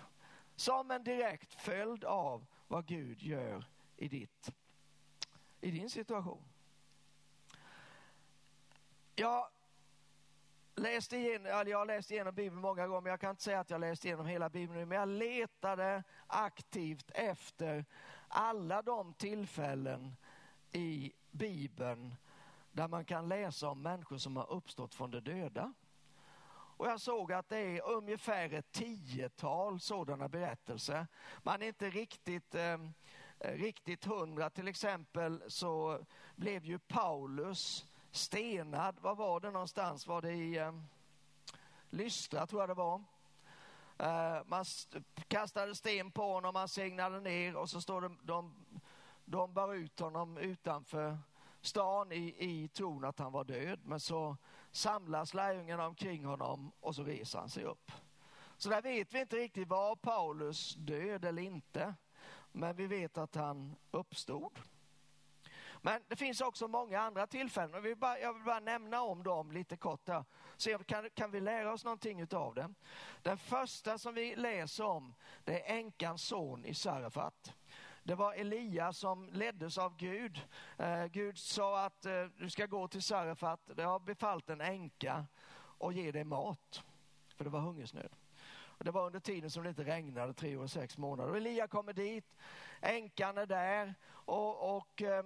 Som 0.57 0.91
en 0.91 1.05
direkt 1.05 1.55
följd 1.55 2.05
av 2.05 2.47
vad 2.69 2.87
Gud 2.87 3.23
gör 3.23 3.65
i, 3.97 4.09
ditt, 4.09 4.53
i 5.61 5.71
din 5.71 5.91
situation. 5.91 6.43
Jag 9.15 9.49
läste 10.75 11.17
igenom, 11.17 11.47
jag 11.47 11.79
har 11.79 11.87
läst 11.87 12.11
igenom 12.11 12.35
Bibeln 12.35 12.61
många 12.61 12.87
gånger, 12.87 13.01
men 13.01 13.11
jag 13.11 13.21
kan 13.21 13.31
inte 13.31 13.43
säga 13.43 13.61
att 13.61 13.71
jag 13.71 13.81
läst 13.81 14.05
igenom 14.05 14.27
hela 14.27 14.49
Bibeln 14.49 14.79
nu, 14.79 14.87
men 14.87 14.99
jag 14.99 15.09
letade 15.09 16.03
aktivt 16.27 17.11
efter 17.11 17.85
alla 18.29 18.83
de 18.83 19.15
tillfällen 19.15 20.17
i 20.73 21.13
Bibeln 21.31 22.15
där 22.73 22.89
man 22.89 23.05
kan 23.05 23.29
läsa 23.29 23.69
om 23.69 23.83
människor 23.83 24.19
som 24.19 24.37
har 24.37 24.51
uppstått 24.53 24.95
från 24.95 25.11
de 25.11 25.21
döda. 25.21 25.75
Och 26.79 26.87
jag 26.87 27.01
såg 27.01 27.33
att 27.33 27.49
det 27.49 27.59
är 27.59 27.89
ungefär 27.89 28.53
ett 28.53 28.73
tiotal 28.73 29.81
sådana 29.81 30.29
berättelser. 30.29 31.07
Man 31.43 31.63
är 31.63 31.67
inte 31.67 31.91
riktigt 31.91 32.55
eh, 32.55 32.79
riktigt 33.39 34.05
hundra. 34.05 34.51
Till 34.51 34.69
exempel 34.69 35.43
så 35.49 35.99
blev 36.37 36.65
ju 36.65 36.79
Paulus 36.79 37.87
stenad. 38.11 38.99
Var 39.01 39.15
var 39.15 39.41
det 39.41 39.51
någonstans? 39.51 40.07
Var 40.07 40.23
det 40.23 40.33
i 40.33 40.59
eh, 40.59 40.73
Lystra 41.91 42.47
tror 42.47 42.63
jag 42.63 42.69
det 42.71 42.75
var. 42.75 43.03
Eh, 43.99 44.45
man 44.47 44.65
kastade 45.29 45.75
sten 45.75 46.11
på 46.11 46.33
honom, 46.33 46.55
han 46.55 46.69
segnade 46.69 47.21
ner 47.21 47.57
och 47.57 47.71
så 47.71 47.81
står 47.81 48.01
det, 48.01 48.11
de, 48.23 48.55
de 49.25 49.53
bar 49.53 49.75
ut 49.75 50.01
honom 50.01 50.39
utanför 50.39 51.19
stan 51.61 52.13
i, 52.13 52.35
i 52.39 52.69
tron 52.69 53.05
att 53.05 53.19
han 53.19 53.33
var 53.33 53.45
död. 53.45 53.81
Men 53.85 54.01
så 54.01 54.37
samlas 54.71 55.35
lärjungarna 55.35 55.87
omkring 55.87 56.25
honom 56.25 56.73
och 56.81 56.95
så 56.95 57.05
reser 57.05 57.39
han 57.39 57.49
sig 57.49 57.65
upp. 57.65 57.93
Så 58.57 58.69
där 58.69 58.83
vet 58.83 59.15
vi 59.15 59.21
inte 59.21 59.37
riktigt, 59.37 59.69
var 59.69 59.97
Paulus 59.97 60.75
död 60.75 61.25
eller 61.25 61.43
inte? 61.43 61.95
Men 62.53 62.77
vi 62.77 62.87
vet 62.87 63.19
att 63.19 63.35
han 63.35 63.77
uppstod. 63.91 64.59
Men 65.83 66.03
det 66.09 66.17
finns 66.17 66.41
också 66.41 66.69
många 66.69 67.01
andra 67.01 67.27
tillfällen 67.27 67.75
och 67.75 67.85
vi 67.85 67.95
bara, 67.97 68.19
jag 68.19 68.35
vill 68.35 68.43
bara 68.43 68.61
nämna 68.61 69.03
om 69.03 69.23
dem 69.23 69.53
lite 69.53 69.77
kort. 69.77 70.07
Där. 70.07 70.25
Så 70.57 70.79
kan, 70.79 71.11
kan 71.11 71.31
vi 71.31 71.41
lära 71.41 71.73
oss 71.73 71.85
någonting 71.85 72.21
utav 72.21 72.55
det? 72.55 72.75
Den 73.23 73.39
första 73.39 73.99
som 73.99 74.15
vi 74.15 74.37
läser 74.37 74.85
om, 74.85 75.15
det 75.45 75.71
är 75.71 75.77
änkans 75.77 76.23
son 76.23 76.65
i 76.65 76.75
Sarefat. 76.75 77.55
Det 78.09 78.15
var 78.15 78.33
Elia 78.33 78.93
som 78.93 79.29
leddes 79.33 79.79
av 79.79 79.97
Gud. 79.97 80.41
Eh, 80.79 81.07
Gud 81.07 81.39
sa 81.39 81.85
att 81.85 82.07
eh, 82.07 82.25
du 82.39 82.51
ska 82.51 82.67
gå 82.67 82.89
till 82.89 83.03
Sarefat, 83.03 83.61
det 83.75 83.83
har 83.83 83.99
befallt 83.99 84.51
en 84.51 84.61
änka 84.61 85.27
och 85.79 85.93
ge 85.93 86.13
dig 86.13 86.25
mat. 86.25 86.83
För 87.37 87.45
det 87.45 87.51
var 87.51 87.61
hungersnöd. 87.61 88.17
Och 88.61 88.85
det 88.85 88.91
var 88.91 89.07
under 89.07 89.21
tiden 89.21 89.51
som 89.51 89.63
det 89.63 89.69
inte 89.69 89.85
regnade, 89.85 90.35
tre 90.35 90.57
år 90.57 90.63
och 90.63 90.71
sex 90.71 90.99
månader. 90.99 91.31
Och 91.31 91.37
Elia 91.37 91.69
kommer 91.69 91.93
dit, 91.93 92.37
änkan 92.81 93.39
är 93.39 93.47
där 93.47 93.95
och, 94.11 94.77
och 94.77 95.03
eh, 95.03 95.25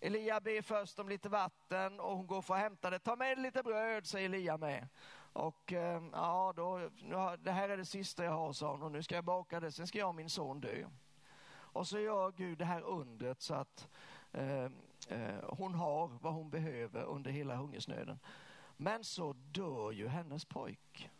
Elia 0.00 0.40
ber 0.40 0.62
först 0.62 0.98
om 0.98 1.08
lite 1.08 1.28
vatten 1.28 2.00
och 2.00 2.16
hon 2.16 2.26
går 2.26 2.42
för 2.42 2.54
att 2.54 2.60
hämta 2.60 2.90
det. 2.90 2.98
Ta 2.98 3.16
med 3.16 3.38
lite 3.38 3.62
bröd, 3.62 4.06
säger 4.06 4.28
Elia 4.28 4.56
med. 4.56 4.88
Och 5.32 5.72
ehm, 5.72 6.10
ja, 6.12 6.52
då, 6.56 6.90
det 7.38 7.52
här 7.52 7.68
är 7.68 7.76
det 7.76 7.84
sista 7.84 8.24
jag 8.24 8.32
har, 8.32 8.52
sa 8.52 8.70
hon, 8.70 8.82
och 8.82 8.92
nu 8.92 9.02
ska 9.02 9.14
jag 9.14 9.24
baka 9.24 9.60
det, 9.60 9.72
sen 9.72 9.86
ska 9.86 9.98
jag 9.98 10.08
och 10.08 10.14
min 10.14 10.30
son 10.30 10.60
dö. 10.60 10.84
Och 11.72 11.86
så 11.86 11.98
gör 11.98 12.32
Gud 12.36 12.58
det 12.58 12.64
här 12.64 12.82
undret 12.82 13.42
så 13.42 13.54
att 13.54 13.88
eh, 14.32 14.64
eh, 15.08 15.42
hon 15.42 15.74
har 15.74 16.08
vad 16.08 16.32
hon 16.32 16.50
behöver 16.50 17.02
under 17.02 17.30
hela 17.30 17.56
hungersnöden. 17.56 18.18
Men 18.76 19.04
så 19.04 19.32
dör 19.32 19.92
ju 19.92 20.08
hennes 20.08 20.44
pojk. 20.44 21.10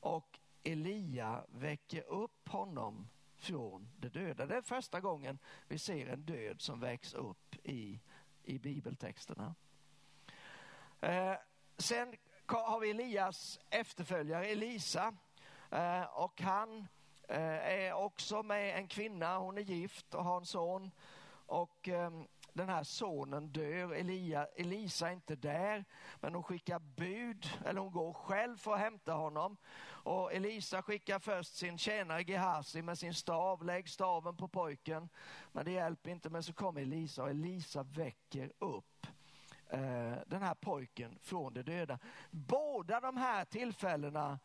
Och 0.00 0.38
Elia 0.62 1.44
väcker 1.48 2.02
upp 2.02 2.48
honom 2.48 3.08
från 3.36 3.88
de 3.96 4.08
döda. 4.08 4.46
Det 4.46 4.56
är 4.56 4.62
första 4.62 5.00
gången 5.00 5.38
vi 5.68 5.78
ser 5.78 6.06
en 6.06 6.22
död 6.22 6.60
som 6.60 6.80
väcks 6.80 7.14
upp 7.14 7.56
i, 7.62 8.00
i 8.44 8.58
bibeltexterna. 8.58 9.54
Eh, 11.00 11.34
sen 11.78 12.14
har 12.46 12.80
vi 12.80 12.90
Elias 12.90 13.60
efterföljare 13.70 14.46
Elisa 14.46 15.14
eh, 15.70 16.02
och 16.02 16.40
han 16.40 16.78
eh, 16.78 16.84
Eh, 17.28 17.68
är 17.68 17.92
också 17.92 18.42
med 18.42 18.78
en 18.78 18.88
kvinna, 18.88 19.38
hon 19.38 19.58
är 19.58 19.62
gift 19.62 20.14
och 20.14 20.24
har 20.24 20.36
en 20.36 20.46
son. 20.46 20.90
Och 21.46 21.88
ehm, 21.88 22.26
den 22.56 22.68
här 22.68 22.84
sonen 22.84 23.48
dör. 23.48 23.92
Elia, 23.92 24.46
Elisa 24.56 25.08
är 25.08 25.12
inte 25.12 25.36
där, 25.36 25.84
men 26.20 26.34
hon 26.34 26.42
skickar 26.42 26.78
bud, 26.78 27.58
eller 27.64 27.80
hon 27.80 27.92
går 27.92 28.12
själv 28.12 28.56
för 28.56 28.74
att 28.74 28.80
hämta 28.80 29.12
honom. 29.12 29.56
Och 29.86 30.32
Elisa 30.32 30.82
skickar 30.82 31.18
först 31.18 31.56
sin 31.56 31.78
tjänare 31.78 32.22
Gehazi 32.22 32.82
med 32.82 32.98
sin 32.98 33.14
stav, 33.14 33.64
lägg 33.64 33.88
staven 33.88 34.36
på 34.36 34.48
pojken. 34.48 35.08
Men 35.52 35.64
det 35.64 35.70
hjälper 35.70 36.10
inte, 36.10 36.30
men 36.30 36.42
så 36.42 36.52
kommer 36.52 36.80
Elisa 36.80 37.22
och 37.22 37.30
Elisa 37.30 37.82
väcker 37.82 38.52
upp 38.58 39.06
eh, 39.68 40.14
den 40.26 40.42
här 40.42 40.54
pojken 40.54 41.18
från 41.22 41.54
de 41.54 41.62
döda. 41.62 41.98
Båda 42.30 43.00
de 43.00 43.16
här 43.16 43.44
tillfällena 43.44 44.38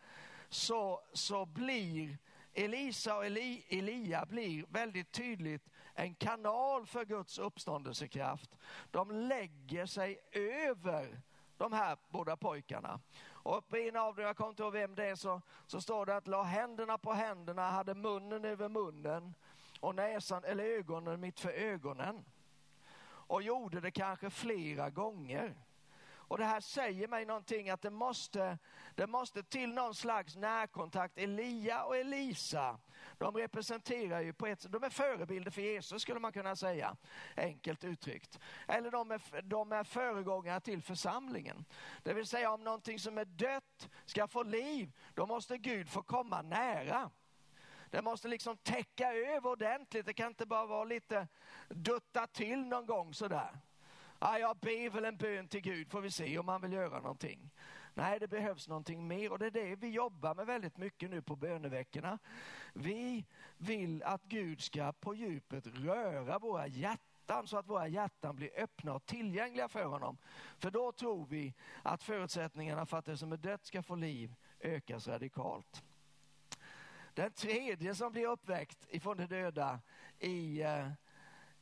så, 0.50 1.02
så 1.14 1.46
blir 1.46 2.18
Elisa 2.54 3.18
och 3.18 3.26
Eli, 3.26 3.66
Elia 3.70 4.26
blir 4.26 4.66
väldigt 4.70 5.12
tydligt 5.12 5.70
en 5.94 6.16
kanal 6.16 6.86
för 6.86 7.06
Guds 7.06 7.40
uppståndelsekraft. 7.40 8.58
De 8.92 9.12
lägger 9.12 9.86
sig 9.86 10.20
över 10.32 11.22
de 11.58 11.74
här 11.74 11.98
båda 12.10 12.38
pojkarna. 12.38 13.00
Och 13.24 13.68
på 13.70 13.78
en 13.78 13.96
av 13.96 14.16
dem, 14.16 14.26
jag 14.26 14.38
kommer 14.38 14.50
inte 14.50 14.64
ihåg 14.64 14.74
vem 14.74 14.96
det 14.96 15.06
är, 15.06 15.16
så, 15.16 15.42
så 15.68 15.82
står 15.82 16.06
det 16.06 16.16
att 16.16 16.28
la 16.28 16.44
händerna 16.44 16.98
på 16.98 17.14
händerna, 17.14 17.70
hade 17.70 17.96
munnen 17.96 18.46
över 18.46 18.70
munnen 18.70 19.34
och 19.80 19.96
näsan 19.96 20.44
eller 20.44 20.64
ögonen 20.64 21.20
mitt 21.20 21.40
för 21.40 21.50
ögonen. 21.50 22.26
Och 23.04 23.42
gjorde 23.42 23.82
det 23.82 23.92
kanske 23.92 24.30
flera 24.30 24.90
gånger. 24.90 25.56
Och 26.32 26.38
det 26.38 26.46
här 26.46 26.60
säger 26.60 27.08
mig 27.08 27.26
någonting 27.26 27.70
att 27.70 27.82
det 27.82 27.90
måste, 27.90 28.58
det 28.96 29.08
måste 29.08 29.44
till 29.44 29.74
någon 29.74 29.96
slags 29.96 30.36
närkontakt. 30.36 31.18
Elia 31.18 31.84
och 31.84 31.98
Elisa, 31.98 32.80
de 33.18 33.38
representerar 33.38 34.22
ju 34.22 34.34
på 34.34 34.48
ett 34.48 34.72
de 34.72 34.84
är 34.84 34.90
förebilder 34.90 35.52
för 35.52 35.62
Jesus 35.62 36.02
skulle 36.02 36.20
man 36.20 36.32
kunna 36.32 36.56
säga, 36.56 36.98
enkelt 37.38 37.84
uttryckt. 37.84 38.40
Eller 38.68 38.92
de 38.92 39.12
är, 39.12 39.42
de 39.42 39.72
är 39.72 39.84
föregångare 39.84 40.60
till 40.60 40.82
församlingen. 40.82 41.66
Det 42.04 42.14
vill 42.14 42.28
säga 42.28 42.52
om 42.52 42.64
någonting 42.64 43.00
som 43.00 43.18
är 43.18 43.26
dött 43.26 43.90
ska 44.06 44.28
få 44.28 44.44
liv, 44.44 44.92
då 45.14 45.26
måste 45.26 45.58
Gud 45.58 45.90
få 45.90 46.02
komma 46.02 46.42
nära. 46.42 47.10
Det 47.90 48.02
måste 48.02 48.28
liksom 48.28 48.58
täcka 48.58 49.14
över 49.14 49.50
ordentligt, 49.50 50.06
det 50.06 50.14
kan 50.14 50.28
inte 50.28 50.46
bara 50.46 50.66
vara 50.66 50.84
lite 50.84 51.28
dutta 51.70 52.28
till 52.28 52.66
någon 52.66 52.86
gång 52.86 53.14
sådär. 53.14 53.60
Ah, 54.24 54.38
jag 54.38 54.58
ber 54.58 54.90
väl 54.90 55.06
en 55.06 55.18
bön 55.18 55.48
till 55.48 55.62
Gud 55.62 55.92
får 55.92 56.02
vi 56.02 56.12
se 56.12 56.38
om 56.38 56.48
han 56.48 56.62
vill 56.62 56.74
göra 56.74 57.00
någonting. 57.00 57.52
Nej, 57.94 58.20
det 58.20 58.28
behövs 58.28 58.68
någonting 58.68 59.08
mer 59.08 59.32
och 59.32 59.40
det 59.40 59.46
är 59.46 59.52
det 59.52 59.76
vi 59.76 59.90
jobbar 59.90 60.36
med 60.36 60.46
väldigt 60.46 60.78
mycket 60.78 61.10
nu 61.10 61.22
på 61.22 61.36
böneveckorna. 61.36 62.20
Vi 62.74 63.26
vill 63.58 64.04
att 64.04 64.24
Gud 64.24 64.62
ska 64.62 64.92
på 64.92 65.16
djupet 65.16 65.68
röra 65.68 66.40
våra 66.40 66.68
hjärtan 66.68 67.48
så 67.48 67.58
att 67.58 67.68
våra 67.68 67.88
hjärtan 67.88 68.36
blir 68.36 68.50
öppna 68.58 68.94
och 68.94 69.06
tillgängliga 69.06 69.68
för 69.68 69.86
honom. 69.86 70.18
För 70.58 70.72
då 70.72 70.92
tror 70.92 71.26
vi 71.26 71.54
att 71.84 72.04
förutsättningarna 72.04 72.86
för 72.86 72.98
att 72.98 73.06
det 73.06 73.18
som 73.18 73.32
är 73.32 73.38
dött 73.38 73.66
ska 73.66 73.84
få 73.84 73.96
liv 73.96 74.36
ökas 74.60 75.08
radikalt. 75.08 75.84
Den 77.14 77.32
tredje 77.32 77.96
som 77.96 78.12
blir 78.12 78.28
uppväckt 78.28 78.88
ifrån 78.90 79.18
de 79.18 79.26
döda 79.26 79.80
i 80.20 80.62
eh, 80.62 80.88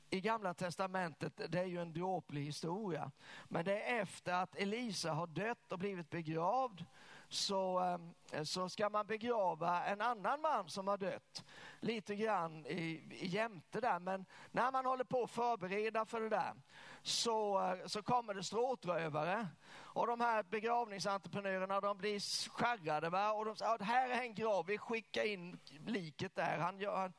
i 0.10 0.22
gamla 0.22 0.54
testamentet, 0.54 1.42
det 1.50 1.60
är 1.60 1.66
ju 1.66 1.82
en 1.82 1.94
dråplig 1.94 2.42
historia. 2.42 3.12
Men 3.48 3.66
det 3.66 3.82
är 3.82 4.02
efter 4.02 4.34
att 4.34 4.56
Elisa 4.56 5.12
har 5.12 5.28
dött 5.28 5.72
och 5.72 5.80
blivit 5.80 6.10
begravd 6.10 6.86
så, 7.30 7.80
ehm, 7.80 8.14
så 8.46 8.70
ska 8.70 8.90
man 8.90 9.08
begrava 9.08 9.86
en 9.86 10.02
annan 10.02 10.42
man 10.42 10.70
som 10.70 10.88
har 10.88 10.98
dött. 10.98 11.44
Lite 11.80 12.16
grann 12.16 12.66
i, 12.66 13.04
i 13.12 13.28
jämte 13.28 13.82
där. 13.82 14.00
Men 14.00 14.26
när 14.52 14.72
man 14.72 14.86
håller 14.86 15.04
på 15.04 15.24
att 15.24 15.32
förbereda 15.32 16.06
för 16.06 16.22
det 16.22 16.30
där 16.30 16.54
så, 17.02 17.60
eh, 17.60 17.86
så 17.86 18.02
kommer 18.04 18.34
det 18.34 18.44
stråtrövare. 18.44 19.48
Och 19.72 20.08
de 20.08 20.22
här 20.22 20.44
begravningsentreprenörerna 20.44 21.82
de 21.82 21.98
blir 21.98 22.50
skärrade. 22.50 23.10
Va? 23.10 23.32
Och 23.32 23.46
de 23.46 23.56
säger, 23.56 23.84
här 23.84 24.10
är 24.10 24.22
en 24.22 24.36
grav, 24.36 24.66
vi 24.66 24.78
skickar 24.78 25.24
in 25.24 25.60
liket 25.86 26.36
där. 26.36 26.58
Han 26.58 26.80
gör, 26.80 27.14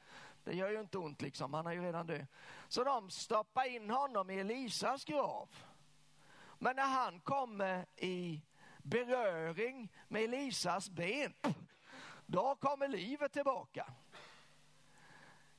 det 0.45 0.53
gör 0.53 0.71
ju 0.71 0.81
inte 0.81 0.99
ont 0.99 1.23
liksom, 1.23 1.55
han 1.55 1.67
är 1.67 1.73
ju 1.73 1.83
redan 1.83 2.07
död. 2.07 2.27
Så 2.71 2.85
de 2.85 3.11
stoppar 3.11 3.65
in 3.65 3.91
honom 3.91 4.31
i 4.31 4.39
Elisas 4.39 5.05
grav. 5.05 5.49
Men 6.59 6.77
när 6.77 6.87
han 6.87 7.21
kommer 7.21 7.87
i 7.97 8.43
beröring 8.79 9.93
med 10.09 10.23
Elisas 10.23 10.91
ben, 10.91 11.35
då 12.27 12.55
kommer 12.55 12.89
livet 12.89 13.33
tillbaka. 13.33 13.87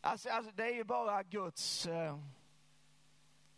Alltså, 0.02 0.30
alltså 0.30 0.52
det 0.52 0.64
är 0.64 0.74
ju 0.74 0.84
bara 0.84 1.24
Guds, 1.24 1.86
eh, 1.86 2.20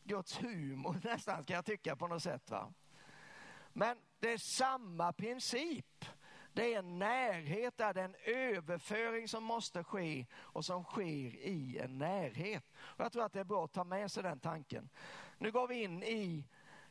Guds 0.03 0.41
humor 0.41 0.99
nästan, 1.03 1.45
kan 1.45 1.55
jag 1.55 1.65
tycka 1.65 1.95
på 1.95 2.07
något 2.07 2.23
sätt. 2.23 2.49
Va? 2.49 2.73
Men 3.73 3.97
det 4.19 4.31
är 4.33 4.37
samma 4.37 5.13
princip. 5.13 6.05
Det 6.53 6.73
är 6.73 6.79
en 6.79 6.99
närhet 6.99 7.77
där, 7.77 7.93
det 7.93 8.01
är 8.01 8.05
en 8.05 8.15
överföring 8.25 9.27
som 9.27 9.43
måste 9.43 9.83
ske 9.83 10.25
och 10.35 10.65
som 10.65 10.83
sker 10.83 11.35
i 11.35 11.79
en 11.83 11.97
närhet. 11.97 12.63
Och 12.77 13.05
jag 13.05 13.11
tror 13.11 13.25
att 13.25 13.33
det 13.33 13.39
är 13.39 13.43
bra 13.43 13.65
att 13.65 13.73
ta 13.73 13.83
med 13.83 14.11
sig 14.11 14.23
den 14.23 14.39
tanken. 14.39 14.89
Nu 15.37 15.51
går 15.51 15.67
vi 15.67 15.83
in 15.83 16.03
i, 16.03 16.47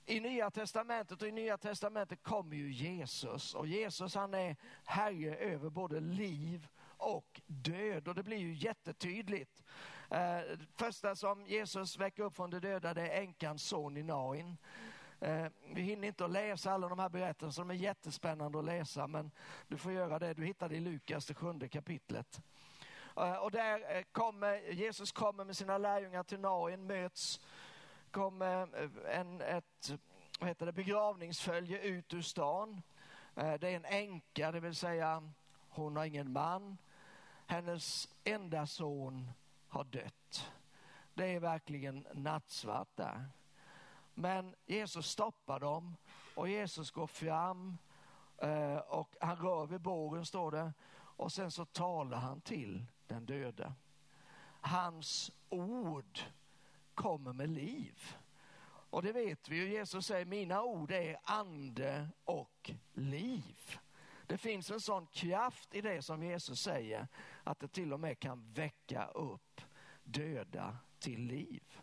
i 0.07 0.21
Nya 0.21 0.51
Testamentet 0.51 1.23
och 1.23 1.29
i 1.29 1.33
Nya 1.33 1.59
Testamentet 1.59 2.23
kommer 2.23 2.57
ju 2.57 2.73
Jesus 2.73 3.55
och 3.55 3.67
Jesus 3.67 4.15
han 4.15 4.35
är 4.35 4.57
herre 4.85 5.37
över 5.37 5.71
både 5.71 6.01
liv 6.01 6.69
och 6.97 7.41
död 7.47 8.09
och 8.09 8.15
det 8.15 8.23
blir 8.23 8.39
ju 8.39 8.55
jättetydligt. 8.55 9.63
Eh, 10.11 10.59
första 10.77 11.17
som 11.17 11.47
Jesus 11.47 11.99
väcker 11.99 12.23
upp 12.23 12.37
från 12.37 12.51
de 12.51 12.61
döda 12.61 12.95
det 12.95 13.09
är 13.09 13.21
änkans 13.21 13.63
son 13.63 13.97
i 13.97 14.03
Nain. 14.03 14.57
Eh, 15.23 15.47
vi 15.75 15.83
hinner 15.83 16.09
inte 16.09 16.25
att 16.25 16.31
läsa 16.31 16.73
alla 16.73 16.89
de 16.89 16.99
här 16.99 17.09
berättelserna, 17.09 17.69
de 17.69 17.75
är 17.75 17.79
jättespännande 17.79 18.59
att 18.59 18.65
läsa, 18.65 19.07
men 19.07 19.31
du 19.69 19.77
får 19.77 19.93
göra 19.93 20.19
det. 20.19 20.35
Du 20.35 20.45
hittar 20.45 20.69
det 20.69 20.77
i 20.77 20.81
Lukas, 20.81 21.27
det 21.27 21.35
sjunde 21.35 21.69
kapitlet. 21.69 22.43
Eh, 23.17 23.35
och 23.35 23.51
där 23.51 23.97
eh, 23.97 24.03
kommer, 24.13 24.73
Jesus 24.73 25.13
kommer 25.13 25.45
med 25.45 25.57
sina 25.57 25.79
lärjungar 25.79 26.23
till 26.23 26.41
Nain, 26.41 26.87
möts, 26.87 27.41
kommer 28.11 28.83
eh, 28.83 29.19
en, 29.21 29.41
ett 29.41 29.93
vad 30.41 30.49
heter 30.49 30.67
det, 30.67 30.73
begravningsfölje 30.73 31.83
ut 31.83 32.15
ur 32.15 32.23
stan. 32.23 32.83
Eh, 33.37 33.55
det 33.55 33.69
är 33.69 33.77
en 33.77 33.85
änka, 33.85 34.53
det 34.53 34.61
vill 34.61 34.75
säga 34.75 35.33
hon 35.69 35.97
har 35.97 36.05
ingen 36.05 36.33
man. 36.33 36.79
Hennes 37.47 38.09
enda 38.25 38.67
son 38.67 39.31
har 39.69 39.85
dött. 39.85 40.51
Det 41.15 41.27
är 41.27 41.41
verkligen 41.41 42.07
nattsvart 42.13 42.97
där. 42.97 43.29
Men 44.15 44.55
Jesus 44.67 45.07
stoppar 45.07 45.61
dem 45.61 45.97
och 46.35 46.49
Jesus 46.49 46.91
går 46.91 47.07
fram 47.07 47.79
eh, 48.39 48.77
och 48.77 49.17
han 49.21 49.37
rör 49.37 49.67
vid 49.67 49.81
bågen 49.81 50.27
står 50.27 50.51
det 50.51 50.73
och 51.17 51.33
sen 51.33 51.51
så 51.51 51.65
talar 51.65 52.19
han 52.19 52.41
till 52.41 52.85
den 53.07 53.27
döde. 53.27 53.73
Hans 54.61 55.31
ord 55.49 56.21
kommer 56.95 57.33
med 57.33 57.49
liv. 57.49 58.17
Och 58.65 59.03
det 59.03 59.13
vet 59.13 59.49
vi 59.49 59.57
ju, 59.57 59.69
Jesus 59.69 60.07
säger 60.07 60.25
mina 60.25 60.63
ord 60.63 60.91
är 60.91 61.19
ande 61.25 62.09
och 62.25 62.71
liv. 62.93 63.79
Det 64.27 64.39
finns 64.39 64.71
en 64.71 64.81
sån 64.81 65.07
kraft 65.07 65.75
i 65.75 65.81
det 65.81 66.03
som 66.03 66.23
Jesus 66.23 66.61
säger 66.61 67.09
att 67.45 67.61
det 67.61 67.69
till 67.69 67.93
och 67.93 68.01
med 68.01 68.19
kan 68.19 68.53
väcka 68.53 69.07
upp 69.07 69.61
döda 70.05 70.77
till 70.99 71.21
liv. 71.21 71.81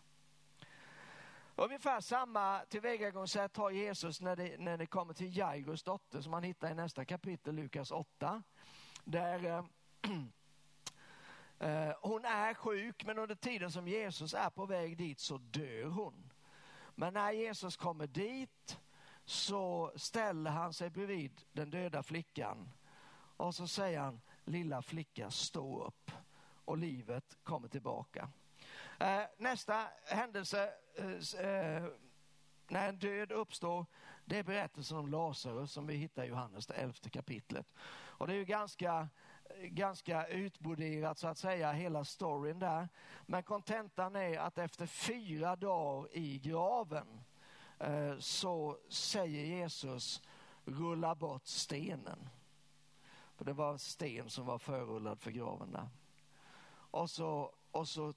Ungefär 1.61 2.01
samma 2.01 2.65
tillvägagångssätt 2.65 3.57
har 3.57 3.71
Jesus 3.71 4.21
när 4.21 4.35
det, 4.35 4.57
när 4.57 4.77
det 4.77 4.85
kommer 4.85 5.13
till 5.13 5.37
Jairus 5.37 5.83
dotter 5.83 6.21
som 6.21 6.31
man 6.31 6.43
hittar 6.43 6.71
i 6.71 6.73
nästa 6.73 7.05
kapitel, 7.05 7.55
Lukas 7.55 7.91
8. 7.91 8.43
Där 9.03 9.45
eh, 9.45 9.65
eh, 11.69 11.95
hon 12.01 12.25
är 12.25 12.53
sjuk 12.53 13.05
men 13.05 13.17
under 13.17 13.35
tiden 13.35 13.71
som 13.71 13.87
Jesus 13.87 14.33
är 14.33 14.49
på 14.49 14.65
väg 14.65 14.97
dit 14.97 15.19
så 15.19 15.37
dör 15.37 15.85
hon. 15.85 16.33
Men 16.95 17.13
när 17.13 17.31
Jesus 17.31 17.77
kommer 17.77 18.07
dit 18.07 18.79
så 19.25 19.91
ställer 19.95 20.51
han 20.51 20.73
sig 20.73 20.89
bredvid 20.89 21.41
den 21.51 21.69
döda 21.69 22.03
flickan 22.03 22.71
och 23.37 23.55
så 23.55 23.67
säger 23.67 23.99
han, 23.99 24.21
lilla 24.45 24.81
flicka 24.81 25.31
stå 25.31 25.85
upp 25.85 26.11
och 26.65 26.77
livet 26.77 27.37
kommer 27.43 27.67
tillbaka. 27.67 28.29
Eh, 28.99 29.21
nästa 29.37 29.87
händelse 30.05 30.73
eh, 30.95 31.45
eh 31.45 31.83
när 32.71 32.89
en 32.89 32.99
död 32.99 33.31
uppstår, 33.31 33.85
det 34.25 34.37
är 34.37 34.43
berättelsen 34.43 34.97
om 34.97 35.07
Lazarus 35.07 35.71
som 35.71 35.87
vi 35.87 35.95
hittar 35.95 36.23
i 36.23 36.27
Johannes, 36.27 36.67
det 36.67 36.73
elfte 36.73 37.09
kapitlet. 37.09 37.67
Och 37.91 38.27
det 38.27 38.33
är 38.33 38.37
ju 38.37 38.45
ganska, 38.45 39.09
ganska 39.61 40.27
utbroderat 40.27 41.17
så 41.17 41.27
att 41.27 41.37
säga, 41.37 41.71
hela 41.71 42.05
storyn 42.05 42.59
där. 42.59 42.89
Men 43.25 43.43
kontentan 43.43 44.15
är 44.15 44.39
att 44.39 44.57
efter 44.57 44.85
fyra 44.85 45.55
dagar 45.55 46.17
i 46.17 46.39
graven 46.39 47.23
eh, 47.79 48.17
så 48.19 48.77
säger 48.89 49.45
Jesus, 49.45 50.21
rulla 50.65 51.15
bort 51.15 51.45
stenen. 51.45 52.29
För 53.35 53.45
det 53.45 53.53
var 53.53 53.77
sten 53.77 54.29
som 54.29 54.45
var 54.45 54.57
förrullad 54.57 55.19
för 55.19 55.31
graven 55.31 55.71
där. 55.71 55.89
Och 56.91 57.09
så, 57.09 57.53
och 57.71 57.87
så 57.87 58.13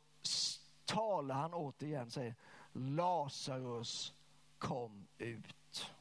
talar 0.85 1.35
han 1.35 1.55
återigen 1.55 2.07
och 2.07 2.13
säger 2.13 2.35
Lazarus 2.73 4.15
kom 4.59 5.07
ut. 5.19 5.93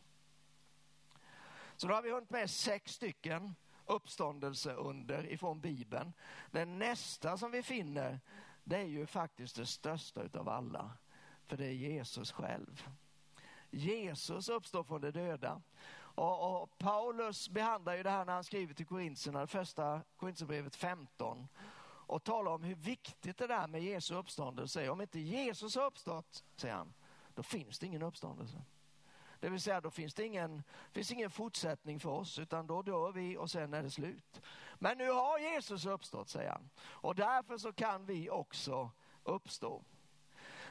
Så 1.75 1.87
då 1.87 1.93
har 1.93 2.01
vi 2.01 2.11
hunnit 2.11 2.29
med 2.29 2.49
sex 2.49 2.93
stycken 2.93 3.55
uppståndelseunder 3.85 5.31
ifrån 5.31 5.61
Bibeln. 5.61 6.13
Den 6.51 6.79
nästa 6.79 7.37
som 7.37 7.51
vi 7.51 7.63
finner 7.63 8.19
det 8.63 8.77
är 8.77 8.85
ju 8.85 9.05
faktiskt 9.05 9.55
det 9.55 9.65
största 9.65 10.21
utav 10.21 10.49
alla. 10.49 10.91
För 11.47 11.57
det 11.57 11.65
är 11.65 11.71
Jesus 11.71 12.31
själv. 12.31 12.87
Jesus 13.69 14.49
uppstår 14.49 14.83
från 14.83 15.01
de 15.01 15.11
döda. 15.11 15.61
Och, 15.93 16.61
och 16.61 16.77
Paulus 16.77 17.49
behandlar 17.49 17.95
ju 17.95 18.03
det 18.03 18.09
här 18.09 18.25
när 18.25 18.33
han 18.33 18.43
skriver 18.43 18.73
till 18.73 18.85
Korintierna, 18.85 19.47
första 19.47 20.01
Korintierbrevet 20.17 20.75
15 20.75 21.47
och 22.11 22.23
talar 22.23 22.51
om 22.51 22.63
hur 22.63 22.75
viktigt 22.75 23.37
det 23.37 23.47
där 23.47 23.67
med 23.67 23.83
Jesu 23.83 24.15
uppståndelse 24.15 24.81
är. 24.81 24.89
Om 24.89 25.01
inte 25.01 25.19
Jesus 25.19 25.75
har 25.75 25.85
uppstått, 25.85 26.43
säger 26.55 26.75
han, 26.75 26.93
då 27.33 27.43
finns 27.43 27.79
det 27.79 27.85
ingen 27.85 28.01
uppståndelse. 28.01 28.61
Det 29.39 29.49
vill 29.49 29.61
säga 29.61 29.81
då 29.81 29.89
finns 29.91 30.13
det 30.13 30.25
ingen, 30.25 30.63
finns 30.91 31.11
ingen 31.11 31.29
fortsättning 31.29 31.99
för 31.99 32.09
oss 32.09 32.39
utan 32.39 32.67
då 32.67 32.81
dör 32.81 33.11
vi 33.11 33.37
och 33.37 33.51
sen 33.51 33.73
är 33.73 33.83
det 33.83 33.89
slut. 33.89 34.41
Men 34.75 34.97
nu 34.97 35.09
har 35.09 35.39
Jesus 35.39 35.85
uppstått 35.85 36.29
säger 36.29 36.49
han 36.49 36.69
och 36.81 37.15
därför 37.15 37.57
så 37.57 37.73
kan 37.73 38.05
vi 38.05 38.29
också 38.29 38.91
uppstå. 39.23 39.83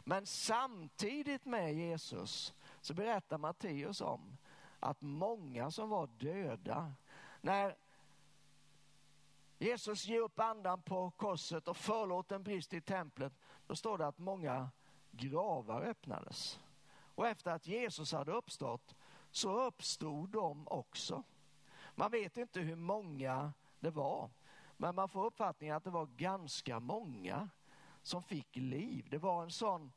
Men 0.05 0.27
samtidigt 0.27 1.45
med 1.45 1.75
Jesus 1.75 2.55
så 2.81 2.95
berättar 2.95 3.39
Matteus 3.39 4.01
om 4.01 4.37
att 4.81 5.01
många 5.01 5.71
som 5.71 5.89
var 5.89 6.07
döda, 6.07 6.95
när 7.41 7.77
Jesus 9.63 10.07
ger 10.07 10.21
upp 10.21 10.41
andan 10.41 10.83
på 10.83 11.11
korset 11.11 11.69
och 11.69 11.77
förlåter 11.77 12.37
en 12.37 12.43
brist 12.43 12.75
i 12.75 12.81
templet, 12.81 13.33
då 13.67 13.77
står 13.77 13.99
det 13.99 14.07
att 14.07 14.19
många 14.19 14.71
gravar 15.11 15.83
öppnades. 15.83 16.61
Och 17.15 17.29
efter 17.29 17.51
att 17.51 17.67
Jesus 17.67 18.13
hade 18.13 18.33
uppstått 18.33 18.95
så 19.31 19.61
uppstod 19.61 20.31
de 20.31 20.69
också. 20.69 21.23
Man 21.95 22.11
vet 22.11 22.37
inte 22.37 22.61
hur 22.61 22.77
många 22.77 23.53
det 23.81 23.91
var, 23.91 24.31
men 24.77 24.95
man 24.95 25.09
får 25.09 25.27
uppfattningen 25.27 25.77
att 25.77 25.85
det 25.85 25.91
var 25.91 26.07
ganska 26.07 26.81
många 26.81 27.49
som 28.03 28.23
fick 28.23 28.57
liv. 28.57 29.07
Det 29.11 29.19
var 29.19 29.43
en 29.43 29.51
sån 29.51 29.93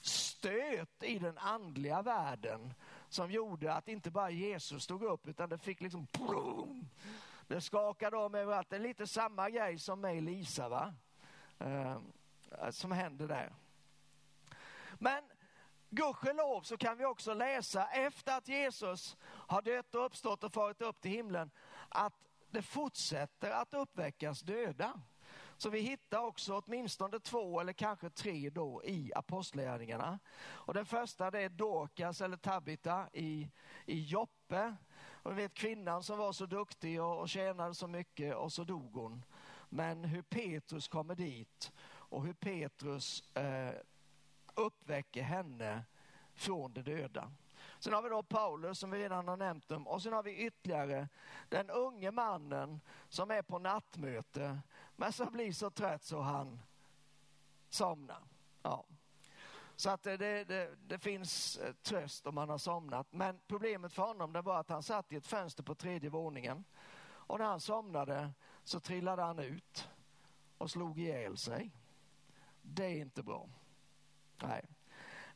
stöt 0.00 1.02
i 1.02 1.18
den 1.18 1.38
andliga 1.38 2.02
världen 2.02 2.74
som 3.08 3.30
gjorde 3.30 3.74
att 3.74 3.88
inte 3.88 4.10
bara 4.10 4.30
Jesus 4.30 4.82
stod 4.82 5.02
upp 5.02 5.28
utan 5.28 5.48
det 5.48 5.58
fick 5.58 5.80
liksom 5.80 6.06
boom, 6.12 6.88
det 7.54 7.60
skakade 7.60 8.16
om 8.16 8.34
överallt. 8.34 8.70
Det 8.70 8.76
är 8.76 8.80
lite 8.80 9.06
samma 9.06 9.50
grej 9.50 9.78
som 9.78 10.00
med 10.00 10.22
Lisa 10.22 10.68
va? 10.68 10.94
Ehm, 11.58 12.12
eh, 12.58 12.70
som 12.70 12.92
händer 12.92 13.28
där. 13.28 13.54
Men 14.94 15.24
gudskelov 15.88 16.62
så 16.62 16.76
kan 16.76 16.98
vi 16.98 17.04
också 17.04 17.34
läsa 17.34 17.86
efter 17.86 18.38
att 18.38 18.48
Jesus 18.48 19.16
har 19.24 19.62
dött 19.62 19.94
och 19.94 20.04
uppstått 20.04 20.44
och 20.44 20.52
farit 20.52 20.80
upp 20.80 21.00
till 21.00 21.10
himlen 21.10 21.50
att 21.88 22.14
det 22.50 22.62
fortsätter 22.62 23.50
att 23.50 23.74
uppväckas 23.74 24.40
döda. 24.40 25.00
Så 25.56 25.70
vi 25.70 25.80
hittar 25.80 26.18
också 26.18 26.62
åtminstone 26.66 27.20
två 27.20 27.60
eller 27.60 27.72
kanske 27.72 28.10
tre 28.10 28.50
då 28.50 28.84
i 28.84 29.12
apostlagärningarna. 29.14 30.18
Och 30.40 30.74
den 30.74 30.86
första 30.86 31.30
det 31.30 31.40
är 31.40 31.48
Dorcas 31.48 32.20
eller 32.20 32.36
Tabita 32.36 33.08
i, 33.12 33.50
i 33.86 34.00
Joppe. 34.00 34.76
Och 35.22 35.38
vet 35.38 35.54
kvinnan 35.54 36.02
som 36.02 36.18
var 36.18 36.32
så 36.32 36.46
duktig 36.46 37.02
och, 37.02 37.20
och 37.20 37.28
tjänade 37.28 37.74
så 37.74 37.86
mycket 37.86 38.36
och 38.36 38.52
så 38.52 38.64
dog 38.64 38.94
hon. 38.94 39.24
Men 39.68 40.04
hur 40.04 40.22
Petrus 40.22 40.88
kommer 40.88 41.14
dit 41.14 41.72
och 41.92 42.24
hur 42.24 42.32
Petrus 42.32 43.36
eh, 43.36 43.74
uppväcker 44.54 45.22
henne 45.22 45.84
från 46.34 46.72
de 46.72 46.82
döda. 46.82 47.32
Sen 47.78 47.92
har 47.92 48.02
vi 48.02 48.08
då 48.08 48.22
Paulus 48.22 48.78
som 48.78 48.90
vi 48.90 48.98
redan 48.98 49.28
har 49.28 49.36
nämnt 49.36 49.70
om 49.70 49.86
och 49.86 50.02
sen 50.02 50.12
har 50.12 50.22
vi 50.22 50.36
ytterligare 50.36 51.08
den 51.48 51.70
unge 51.70 52.10
mannen 52.10 52.80
som 53.08 53.30
är 53.30 53.42
på 53.42 53.58
nattmöte 53.58 54.60
men 54.96 55.12
som 55.12 55.32
blir 55.32 55.52
så 55.52 55.70
trött 55.70 56.04
så 56.04 56.20
han 56.20 56.60
somnar. 57.68 58.22
Ja. 58.62 58.84
Så 59.80 59.90
att 59.90 60.06
eh, 60.06 60.12
det, 60.12 60.44
det, 60.44 60.70
det, 60.86 60.98
finns 60.98 61.56
eh, 61.56 61.72
tröst 61.72 62.26
om 62.26 62.34
man 62.34 62.48
har 62.48 62.58
somnat. 62.58 63.12
Men 63.12 63.40
problemet 63.46 63.92
för 63.92 64.02
honom 64.02 64.32
det 64.32 64.42
var 64.42 64.60
att 64.60 64.70
han 64.70 64.82
satt 64.82 65.12
i 65.12 65.16
ett 65.16 65.26
fönster 65.26 65.62
på 65.62 65.74
tredje 65.74 66.10
våningen. 66.10 66.64
Och 67.02 67.38
när 67.38 67.46
han 67.46 67.60
somnade 67.60 68.30
så 68.64 68.80
trillade 68.80 69.22
han 69.22 69.38
ut 69.38 69.88
och 70.58 70.70
slog 70.70 70.98
ihjäl 70.98 71.36
sig. 71.36 71.70
Det 72.62 72.84
är 72.84 72.96
inte 72.96 73.22
bra. 73.22 73.48
Nej. 74.42 74.64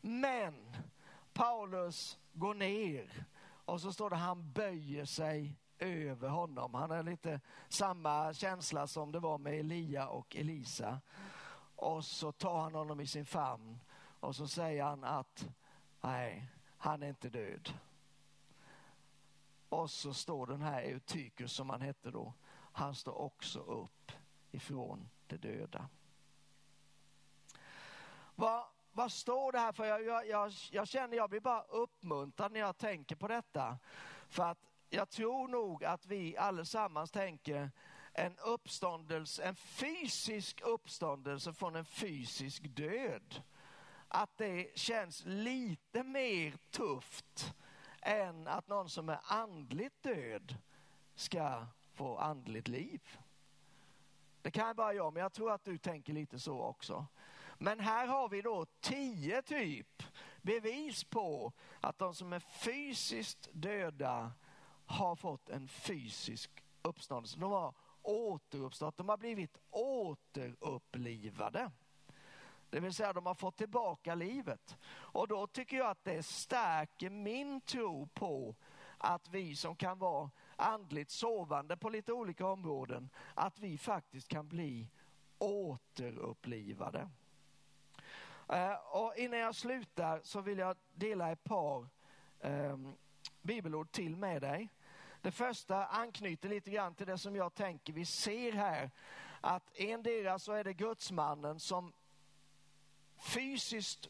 Men 0.01 0.77
Paulus 1.33 2.19
går 2.33 2.55
ner 2.55 3.25
och 3.65 3.81
så 3.81 3.93
står 3.93 4.11
det 4.11 4.17
han 4.17 4.53
böjer 4.53 5.05
sig 5.05 5.59
över 5.79 6.29
honom. 6.29 6.75
Han 6.75 6.91
har 6.91 7.03
lite 7.03 7.41
samma 7.69 8.35
känsla 8.35 8.87
som 8.87 9.13
det 9.13 9.21
var 9.21 9.39
med 9.39 9.55
Elia 9.55 10.09
och 10.09 10.37
Elisa. 10.37 11.01
Och 11.77 12.05
så 12.05 12.33
tar 12.33 12.61
han 12.61 12.75
honom 12.75 13.01
i 13.01 13.07
sin 13.07 13.27
famn 13.27 13.81
och 14.25 14.37
så 14.37 14.49
säger 14.49 14.85
han 14.85 15.05
att 15.05 15.49
nej, 16.01 16.49
han 16.77 17.03
är 17.03 17.09
inte 17.09 17.29
död. 17.29 17.73
Och 19.69 19.91
så 19.91 20.15
står 20.15 20.47
den 20.47 20.63
här 20.63 20.83
Eutykus 20.83 21.53
som 21.53 21.71
han 21.71 21.81
hette 21.81 22.11
då, 22.11 22.33
han 22.73 22.95
står 22.95 23.15
också 23.15 23.61
upp 23.61 24.13
ifrån 24.51 25.09
de 25.27 25.37
döda. 25.37 25.89
Vad, 28.35 28.65
vad 28.93 29.13
står 29.13 29.53
det 29.53 29.59
här 29.59 29.73
för? 29.73 29.85
Jag, 29.85 30.05
jag, 30.05 30.29
jag, 30.29 30.53
jag 30.71 30.89
känner 30.89 31.17
jag 31.17 31.31
blir 31.31 31.41
bara 31.41 31.63
uppmuntrad 31.63 32.53
när 32.53 32.61
jag 32.61 32.79
tänker 32.79 33.17
på 33.17 33.29
detta. 33.29 33.79
För 34.29 34.43
att 34.43 34.59
jag 34.91 35.11
tror 35.11 35.49
nog 35.49 35.85
att 35.85 36.07
vi 36.07 36.37
allesammans 36.37 37.11
tänker 37.11 37.71
en 38.13 38.39
uppståndelse, 38.39 39.43
en 39.45 39.57
fysisk 39.57 40.61
uppståndelse 40.61 41.53
från 41.53 41.77
en 41.77 41.85
fysisk 41.85 42.63
död. 42.77 43.43
Att 44.17 44.37
det 44.37 44.79
känns 44.79 45.23
lite 45.27 46.03
mer 46.03 46.57
tufft 46.71 47.55
än 48.03 48.49
att 48.49 48.69
någon 48.69 48.91
som 48.91 49.09
är 49.09 49.19
andligt 49.23 50.03
död 50.03 50.57
ska 51.15 51.67
få 51.93 52.19
andligt 52.19 52.69
liv. 52.69 53.19
Det 54.43 54.51
kan 54.51 54.77
bara 54.77 54.95
jag, 54.95 55.13
men 55.13 55.23
jag 55.23 55.33
tror 55.33 55.53
att 55.53 55.65
du 55.65 55.79
tänker 55.79 56.13
lite 56.13 56.39
så 56.39 56.61
också. 56.61 57.07
Men 57.59 57.81
här 57.81 58.07
har 58.07 58.29
vi 58.29 58.43
då 58.43 58.67
tio 58.81 59.43
typ 59.43 60.03
bevis 60.43 61.05
på 61.05 61.53
att 61.81 61.99
de 61.99 62.15
som 62.15 62.33
är 62.33 62.41
fysiskt 62.41 63.49
döda 63.53 64.33
har 64.87 65.17
fått 65.17 65.49
en 65.49 65.69
fysisk 65.69 66.51
uppståndelse. 66.83 67.39
De 67.39 67.53
har 67.53 67.75
återuppstått, 68.03 68.97
de 68.97 69.09
har 69.09 69.17
blivit 69.17 69.59
återupplivade. 69.71 71.71
Det 72.75 72.81
vill 72.81 72.95
säga 72.95 73.13
de 73.13 73.27
har 73.27 73.35
fått 73.35 73.57
tillbaka 73.57 74.15
livet. 74.15 74.77
Och 74.87 75.29
då 75.29 75.47
tycker 75.47 75.77
jag 75.77 75.91
att 75.91 76.05
det 76.05 76.23
stärker 76.23 77.11
min 77.11 77.61
tro 77.61 78.07
på 78.07 78.55
att 78.99 79.29
vi 79.29 79.57
som 79.57 79.77
kan 79.77 79.99
vara 79.99 80.31
andligt 80.57 81.11
sovande 81.11 81.77
på 81.77 81.89
lite 81.89 82.13
olika 82.13 82.47
områden, 82.47 83.11
att 83.35 83.59
vi 83.59 83.79
faktiskt 83.79 84.29
kan 84.29 84.49
bli 84.49 84.89
återupplivade. 85.39 87.11
Eh, 88.49 88.75
och 88.75 89.17
innan 89.17 89.39
jag 89.39 89.55
slutar 89.55 90.21
så 90.25 90.41
vill 90.41 90.59
jag 90.59 90.77
dela 90.95 91.33
ett 91.33 91.45
par 91.45 91.89
eh, 92.41 92.79
bibelord 93.43 93.93
till 93.93 94.17
med 94.17 94.43
dig. 94.43 94.69
Det 95.21 95.31
första 95.31 95.87
anknyter 95.87 96.49
lite 96.49 96.71
grann 96.71 96.95
till 96.95 97.07
det 97.07 97.19
som 97.19 97.37
jag 97.37 97.55
tänker 97.55 97.93
vi 97.93 98.05
ser 98.05 98.53
här. 98.53 98.91
Att 99.41 99.71
endera 99.75 100.39
så 100.39 100.53
är 100.53 100.65
det 100.65 100.73
gudsmannen 100.73 101.61
som 101.61 101.93
fysiskt 103.17 104.09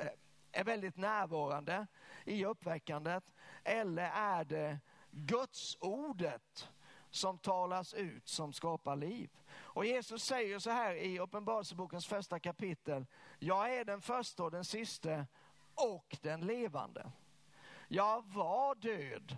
eh, 0.00 0.08
är 0.52 0.64
väldigt 0.64 0.96
närvarande 0.96 1.86
i 2.24 2.44
uppväckandet. 2.44 3.34
Eller 3.64 4.10
är 4.14 4.44
det 4.44 4.78
gudsordet 5.10 6.68
som 7.10 7.38
talas 7.38 7.94
ut 7.94 8.28
som 8.28 8.52
skapar 8.52 8.96
liv. 8.96 9.30
Och 9.52 9.84
Jesus 9.84 10.24
säger 10.24 10.58
så 10.58 10.70
här 10.70 10.94
i 10.94 11.18
Uppenbarelsebokens 11.18 12.06
första 12.06 12.40
kapitel. 12.40 13.06
Jag 13.38 13.74
är 13.74 13.84
den 13.84 14.00
första 14.00 14.44
och 14.44 14.50
den 14.50 14.64
siste 14.64 15.26
och 15.74 16.16
den 16.22 16.40
levande. 16.40 17.12
Jag 17.88 18.24
var 18.26 18.74
död 18.74 19.36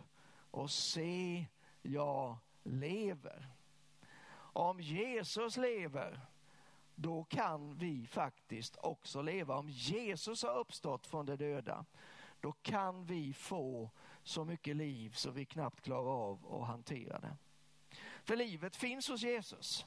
och 0.50 0.70
se, 0.70 1.46
jag 1.82 2.36
lever. 2.62 3.48
Om 4.54 4.80
Jesus 4.80 5.56
lever, 5.56 6.20
då 6.94 7.24
kan 7.24 7.74
vi 7.74 8.06
faktiskt 8.06 8.76
också 8.76 9.22
leva. 9.22 9.56
Om 9.56 9.68
Jesus 9.68 10.42
har 10.42 10.58
uppstått 10.58 11.06
från 11.06 11.26
de 11.26 11.36
döda, 11.36 11.84
då 12.40 12.52
kan 12.52 13.04
vi 13.04 13.32
få 13.32 13.90
så 14.22 14.44
mycket 14.44 14.76
liv 14.76 15.10
så 15.10 15.30
vi 15.30 15.44
knappt 15.44 15.80
klarar 15.80 16.30
av 16.30 16.54
att 16.54 16.66
hantera 16.66 17.20
det. 17.20 17.36
För 18.24 18.36
livet 18.36 18.76
finns 18.76 19.08
hos 19.08 19.22
Jesus. 19.22 19.86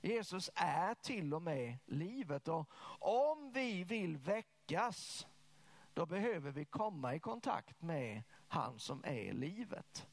Jesus 0.00 0.50
är 0.54 0.94
till 0.94 1.34
och 1.34 1.42
med 1.42 1.78
livet 1.86 2.48
och 2.48 2.70
om 2.98 3.52
vi 3.52 3.84
vill 3.84 4.16
väckas 4.16 5.26
då 5.94 6.06
behöver 6.06 6.50
vi 6.50 6.64
komma 6.64 7.14
i 7.14 7.20
kontakt 7.20 7.82
med 7.82 8.22
han 8.48 8.78
som 8.78 9.04
är 9.04 9.32
livet. 9.32 10.06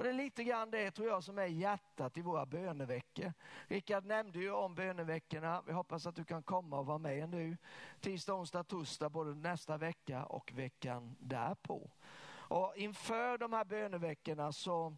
Och 0.00 0.04
det 0.04 0.10
är 0.10 0.14
lite 0.14 0.44
grann 0.44 0.70
det 0.70 0.90
tror 0.90 1.08
jag 1.08 1.24
som 1.24 1.38
är 1.38 1.46
hjärtat 1.46 2.16
i 2.16 2.20
våra 2.20 2.46
böneveckor. 2.46 3.32
Rickard 3.66 4.04
nämnde 4.04 4.38
ju 4.38 4.52
om 4.52 4.74
böneveckorna. 4.74 5.62
Vi 5.66 5.72
hoppas 5.72 6.06
att 6.06 6.14
du 6.14 6.24
kan 6.24 6.42
komma 6.42 6.78
och 6.78 6.86
vara 6.86 6.98
med 6.98 7.28
nu. 7.28 7.56
Tisdag, 8.00 8.34
onsdag, 8.34 8.64
torsdag 8.64 9.08
både 9.08 9.34
nästa 9.34 9.76
vecka 9.76 10.24
och 10.24 10.52
veckan 10.52 11.16
därpå. 11.18 11.90
Och 12.30 12.76
inför 12.76 13.38
de 13.38 13.52
här 13.52 13.64
böneveckorna 13.64 14.52
så, 14.52 14.96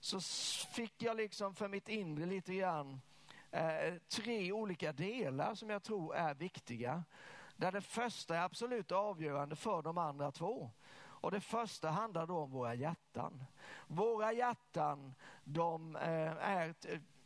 så 0.00 0.20
fick 0.74 1.02
jag 1.02 1.16
liksom 1.16 1.54
för 1.54 1.68
mitt 1.68 1.88
inre 1.88 2.26
lite 2.26 2.54
grann 2.54 3.00
eh, 3.50 3.94
tre 4.08 4.52
olika 4.52 4.92
delar 4.92 5.54
som 5.54 5.70
jag 5.70 5.82
tror 5.82 6.14
är 6.14 6.34
viktiga. 6.34 7.04
Där 7.56 7.72
det 7.72 7.80
första 7.80 8.36
är 8.36 8.42
absolut 8.42 8.92
avgörande 8.92 9.56
för 9.56 9.82
de 9.82 9.98
andra 9.98 10.32
två. 10.32 10.70
Och 11.20 11.30
det 11.30 11.40
första 11.40 11.90
handlar 11.90 12.26
då 12.26 12.38
om 12.38 12.50
våra 12.50 12.74
hjärtan. 12.74 13.44
Våra 13.86 14.32
hjärtan, 14.32 15.14
de 15.44 15.96
eh, 15.96 16.36
är, 16.36 16.74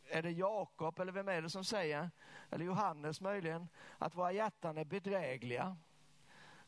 är 0.09 0.21
det 0.21 0.31
Jakob 0.31 0.99
eller 0.99 1.11
vem 1.11 1.27
är 1.27 1.41
det 1.41 1.49
som 1.49 1.63
säger, 1.63 2.11
eller 2.49 2.65
Johannes 2.65 3.21
möjligen, 3.21 3.67
att 3.97 4.15
våra 4.15 4.31
hjärtan 4.31 4.77
är 4.77 4.85
bedrägliga. 4.85 5.77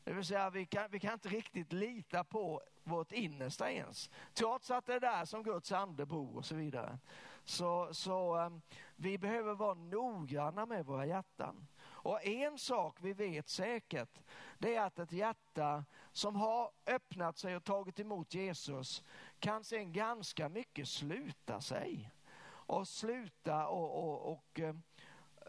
Det 0.04 0.12
vill 0.12 0.24
säga 0.24 0.50
vi 0.50 0.66
kan, 0.66 0.90
vi 0.90 1.00
kan 1.00 1.12
inte 1.12 1.28
riktigt 1.28 1.72
lita 1.72 2.24
på 2.24 2.62
vårt 2.84 3.12
innersta 3.12 3.70
ens. 3.70 4.10
Trots 4.34 4.70
att 4.70 4.86
det 4.86 4.94
är 4.94 5.00
där 5.00 5.24
som 5.24 5.42
Guds 5.42 5.72
ande 5.72 6.06
bor 6.06 6.36
och 6.36 6.44
så 6.44 6.54
vidare. 6.54 6.98
Så, 7.44 7.88
så 7.94 8.38
eh, 8.38 8.50
vi 8.96 9.18
behöver 9.18 9.54
vara 9.54 9.74
noggranna 9.74 10.66
med 10.66 10.86
våra 10.86 11.06
hjärtan. 11.06 11.66
Och 12.06 12.26
en 12.26 12.58
sak 12.58 12.98
vi 13.00 13.12
vet 13.12 13.48
säkert, 13.48 14.20
det 14.58 14.74
är 14.74 14.82
att 14.82 14.98
ett 14.98 15.12
hjärta 15.12 15.84
som 16.12 16.36
har 16.36 16.70
öppnat 16.86 17.38
sig 17.38 17.56
och 17.56 17.64
tagit 17.64 18.00
emot 18.00 18.34
Jesus 18.34 19.02
kan 19.38 19.64
sen 19.64 19.92
ganska 19.92 20.48
mycket 20.48 20.88
sluta 20.88 21.60
sig. 21.60 22.10
Och 22.48 22.88
sluta 22.88 23.66
och, 23.66 24.04
och, 24.04 24.32
och 24.32 24.60
eh, 24.60 24.74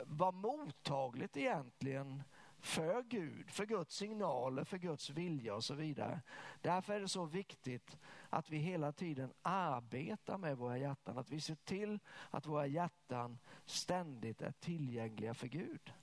vara 0.04 0.32
mottagligt 0.32 1.38
egentligen 1.38 2.24
för 2.60 3.04
Gud, 3.04 3.50
för 3.50 3.66
Guds 3.66 3.96
signaler, 3.96 4.64
för 4.64 4.78
Guds 4.78 5.10
vilja 5.10 5.56
och 5.56 5.64
så 5.64 5.74
vidare. 5.74 6.22
Därför 6.62 6.94
är 6.94 7.00
det 7.00 7.08
så 7.08 7.26
viktigt 7.26 7.98
att 8.30 8.50
vi 8.50 8.58
hela 8.58 8.92
tiden 8.92 9.34
arbetar 9.42 10.38
med 10.38 10.58
våra 10.58 10.78
hjärtan, 10.78 11.18
att 11.18 11.30
vi 11.30 11.42
ser 11.42 11.56
till 11.56 12.00
att 12.30 12.46
våra 12.46 12.68
hjärtan 12.68 13.40
ständigt 13.66 14.42
är 14.42 14.52
tillgängliga 14.52 15.34
för 15.34 15.48
Gud. 15.48 15.94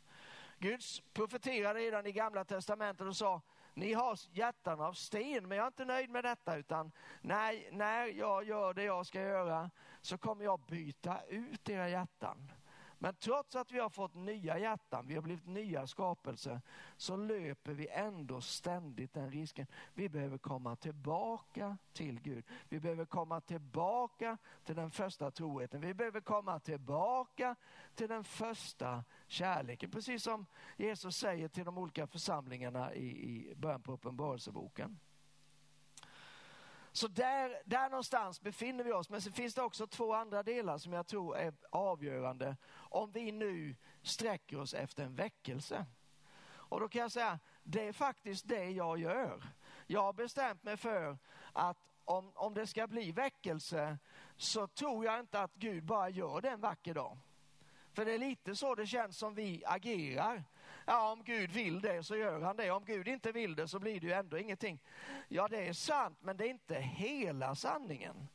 Gud 0.58 0.80
profeterade 1.12 1.80
redan 1.80 2.06
i 2.06 2.12
gamla 2.12 2.44
testamentet 2.44 3.06
och 3.06 3.16
sa, 3.16 3.42
ni 3.74 3.92
har 3.92 4.18
hjärtan 4.32 4.80
av 4.80 4.92
sten, 4.92 5.48
men 5.48 5.58
jag 5.58 5.64
är 5.64 5.68
inte 5.68 5.84
nöjd 5.84 6.10
med 6.10 6.24
detta 6.24 6.56
utan 6.56 6.92
när, 7.20 7.72
när 7.72 8.06
jag 8.06 8.44
gör 8.44 8.74
det 8.74 8.84
jag 8.84 9.06
ska 9.06 9.20
göra 9.20 9.70
så 10.00 10.18
kommer 10.18 10.44
jag 10.44 10.60
byta 10.60 11.20
ut 11.28 11.68
era 11.68 11.88
hjärtan 11.88 12.52
men 13.04 13.14
trots 13.14 13.56
att 13.56 13.72
vi 13.72 13.78
har 13.78 13.88
fått 13.88 14.14
nya 14.14 14.58
hjärtan, 14.58 15.06
vi 15.06 15.14
har 15.14 15.22
blivit 15.22 15.46
nya 15.46 15.86
skapelser, 15.86 16.60
så 16.96 17.16
löper 17.16 17.72
vi 17.72 17.88
ändå 17.88 18.40
ständigt 18.40 19.14
den 19.14 19.30
risken. 19.30 19.66
Vi 19.94 20.08
behöver 20.08 20.38
komma 20.38 20.76
tillbaka 20.76 21.78
till 21.92 22.20
Gud. 22.20 22.44
Vi 22.68 22.80
behöver 22.80 23.04
komma 23.04 23.40
tillbaka 23.40 24.38
till 24.64 24.76
den 24.76 24.90
första 24.90 25.30
troheten. 25.30 25.80
Vi 25.80 25.94
behöver 25.94 26.20
komma 26.20 26.60
tillbaka 26.60 27.56
till 27.94 28.08
den 28.08 28.24
första 28.24 29.04
kärleken. 29.26 29.90
Precis 29.90 30.22
som 30.22 30.46
Jesus 30.76 31.16
säger 31.16 31.48
till 31.48 31.64
de 31.64 31.78
olika 31.78 32.06
församlingarna 32.06 32.94
i, 32.94 33.06
i 33.50 33.54
början 33.54 33.82
på 33.82 33.92
Uppenbarelseboken. 33.92 34.98
Så 37.04 37.08
där, 37.08 37.62
där 37.64 37.90
någonstans 37.90 38.40
befinner 38.40 38.84
vi 38.84 38.92
oss. 38.92 39.10
Men 39.10 39.20
så 39.20 39.32
finns 39.32 39.54
det 39.54 39.62
också 39.62 39.86
två 39.86 40.14
andra 40.14 40.42
delar 40.42 40.78
som 40.78 40.92
jag 40.92 41.06
tror 41.06 41.36
är 41.36 41.54
avgörande 41.70 42.56
om 42.72 43.12
vi 43.12 43.32
nu 43.32 43.76
sträcker 44.02 44.60
oss 44.60 44.74
efter 44.74 45.04
en 45.04 45.14
väckelse. 45.14 45.86
Och 46.46 46.80
då 46.80 46.88
kan 46.88 47.02
jag 47.02 47.12
säga, 47.12 47.38
det 47.62 47.88
är 47.88 47.92
faktiskt 47.92 48.48
det 48.48 48.64
jag 48.70 48.98
gör. 48.98 49.42
Jag 49.86 50.02
har 50.02 50.12
bestämt 50.12 50.62
mig 50.62 50.76
för 50.76 51.18
att 51.52 51.78
om, 52.04 52.32
om 52.34 52.54
det 52.54 52.66
ska 52.66 52.86
bli 52.86 53.12
väckelse 53.12 53.98
så 54.36 54.66
tror 54.66 55.04
jag 55.04 55.20
inte 55.20 55.40
att 55.40 55.54
Gud 55.54 55.84
bara 55.84 56.08
gör 56.08 56.40
det 56.40 56.50
en 56.50 56.60
vacker 56.60 56.94
dag. 56.94 57.18
För 57.92 58.04
det 58.04 58.14
är 58.14 58.18
lite 58.18 58.56
så 58.56 58.74
det 58.74 58.86
känns 58.86 59.18
som 59.18 59.34
vi 59.34 59.62
agerar. 59.66 60.44
Ja, 60.84 61.12
om 61.12 61.24
Gud 61.24 61.50
vill 61.50 61.80
det 61.80 62.02
så 62.02 62.16
gör 62.16 62.40
han 62.40 62.56
det. 62.56 62.70
Om 62.70 62.84
Gud 62.84 63.08
inte 63.08 63.32
vill 63.32 63.54
det 63.54 63.68
så 63.68 63.78
blir 63.78 64.00
det 64.00 64.06
ju 64.06 64.12
ändå 64.12 64.38
ingenting. 64.38 64.80
Ja, 65.28 65.48
det 65.48 65.68
är 65.68 65.72
sant, 65.72 66.18
men 66.20 66.36
det 66.36 66.46
är 66.46 66.50
inte 66.50 66.74
hela 66.74 67.54
sanningen. 67.54 68.28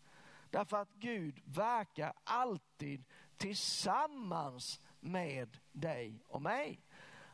Därför 0.50 0.78
att 0.78 0.94
Gud 0.94 1.42
verkar 1.46 2.14
alltid 2.24 3.04
tillsammans 3.38 4.82
med 5.00 5.58
dig 5.72 6.24
och 6.28 6.42
mig. 6.42 6.82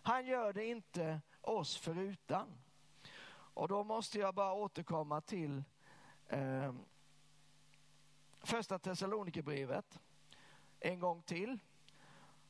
Han 0.01 0.25
gör 0.25 0.53
det 0.53 0.65
inte 0.65 1.21
oss 1.41 1.77
förutan. 1.77 2.57
Och 3.29 3.67
då 3.67 3.83
måste 3.83 4.19
jag 4.19 4.35
bara 4.35 4.53
återkomma 4.53 5.21
till 5.21 5.63
eh, 6.27 6.73
första 8.43 8.79
Thessalonikerbrevet 8.79 9.99
en 10.79 10.99
gång 10.99 11.21
till 11.21 11.59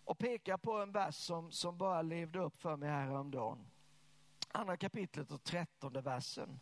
och 0.06 0.18
peka 0.18 0.58
på 0.58 0.74
en 0.74 0.92
vers 0.92 1.16
som, 1.16 1.52
som 1.52 1.78
bara 1.78 2.02
levde 2.02 2.40
upp 2.40 2.58
för 2.58 2.76
mig 2.76 2.90
häromdagen. 2.90 3.72
Andra 4.52 4.78
kapitlet 4.78 5.32
och 5.32 5.44
trettonde 5.44 6.02
versen. 6.02 6.60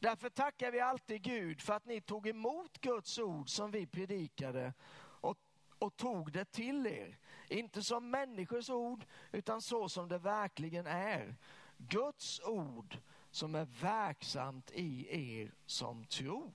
Därför 0.00 0.30
tackar 0.30 0.72
vi 0.72 0.80
alltid 0.80 1.22
Gud 1.22 1.60
för 1.60 1.72
att 1.72 1.86
ni 1.86 2.00
tog 2.00 2.26
emot 2.26 2.80
Guds 2.80 3.18
ord 3.18 3.48
som 3.48 3.70
vi 3.70 3.86
predikade 3.86 4.72
och, 5.20 5.38
och 5.78 5.96
tog 5.96 6.32
det 6.32 6.44
till 6.44 6.86
er. 6.86 7.18
Inte 7.48 7.82
som 7.82 8.10
människors 8.10 8.70
ord 8.70 9.04
utan 9.32 9.62
så 9.62 9.88
som 9.88 10.08
det 10.08 10.18
verkligen 10.18 10.86
är. 10.86 11.36
Guds 11.76 12.40
ord 12.40 12.98
som 13.30 13.54
är 13.54 13.64
verksamt 13.64 14.70
i 14.70 15.06
er 15.40 15.54
som 15.66 16.04
tror. 16.04 16.52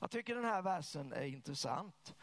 Jag 0.00 0.10
tycker 0.10 0.34
den 0.34 0.44
här 0.44 0.62
versen 0.62 1.12
är 1.12 1.24
intressant. 1.24 2.14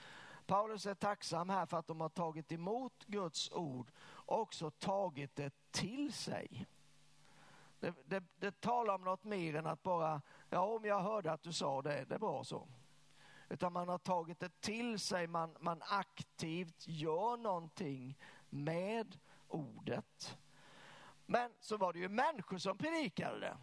Paulus 0.51 0.85
är 0.85 0.93
tacksam 0.93 1.49
här 1.49 1.65
för 1.65 1.77
att 1.77 1.87
de 1.87 2.01
har 2.01 2.09
tagit 2.09 2.51
emot 2.51 3.05
Guds 3.05 3.51
ord 3.51 3.91
och 3.99 4.39
också 4.39 4.71
tagit 4.71 5.35
det 5.35 5.53
till 5.71 6.13
sig. 6.13 6.65
Det, 7.79 7.93
det, 8.05 8.23
det 8.35 8.61
talar 8.61 8.95
om 8.95 9.01
något 9.01 9.23
mer 9.23 9.55
än 9.55 9.67
att 9.67 9.83
bara, 9.83 10.21
ja 10.49 10.59
om 10.59 10.85
jag 10.85 10.99
hörde 10.99 11.31
att 11.31 11.43
du 11.43 11.53
sa 11.53 11.81
det, 11.81 12.05
det 12.05 12.15
är 12.15 12.19
bra 12.19 12.43
så. 12.43 12.67
Utan 13.49 13.73
man 13.73 13.89
har 13.89 13.97
tagit 13.97 14.39
det 14.39 14.61
till 14.61 14.99
sig, 14.99 15.27
man, 15.27 15.57
man 15.59 15.81
aktivt 15.81 16.87
gör 16.87 17.37
någonting 17.37 18.17
med 18.49 19.19
ordet. 19.47 20.37
Men 21.25 21.51
så 21.59 21.77
var 21.77 21.93
det 21.93 21.99
ju 21.99 22.09
människor 22.09 22.57
som 22.57 22.77
predikade 22.77 23.39
det. 23.39 23.57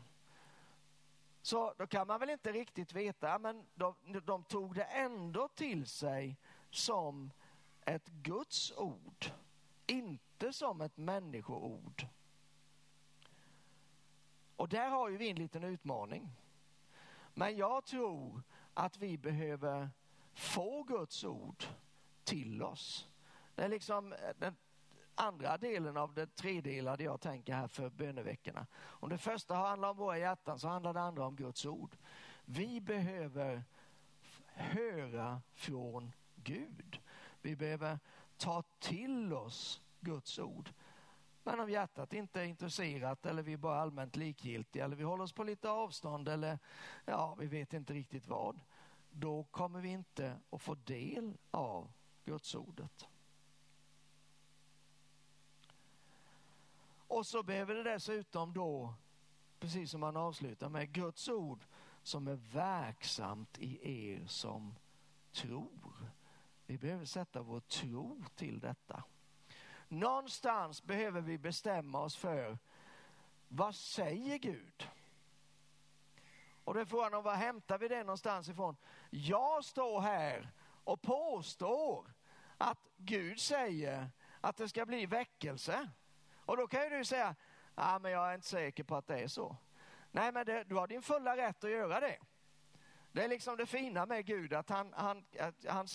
Så 1.42 1.74
då 1.78 1.86
kan 1.86 2.06
man 2.06 2.20
väl 2.20 2.30
inte 2.30 2.52
riktigt 2.52 2.92
veta, 2.92 3.38
men 3.38 3.66
de, 3.74 3.94
de 4.24 4.44
tog 4.44 4.74
det 4.74 4.84
ändå 4.84 5.48
till 5.48 5.86
sig 5.86 6.38
som 6.70 7.32
ett 7.84 8.08
Guds 8.08 8.72
ord, 8.76 9.32
inte 9.86 10.52
som 10.52 10.80
ett 10.80 10.96
människoord. 10.96 12.06
Och 14.56 14.68
där 14.68 14.90
har 14.90 15.08
ju 15.08 15.16
vi 15.16 15.30
en 15.30 15.36
liten 15.36 15.64
utmaning. 15.64 16.30
Men 17.34 17.56
jag 17.56 17.84
tror 17.84 18.42
att 18.74 18.96
vi 18.96 19.18
behöver 19.18 19.90
få 20.32 20.82
Guds 20.82 21.24
ord 21.24 21.64
till 22.24 22.62
oss. 22.62 23.08
Det 23.54 23.62
är 23.62 23.68
liksom 23.68 24.12
eh, 24.12 24.18
den 24.38 24.56
andra 25.14 25.58
delen 25.58 25.96
av 25.96 26.14
det 26.14 26.26
tredelade 26.36 27.04
jag 27.04 27.20
tänker 27.20 27.54
här 27.54 27.68
för 27.68 27.90
böneveckorna. 27.90 28.66
Om 28.76 29.08
det 29.08 29.18
första 29.18 29.54
handlar 29.54 29.90
om 29.90 29.96
våra 29.96 30.18
hjärtan 30.18 30.58
så 30.58 30.68
handlar 30.68 30.94
det 30.94 31.00
andra 31.00 31.26
om 31.26 31.36
Guds 31.36 31.66
ord. 31.66 31.96
Vi 32.44 32.80
behöver 32.80 33.64
höra 34.54 35.42
från 35.54 36.12
Gud. 36.48 37.00
Vi 37.42 37.56
behöver 37.56 37.98
ta 38.36 38.62
till 38.78 39.32
oss 39.32 39.80
Guds 40.00 40.38
ord. 40.38 40.70
Men 41.42 41.60
om 41.60 41.70
hjärtat 41.70 42.12
inte 42.12 42.40
är 42.40 42.44
intresserat 42.44 43.26
eller 43.26 43.42
vi 43.42 43.52
är 43.52 43.56
bara 43.56 43.80
allmänt 43.80 44.16
likgiltiga 44.16 44.84
eller 44.84 44.96
vi 44.96 45.04
håller 45.04 45.24
oss 45.24 45.32
på 45.32 45.44
lite 45.44 45.70
avstånd 45.70 46.28
eller 46.28 46.58
ja, 47.04 47.34
vi 47.34 47.46
vet 47.46 47.72
inte 47.72 47.92
riktigt 47.92 48.26
vad. 48.26 48.60
Då 49.10 49.44
kommer 49.44 49.80
vi 49.80 49.88
inte 49.88 50.40
att 50.50 50.62
få 50.62 50.74
del 50.74 51.36
av 51.50 51.92
Guds 52.24 52.54
ordet. 52.54 53.08
Och 57.08 57.26
så 57.26 57.42
behöver 57.42 57.74
det 57.74 57.82
dessutom 57.82 58.52
då, 58.52 58.94
precis 59.60 59.90
som 59.90 60.00
man 60.00 60.16
avslutar 60.16 60.68
med, 60.68 60.92
Guds 60.92 61.28
ord 61.28 61.64
som 62.02 62.28
är 62.28 62.38
verksamt 62.52 63.58
i 63.58 64.02
er 64.02 64.26
som 64.26 64.74
tror. 65.32 65.87
Vi 66.68 66.78
behöver 66.78 67.04
sätta 67.04 67.42
vår 67.42 67.60
tro 67.60 68.24
till 68.34 68.60
detta. 68.60 69.04
Någonstans 69.88 70.82
behöver 70.82 71.20
vi 71.20 71.38
bestämma 71.38 72.00
oss 72.00 72.16
för 72.16 72.58
vad 73.48 73.74
säger 73.74 74.38
Gud? 74.38 74.88
Och 76.64 76.74
då 76.74 76.80
är 76.80 76.84
frågan 76.84 77.14
om 77.14 77.24
var 77.24 77.34
hämtar 77.34 77.78
vi 77.78 77.88
det 77.88 78.04
någonstans 78.04 78.48
ifrån? 78.48 78.76
Jag 79.10 79.64
står 79.64 80.00
här 80.00 80.50
och 80.84 81.02
påstår 81.02 82.12
att 82.58 82.78
Gud 82.96 83.40
säger 83.40 84.10
att 84.40 84.56
det 84.56 84.68
ska 84.68 84.86
bli 84.86 85.06
väckelse. 85.06 85.90
Och 86.36 86.56
då 86.56 86.66
kan 86.66 86.82
ju 86.82 86.90
du 86.90 87.04
säga, 87.04 87.34
ah, 87.74 87.98
men 87.98 88.12
jag 88.12 88.30
är 88.30 88.34
inte 88.34 88.48
säker 88.48 88.84
på 88.84 88.96
att 88.96 89.06
det 89.06 89.18
är 89.18 89.28
så. 89.28 89.56
Nej, 90.10 90.32
men 90.32 90.46
det, 90.46 90.64
du 90.64 90.74
har 90.74 90.86
din 90.86 91.02
fulla 91.02 91.36
rätt 91.36 91.64
att 91.64 91.70
göra 91.70 92.00
det. 92.00 92.18
Det 93.12 93.24
är 93.24 93.28
liksom 93.28 93.56
det 93.56 93.66
fina 93.66 94.06
med 94.06 94.26
Gud, 94.26 94.54
att 94.54 94.68
han, 94.68 94.92
han, 94.96 95.24
att 95.40 95.64
han 95.68 95.88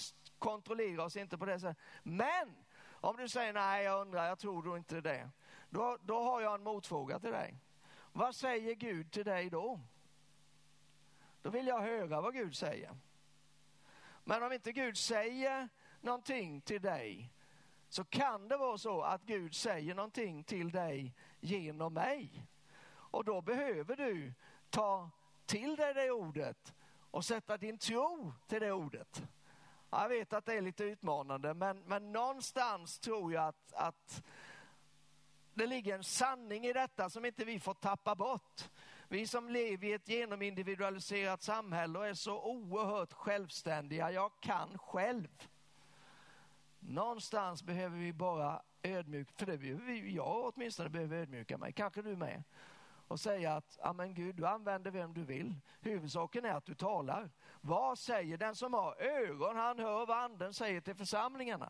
kontrollera 0.44 1.04
oss 1.04 1.18
inte 1.18 1.38
på 1.38 1.46
det 1.46 1.60
sättet. 1.60 1.84
Men 2.04 2.56
om 2.92 3.18
du 3.18 3.30
säger 3.30 3.54
nej, 3.54 3.84
jag 3.84 4.02
undrar, 4.02 4.28
jag 4.28 4.40
tror 4.40 4.64
då 4.64 4.78
inte 4.78 5.02
det. 5.02 5.30
Då, 5.70 5.98
då 6.02 6.24
har 6.24 6.42
jag 6.42 6.56
en 6.56 6.64
motfråga 6.64 7.20
till 7.20 7.32
dig. 7.32 7.60
Vad 8.12 8.36
säger 8.36 8.76
Gud 8.76 9.12
till 9.12 9.26
dig 9.26 9.50
då? 9.50 9.80
Då 11.42 11.50
vill 11.50 11.68
jag 11.68 11.82
höra 11.82 12.22
vad 12.22 12.34
Gud 12.34 12.56
säger. 12.56 12.98
Men 14.24 14.44
om 14.44 14.52
inte 14.52 14.72
Gud 14.72 14.98
säger 14.98 15.70
någonting 16.02 16.62
till 16.62 16.82
dig 16.82 17.34
så 17.90 18.04
kan 18.04 18.48
det 18.48 18.58
vara 18.58 18.78
så 18.78 19.02
att 19.02 19.24
Gud 19.24 19.56
säger 19.56 19.96
någonting 19.96 20.44
till 20.44 20.72
dig 20.72 21.16
genom 21.40 21.94
mig. 21.94 22.48
Och 22.88 23.26
då 23.26 23.42
behöver 23.42 23.96
du 23.96 24.34
ta 24.70 25.10
till 25.46 25.76
dig 25.76 25.94
det 25.94 26.12
ordet 26.12 26.74
och 27.12 27.26
sätta 27.26 27.58
din 27.58 27.78
tro 27.78 28.34
till 28.48 28.62
det 28.62 28.72
ordet. 28.72 29.24
Jag 30.02 30.10
vet 30.10 30.34
att 30.34 30.46
det 30.46 30.54
är 30.54 30.62
lite 30.62 30.84
utmanande 30.84 31.54
men, 31.54 31.84
men 31.86 32.12
någonstans 32.12 33.00
tror 33.00 33.34
jag 33.34 33.48
att, 33.48 33.74
att 33.74 34.24
det 35.54 35.66
ligger 35.66 35.96
en 35.96 36.04
sanning 36.04 36.66
i 36.66 36.74
detta 36.74 37.10
som 37.10 37.26
inte 37.26 37.46
vi 37.46 37.60
får 37.60 37.74
tappa 37.74 38.16
bort. 38.16 38.70
Vi 39.08 39.28
som 39.28 39.50
lever 39.50 39.88
i 39.88 39.94
ett 39.94 40.08
genomindividualiserat 40.08 41.44
samhälle 41.44 42.00
och 42.00 42.08
är 42.08 42.14
så 42.14 42.44
oerhört 42.44 43.14
självständiga, 43.14 44.12
jag 44.12 44.32
kan 44.40 44.78
själv. 44.78 45.48
Någonstans 46.80 47.64
behöver 47.64 47.98
vi 47.98 48.14
bara 48.14 48.62
ödmjuka, 48.84 49.32
för 49.36 49.46
det 49.46 49.58
behöver 49.58 49.86
vi, 49.86 50.16
jag 50.16 50.54
åtminstone 50.56 50.90
behöver 50.90 51.18
ödmjuka 51.18 51.58
mig, 51.58 51.74
kanske 51.74 52.02
du 52.02 52.16
med. 52.16 52.44
Och 53.14 53.20
säga 53.20 53.54
att, 53.54 53.80
ja 53.82 53.94
men 53.94 54.14
Gud, 54.14 54.36
du 54.36 54.48
använder 54.48 54.92
vem 54.92 55.14
du 55.14 55.24
vill. 55.24 55.56
Huvudsaken 55.82 56.46
är 56.46 56.54
att 56.54 56.66
du 56.66 56.76
talar. 56.76 57.30
Vad 57.62 58.00
säger 58.00 58.38
den 58.38 58.56
som 58.56 58.74
har 58.74 59.02
ögon? 59.02 59.56
Han 59.56 59.80
hör 59.80 60.06
vad 60.06 60.18
anden 60.18 60.54
säger 60.54 60.82
till 60.82 60.96
församlingarna. 60.96 61.70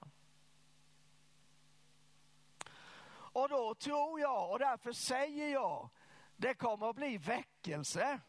Och 3.09 3.49
då 3.49 3.75
tror 3.75 4.19
jag, 4.19 4.51
och 4.51 4.59
därför 4.59 4.91
säger 4.91 5.53
jag, 5.53 5.89
det 6.35 6.53
kommer 6.53 6.89
att 6.89 6.95
bli 6.95 7.17
väckelse. 7.17 8.19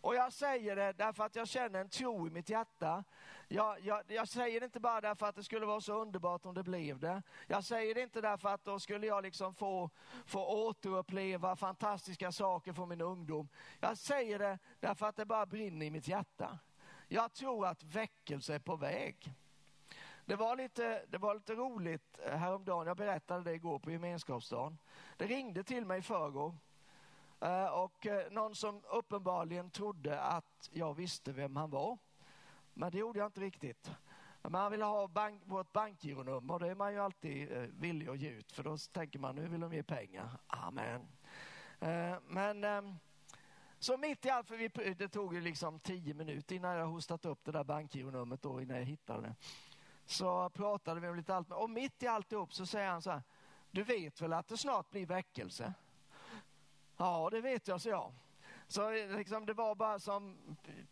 Och 0.00 0.14
jag 0.14 0.32
säger 0.32 0.76
det 0.76 0.92
därför 0.92 1.24
att 1.24 1.36
jag 1.36 1.48
känner 1.48 1.80
en 1.80 1.88
tro 1.88 2.26
i 2.26 2.30
mitt 2.30 2.48
hjärta. 2.48 3.04
Jag, 3.48 3.80
jag, 3.80 4.02
jag, 4.08 4.28
säger 4.28 4.60
det 4.60 4.64
inte 4.64 4.80
bara 4.80 5.00
därför 5.00 5.26
att 5.26 5.36
det 5.36 5.44
skulle 5.44 5.66
vara 5.66 5.80
så 5.80 5.94
underbart 5.94 6.46
om 6.46 6.54
det 6.54 6.62
blev 6.62 6.98
det. 6.98 7.22
Jag 7.46 7.64
säger 7.64 7.94
det 7.94 8.02
inte 8.02 8.20
därför 8.20 8.48
att 8.48 8.64
då 8.64 8.78
skulle 8.78 9.06
jag 9.06 9.22
liksom 9.22 9.54
få, 9.54 9.90
få 10.26 10.68
återuppleva 10.68 11.56
fantastiska 11.56 12.32
saker 12.32 12.72
från 12.72 12.88
min 12.88 13.00
ungdom. 13.00 13.48
Jag 13.80 13.98
säger 13.98 14.38
det 14.38 14.58
därför 14.80 15.06
att 15.06 15.16
det 15.16 15.24
bara 15.24 15.46
brinner 15.46 15.86
i 15.86 15.90
mitt 15.90 16.08
hjärta. 16.08 16.58
Jag 17.08 17.32
tror 17.32 17.66
att 17.66 17.82
väckelse 17.82 18.54
är 18.54 18.58
på 18.58 18.76
väg. 18.76 19.34
Det 20.24 20.36
var, 20.36 20.56
lite, 20.56 21.04
det 21.08 21.18
var 21.18 21.34
lite 21.34 21.54
roligt 21.54 22.18
eh, 22.26 22.36
häromdagen, 22.36 22.86
jag 22.86 22.96
berättade 22.96 23.44
det 23.44 23.52
igår 23.52 23.78
på 23.78 23.90
gemenskapsdagen. 23.90 24.78
Det 25.16 25.26
ringde 25.26 25.64
till 25.64 25.86
mig 25.86 25.98
i 25.98 26.02
förrgår 26.02 26.54
Eh, 27.40 27.66
och 27.66 28.06
eh, 28.06 28.30
någon 28.30 28.54
som 28.54 28.82
uppenbarligen 28.90 29.70
trodde 29.70 30.20
att 30.20 30.68
jag 30.72 30.94
visste 30.94 31.32
vem 31.32 31.56
han 31.56 31.70
var. 31.70 31.98
Men 32.74 32.90
det 32.90 32.98
gjorde 32.98 33.18
jag 33.18 33.28
inte 33.28 33.40
riktigt. 33.40 33.90
Men 34.42 34.54
han 34.54 34.70
ville 34.70 34.84
ha 34.84 35.08
bank, 35.08 35.42
vårt 35.44 35.72
bankgironummer 35.72 36.54
och 36.54 36.60
det 36.60 36.68
är 36.68 36.74
man 36.74 36.92
ju 36.92 36.98
alltid 36.98 37.52
eh, 37.52 37.58
villig 37.58 38.08
att 38.08 38.18
ge 38.18 38.30
ut 38.30 38.52
för 38.52 38.62
då 38.62 38.76
tänker 38.76 39.18
man 39.18 39.34
nu 39.34 39.48
vill 39.48 39.60
de 39.60 39.72
ge 39.72 39.82
pengar. 39.82 40.28
Amen. 40.46 41.08
Men 42.26 42.64
ehm, 42.64 42.96
så 43.78 43.96
mitt 43.96 44.26
i 44.26 44.30
allt, 44.30 44.48
för 44.48 44.56
vi, 44.56 44.94
det 44.94 45.08
tog 45.08 45.34
ju 45.34 45.40
liksom 45.40 45.80
tio 45.80 46.14
minuter 46.14 46.56
innan 46.56 46.76
jag 46.76 46.86
hostat 46.86 47.24
upp 47.24 47.44
det 47.44 47.52
där 47.52 47.64
bankgironumret 47.64 48.42
då 48.42 48.62
innan 48.62 48.76
jag 48.76 48.84
hittade 48.84 49.22
det. 49.22 49.34
Så 50.04 50.50
pratade 50.50 51.00
vi 51.00 51.08
om 51.08 51.16
lite 51.16 51.34
allt 51.34 51.52
och 51.52 51.70
mitt 51.70 52.02
i 52.02 52.06
alltihop 52.06 52.54
så 52.54 52.66
säger 52.66 52.90
han 52.90 53.02
så 53.02 53.10
här, 53.10 53.22
du 53.70 53.82
vet 53.82 54.20
väl 54.20 54.32
att 54.32 54.48
det 54.48 54.56
snart 54.56 54.90
blir 54.90 55.06
väckelse? 55.06 55.74
Ja, 57.00 57.28
det 57.30 57.40
vet 57.40 57.68
jag, 57.68 57.80
så 57.80 57.88
jag. 57.88 58.12
Så 58.68 58.90
liksom, 58.90 59.46
det 59.46 59.52
var 59.52 59.74
bara 59.74 59.98
som 59.98 60.36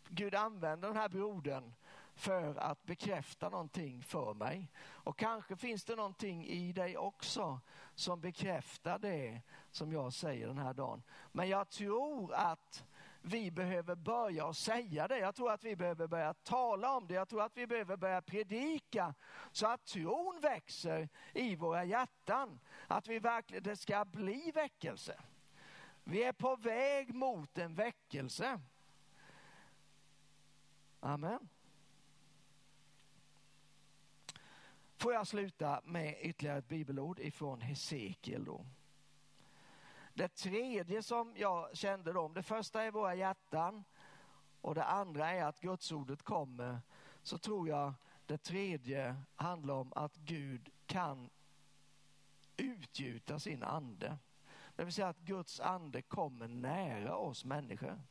Gud 0.07 0.35
använde 0.35 0.87
den 0.87 0.95
här 0.95 1.09
brodern 1.09 1.73
för 2.15 2.55
att 2.55 2.83
bekräfta 2.83 3.49
någonting 3.49 4.03
för 4.03 4.33
mig. 4.33 4.71
Och 4.79 5.17
kanske 5.17 5.55
finns 5.55 5.85
det 5.85 5.95
någonting 5.95 6.45
i 6.45 6.73
dig 6.73 6.97
också 6.97 7.59
som 7.95 8.21
bekräftar 8.21 8.99
det 8.99 9.41
som 9.71 9.93
jag 9.93 10.13
säger 10.13 10.47
den 10.47 10.57
här 10.57 10.73
dagen. 10.73 11.03
Men 11.31 11.49
jag 11.49 11.69
tror 11.69 12.33
att 12.33 12.83
vi 13.21 13.51
behöver 13.51 13.95
börja 13.95 14.45
och 14.45 14.57
säga 14.57 15.07
det. 15.07 15.19
Jag 15.19 15.35
tror 15.35 15.51
att 15.51 15.63
vi 15.63 15.75
behöver 15.75 16.07
börja 16.07 16.33
tala 16.33 16.95
om 16.97 17.07
det. 17.07 17.13
Jag 17.13 17.29
tror 17.29 17.41
att 17.41 17.57
vi 17.57 17.67
behöver 17.67 17.97
börja 17.97 18.21
predika 18.21 19.13
så 19.51 19.67
att 19.67 19.85
tron 19.85 20.39
växer 20.41 21.09
i 21.33 21.55
våra 21.55 21.83
hjärtan. 21.83 22.59
Att 22.87 23.07
vi 23.07 23.19
verkligen, 23.19 23.63
det 23.63 23.75
ska 23.75 24.05
bli 24.05 24.51
väckelse. 24.51 25.19
Vi 26.09 26.23
är 26.23 26.33
på 26.33 26.55
väg 26.55 27.13
mot 27.13 27.57
en 27.57 27.75
väckelse. 27.75 28.59
Amen. 30.99 31.49
Får 34.97 35.13
jag 35.13 35.27
sluta 35.27 35.81
med 35.85 36.17
ytterligare 36.21 36.57
ett 36.57 36.67
bibelord 36.67 37.19
ifrån 37.19 37.61
Hesekiel 37.61 38.45
då. 38.45 38.65
Det 40.13 40.27
tredje 40.27 41.03
som 41.03 41.33
jag 41.37 41.77
kände 41.77 42.13
då, 42.13 42.27
det 42.27 42.43
första 42.43 42.83
är 42.83 42.91
våra 42.91 43.15
hjärtan 43.15 43.83
och 44.61 44.75
det 44.75 44.83
andra 44.83 45.31
är 45.31 45.43
att 45.43 45.59
Gudsordet 45.59 46.23
kommer. 46.23 46.81
Så 47.23 47.37
tror 47.37 47.69
jag 47.69 47.93
det 48.25 48.37
tredje 48.37 49.15
handlar 49.35 49.73
om 49.73 49.93
att 49.93 50.15
Gud 50.15 50.69
kan 50.85 51.29
utgjuta 52.57 53.39
sin 53.39 53.63
ande. 53.63 54.17
Det 54.79 54.85
vill 54.85 54.93
säga 54.93 55.07
att 55.07 55.19
Guds 55.19 55.59
ande 55.59 56.01
kommer 56.01 56.47
nära 56.47 57.15
oss 57.17 57.45
människor. 57.45 58.01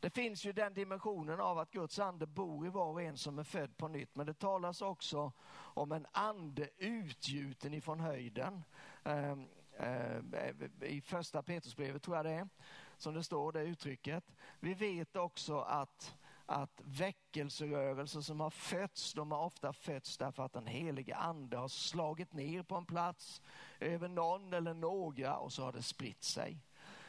Det 0.00 0.10
finns 0.10 0.44
ju 0.44 0.52
den 0.52 0.74
dimensionen 0.74 1.40
av 1.40 1.58
att 1.58 1.70
Guds 1.70 1.98
ande 1.98 2.26
bor 2.26 2.66
i 2.66 2.70
var 2.70 2.86
och 2.92 3.02
en 3.02 3.16
som 3.16 3.38
är 3.38 3.44
född 3.44 3.76
på 3.76 3.88
nytt. 3.88 4.14
Men 4.14 4.26
det 4.26 4.34
talas 4.34 4.82
också 4.82 5.32
om 5.52 5.92
en 5.92 6.06
ande 6.12 6.68
utgjuten 6.76 7.74
ifrån 7.74 8.00
höjden. 8.00 8.64
Ehm, 9.04 9.48
eh, 9.78 10.88
I 10.88 11.00
första 11.00 11.42
Petrusbrevet 11.42 12.02
tror 12.02 12.16
jag 12.16 12.26
det 12.26 12.32
är, 12.32 12.48
som 12.98 13.14
det 13.14 13.22
står 13.22 13.52
det 13.52 13.62
uttrycket. 13.62 14.24
Vi 14.60 14.74
vet 14.74 15.16
också 15.16 15.60
att 15.60 16.16
att 16.50 16.80
väckelserörelser 16.84 18.20
som 18.20 18.40
har 18.40 18.50
fötts, 18.50 19.14
de 19.14 19.32
har 19.32 19.44
ofta 19.44 19.72
fötts 19.72 20.18
därför 20.18 20.42
att 20.42 20.52
den 20.52 20.66
helige 20.66 21.16
ande 21.16 21.56
har 21.56 21.68
slagit 21.68 22.32
ner 22.32 22.62
på 22.62 22.76
en 22.76 22.86
plats 22.86 23.42
över 23.80 24.08
någon 24.08 24.52
eller 24.52 24.74
några 24.74 25.36
och 25.36 25.52
så 25.52 25.64
har 25.64 25.72
det 25.72 25.82
spritt 25.82 26.24
sig. 26.24 26.58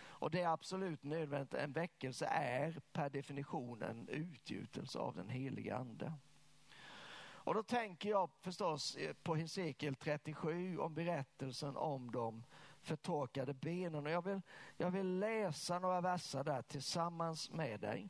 Och 0.03 0.31
det 0.31 0.41
är 0.41 0.47
absolut 0.47 1.03
nödvändigt. 1.03 1.53
En 1.53 1.71
väckelse 1.71 2.25
är 2.25 2.81
per 2.93 3.09
definition 3.09 3.81
en 3.81 4.07
utgjutelse 4.07 4.99
av 4.99 5.15
den 5.15 5.29
helige 5.29 5.75
ande. 5.75 6.13
Och 7.23 7.53
då 7.53 7.63
tänker 7.63 8.09
jag 8.09 8.29
förstås 8.41 8.95
eh, 8.95 9.13
på 9.13 9.35
Hesekiel 9.35 9.95
37 9.95 10.77
om 10.77 10.93
berättelsen 10.93 11.77
om 11.77 12.11
de 12.11 12.43
förtorkade 12.81 13.53
benen. 13.53 14.05
Och 14.05 14.11
jag 14.11 14.25
vill, 14.25 14.41
jag 14.77 14.91
vill 14.91 15.19
läsa 15.19 15.79
några 15.79 16.01
verser 16.01 16.43
där 16.43 16.61
tillsammans 16.61 17.51
med 17.51 17.79
dig 17.79 18.09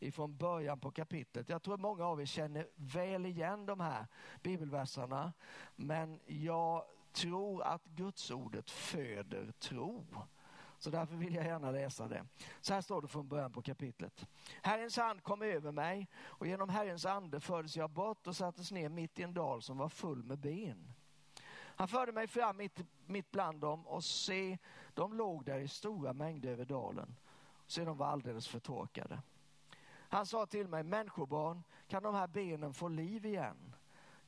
ifrån 0.00 0.36
början 0.36 0.80
på 0.80 0.90
kapitlet. 0.90 1.48
Jag 1.48 1.62
tror 1.62 1.74
att 1.74 1.80
många 1.80 2.04
av 2.04 2.20
er 2.20 2.26
känner 2.26 2.68
väl 2.74 3.26
igen 3.26 3.66
de 3.66 3.80
här 3.80 4.06
bibelverserna. 4.42 5.32
Men 5.76 6.20
jag 6.26 6.84
tror 7.12 7.62
att 7.62 7.84
Gudsordet 7.84 8.70
föder 8.70 9.52
tro. 9.52 10.06
Så 10.78 10.90
därför 10.90 11.16
vill 11.16 11.34
jag 11.34 11.44
gärna 11.44 11.70
läsa 11.70 12.08
det. 12.08 12.26
Så 12.60 12.74
här 12.74 12.80
står 12.80 13.02
det 13.02 13.08
från 13.08 13.28
början 13.28 13.52
på 13.52 13.62
kapitlet. 13.62 14.26
Herrens 14.62 14.96
hand 14.96 15.22
kom 15.22 15.42
över 15.42 15.72
mig 15.72 16.08
och 16.18 16.46
genom 16.46 16.68
Herrens 16.68 17.06
ande 17.06 17.40
fördes 17.40 17.76
jag 17.76 17.90
bort 17.90 18.26
och 18.26 18.36
sattes 18.36 18.72
ner 18.72 18.88
mitt 18.88 19.18
i 19.18 19.22
en 19.22 19.34
dal 19.34 19.62
som 19.62 19.78
var 19.78 19.88
full 19.88 20.24
med 20.24 20.38
ben. 20.38 20.92
Han 21.78 21.88
förde 21.88 22.12
mig 22.12 22.26
fram 22.26 22.56
mitt, 22.56 22.80
mitt 23.06 23.30
bland 23.30 23.60
dem 23.60 23.86
och 23.86 24.04
se, 24.04 24.58
de 24.94 25.14
låg 25.14 25.44
där 25.44 25.58
i 25.58 25.68
stora 25.68 26.12
mängder 26.12 26.50
över 26.50 26.64
dalen. 26.64 27.16
Se, 27.66 27.84
de 27.84 27.96
var 27.96 28.06
alldeles 28.06 28.48
förtorkade. 28.48 29.22
Han 30.08 30.26
sa 30.26 30.46
till 30.46 30.68
mig, 30.68 30.82
människobarn, 30.82 31.62
kan 31.86 32.02
de 32.02 32.14
här 32.14 32.26
benen 32.26 32.74
få 32.74 32.88
liv 32.88 33.26
igen? 33.26 33.74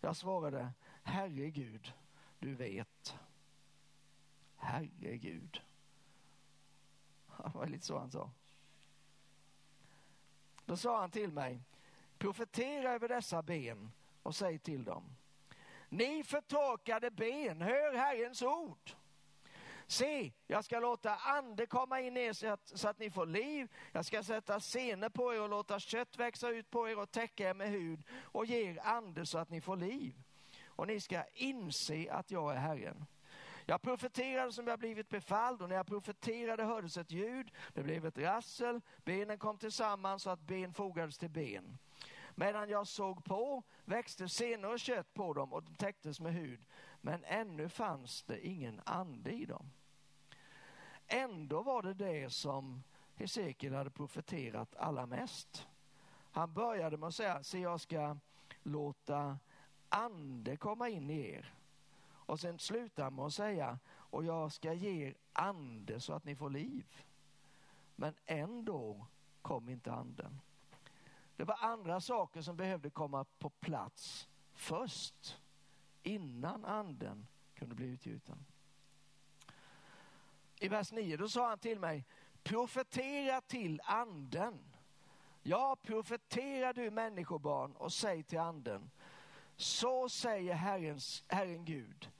Jag 0.00 0.16
svarade, 0.16 0.72
Herregud, 1.02 1.92
du 2.38 2.54
vet. 2.54 3.18
Herregud. 4.56 5.62
Det 7.42 7.50
var 7.54 7.66
lite 7.66 7.86
så 7.86 7.98
han 7.98 8.10
sa. 8.10 8.30
Då 10.64 10.76
sa 10.76 11.00
han 11.00 11.10
till 11.10 11.32
mig, 11.32 11.62
profetera 12.18 12.92
över 12.92 13.08
dessa 13.08 13.42
ben 13.42 13.92
och 14.22 14.34
säg 14.34 14.58
till 14.58 14.84
dem. 14.84 15.16
Ni 15.88 16.24
förtorkade 16.24 17.10
ben, 17.10 17.60
hör 17.62 17.94
Herrens 17.94 18.42
ord. 18.42 18.90
Se, 19.90 20.32
jag 20.46 20.64
ska 20.64 20.80
låta 20.80 21.14
ande 21.14 21.66
komma 21.66 22.00
in 22.00 22.16
i 22.16 22.20
er 22.20 22.32
så 22.32 22.48
att, 22.48 22.78
så 22.78 22.88
att 22.88 22.98
ni 22.98 23.10
får 23.10 23.26
liv. 23.26 23.68
Jag 23.92 24.04
ska 24.04 24.22
sätta 24.22 24.60
senor 24.60 25.08
på 25.08 25.34
er 25.34 25.40
och 25.40 25.48
låta 25.48 25.78
kött 25.78 26.16
växa 26.16 26.48
ut 26.48 26.70
på 26.70 26.88
er 26.88 26.98
och 26.98 27.10
täcka 27.10 27.50
er 27.50 27.54
med 27.54 27.70
hud 27.70 28.02
och 28.22 28.46
ge 28.46 28.70
er 28.70 28.80
ande 28.82 29.26
så 29.26 29.38
att 29.38 29.50
ni 29.50 29.60
får 29.60 29.76
liv. 29.76 30.14
Och 30.66 30.86
ni 30.86 31.00
ska 31.00 31.24
inse 31.34 32.12
att 32.12 32.30
jag 32.30 32.52
är 32.52 32.56
Herren. 32.56 33.06
Jag 33.66 33.82
profeterade 33.82 34.52
som 34.52 34.66
jag 34.66 34.78
blivit 34.78 35.08
befalld 35.08 35.62
och 35.62 35.68
när 35.68 35.76
jag 35.76 35.86
profeterade 35.86 36.64
hördes 36.64 36.96
ett 36.96 37.10
ljud, 37.10 37.50
det 37.74 37.82
blev 37.82 38.06
ett 38.06 38.18
rassel, 38.18 38.80
benen 39.04 39.38
kom 39.38 39.58
tillsammans 39.58 40.22
så 40.22 40.30
att 40.30 40.40
ben 40.40 40.74
fogades 40.74 41.18
till 41.18 41.30
ben. 41.30 41.78
Medan 42.34 42.68
jag 42.68 42.86
såg 42.86 43.24
på 43.24 43.62
växte 43.84 44.28
senor 44.28 44.72
och 44.72 44.80
kött 44.80 45.14
på 45.14 45.32
dem 45.32 45.52
och 45.52 45.62
de 45.62 45.74
täcktes 45.74 46.20
med 46.20 46.34
hud, 46.34 46.64
men 47.00 47.24
ännu 47.24 47.68
fanns 47.68 48.22
det 48.22 48.46
ingen 48.46 48.80
ande 48.84 49.30
i 49.30 49.44
dem. 49.44 49.70
Ändå 51.12 51.62
var 51.62 51.82
det 51.82 51.94
det 51.94 52.30
som 52.30 52.82
Hesekiel 53.14 53.74
hade 53.74 53.90
profeterat 53.90 54.76
allra 54.76 55.06
mest. 55.06 55.66
Han 56.30 56.52
började 56.52 56.96
med 56.96 57.06
att 57.06 57.14
säga, 57.14 57.42
se 57.42 57.58
jag 57.58 57.80
ska 57.80 58.16
låta 58.62 59.38
ande 59.88 60.56
komma 60.56 60.88
in 60.88 61.10
i 61.10 61.30
er. 61.30 61.54
Och 62.02 62.40
sen 62.40 62.58
slutar 62.58 63.04
han 63.04 63.14
med 63.14 63.24
att 63.24 63.34
säga, 63.34 63.78
och 63.88 64.24
jag 64.24 64.52
ska 64.52 64.72
ge 64.72 65.06
er 65.06 65.14
ande 65.32 66.00
så 66.00 66.12
att 66.12 66.24
ni 66.24 66.36
får 66.36 66.50
liv. 66.50 66.86
Men 67.96 68.14
ändå 68.26 69.06
kom 69.42 69.68
inte 69.68 69.92
anden. 69.92 70.40
Det 71.36 71.44
var 71.44 71.56
andra 71.60 72.00
saker 72.00 72.42
som 72.42 72.56
behövde 72.56 72.90
komma 72.90 73.24
på 73.38 73.50
plats 73.50 74.28
först, 74.52 75.38
innan 76.02 76.64
anden 76.64 77.26
kunde 77.54 77.74
bli 77.74 77.86
utgjuten. 77.86 78.46
I 80.62 80.68
vers 80.68 80.92
9 80.92 81.16
då 81.16 81.28
sa 81.28 81.48
han 81.48 81.58
till 81.58 81.78
mig, 81.78 82.04
profetera 82.42 83.40
till 83.40 83.80
anden. 83.84 84.58
Ja, 85.42 85.76
profetera 85.82 86.72
du 86.72 86.90
människobarn 86.90 87.72
och 87.76 87.92
säg 87.92 88.22
till 88.22 88.38
anden, 88.38 88.90
så 89.56 90.08
säger 90.08 90.54
Herrens, 90.54 91.24
Herren 91.28 91.64
Gud, 91.64 92.10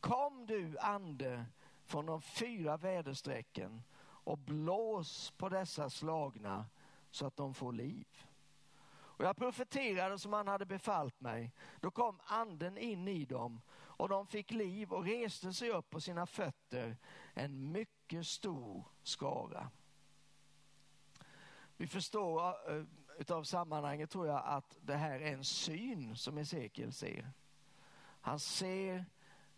kom 0.00 0.46
du 0.46 0.78
ande 0.78 1.44
från 1.84 2.06
de 2.06 2.22
fyra 2.22 2.76
väderstrecken 2.76 3.82
och 4.02 4.38
blås 4.38 5.30
på 5.30 5.48
dessa 5.48 5.90
slagna 5.90 6.66
så 7.10 7.26
att 7.26 7.36
de 7.36 7.54
får 7.54 7.72
liv. 7.72 8.06
Och 9.22 9.24
jag 9.24 9.36
profeterade 9.36 10.18
som 10.18 10.32
han 10.32 10.48
hade 10.48 10.66
befallt 10.66 11.20
mig. 11.20 11.52
Då 11.80 11.90
kom 11.90 12.20
anden 12.24 12.78
in 12.78 13.08
i 13.08 13.24
dem 13.24 13.60
och 13.70 14.08
de 14.08 14.26
fick 14.26 14.50
liv 14.50 14.92
och 14.92 15.04
reste 15.04 15.52
sig 15.52 15.70
upp 15.70 15.90
på 15.90 16.00
sina 16.00 16.26
fötter, 16.26 16.96
en 17.34 17.72
mycket 17.72 18.26
stor 18.26 18.84
skara. 19.02 19.70
Vi 21.76 21.86
förstår 21.86 22.42
av 22.42 22.86
utav 23.18 23.44
sammanhanget 23.44 24.10
tror 24.10 24.26
jag 24.26 24.42
att 24.44 24.76
det 24.80 24.96
här 24.96 25.20
är 25.20 25.32
en 25.32 25.44
syn 25.44 26.16
som 26.16 26.36
Hesekiel 26.36 26.92
ser. 26.92 27.32
Han 28.20 28.40
ser 28.40 29.04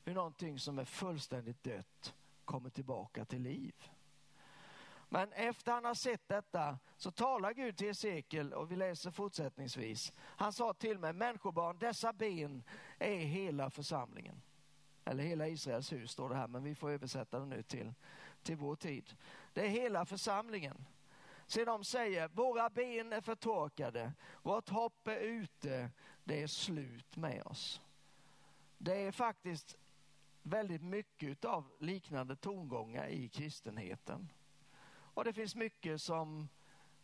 hur 0.04 0.14
någonting 0.14 0.58
som 0.58 0.78
är 0.78 0.84
fullständigt 0.84 1.62
dött 1.62 2.14
kommer 2.44 2.70
tillbaka 2.70 3.24
till 3.24 3.42
liv. 3.42 3.74
Men 5.08 5.32
efter 5.32 5.72
han 5.72 5.84
har 5.84 5.94
sett 5.94 6.28
detta 6.28 6.78
så 6.96 7.10
talar 7.10 7.52
Gud 7.52 7.76
till 7.76 7.86
Hesekiel 7.86 8.52
och 8.52 8.70
vi 8.72 8.76
läser 8.76 9.10
fortsättningsvis. 9.10 10.12
Han 10.18 10.52
sa 10.52 10.72
till 10.72 10.98
mig, 10.98 11.12
människobarn, 11.12 11.78
dessa 11.78 12.12
ben 12.12 12.62
är 12.98 13.18
hela 13.18 13.70
församlingen. 13.70 14.42
Eller 15.04 15.24
hela 15.24 15.48
Israels 15.48 15.92
hus 15.92 16.10
står 16.10 16.28
det 16.28 16.34
här, 16.34 16.48
men 16.48 16.62
vi 16.62 16.74
får 16.74 16.90
översätta 16.90 17.38
det 17.38 17.46
nu 17.46 17.62
till, 17.62 17.92
till 18.42 18.56
vår 18.56 18.76
tid. 18.76 19.16
Det 19.52 19.60
är 19.60 19.68
hela 19.68 20.06
församlingen. 20.06 20.84
Se 21.46 21.64
de 21.64 21.84
säger, 21.84 22.28
våra 22.28 22.70
ben 22.70 23.12
är 23.12 23.20
förtorkade, 23.20 24.12
vårt 24.42 24.68
hopp 24.68 25.08
är 25.08 25.20
ute, 25.20 25.90
det 26.24 26.42
är 26.42 26.46
slut 26.46 27.16
med 27.16 27.42
oss. 27.46 27.80
Det 28.78 29.02
är 29.02 29.12
faktiskt 29.12 29.76
väldigt 30.42 30.82
mycket 30.82 31.44
av 31.44 31.72
liknande 31.78 32.36
tongångar 32.36 33.08
i 33.08 33.28
kristenheten. 33.28 34.32
Och 34.86 35.24
det 35.24 35.32
finns 35.32 35.54
mycket 35.54 36.02
som 36.02 36.48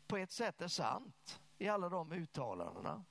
på 0.07 0.17
ett 0.17 0.31
sätt 0.31 0.61
är 0.61 0.69
sant 0.69 1.41
i 1.59 1.69
alla 1.69 1.89
de 1.89 2.13
uttalandena. 2.13 3.05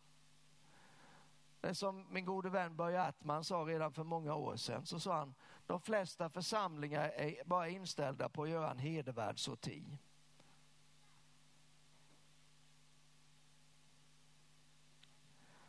Det 1.61 1.75
som 1.75 2.05
min 2.09 2.25
gode 2.25 2.49
vän 2.49 2.75
Börje 2.75 3.01
Attman 3.01 3.43
sa 3.43 3.55
redan 3.55 3.93
för 3.93 4.03
många 4.03 4.35
år 4.35 4.55
sedan, 4.55 4.85
så 4.85 4.99
sa 4.99 5.17
han, 5.17 5.35
de 5.65 5.81
flesta 5.81 6.29
församlingar 6.29 7.09
är 7.09 7.43
bara 7.45 7.69
inställda 7.69 8.29
på 8.29 8.43
att 8.43 8.49
göra 8.49 8.71
en 8.71 8.79
hedervärd 8.79 9.39
sorti. 9.39 9.97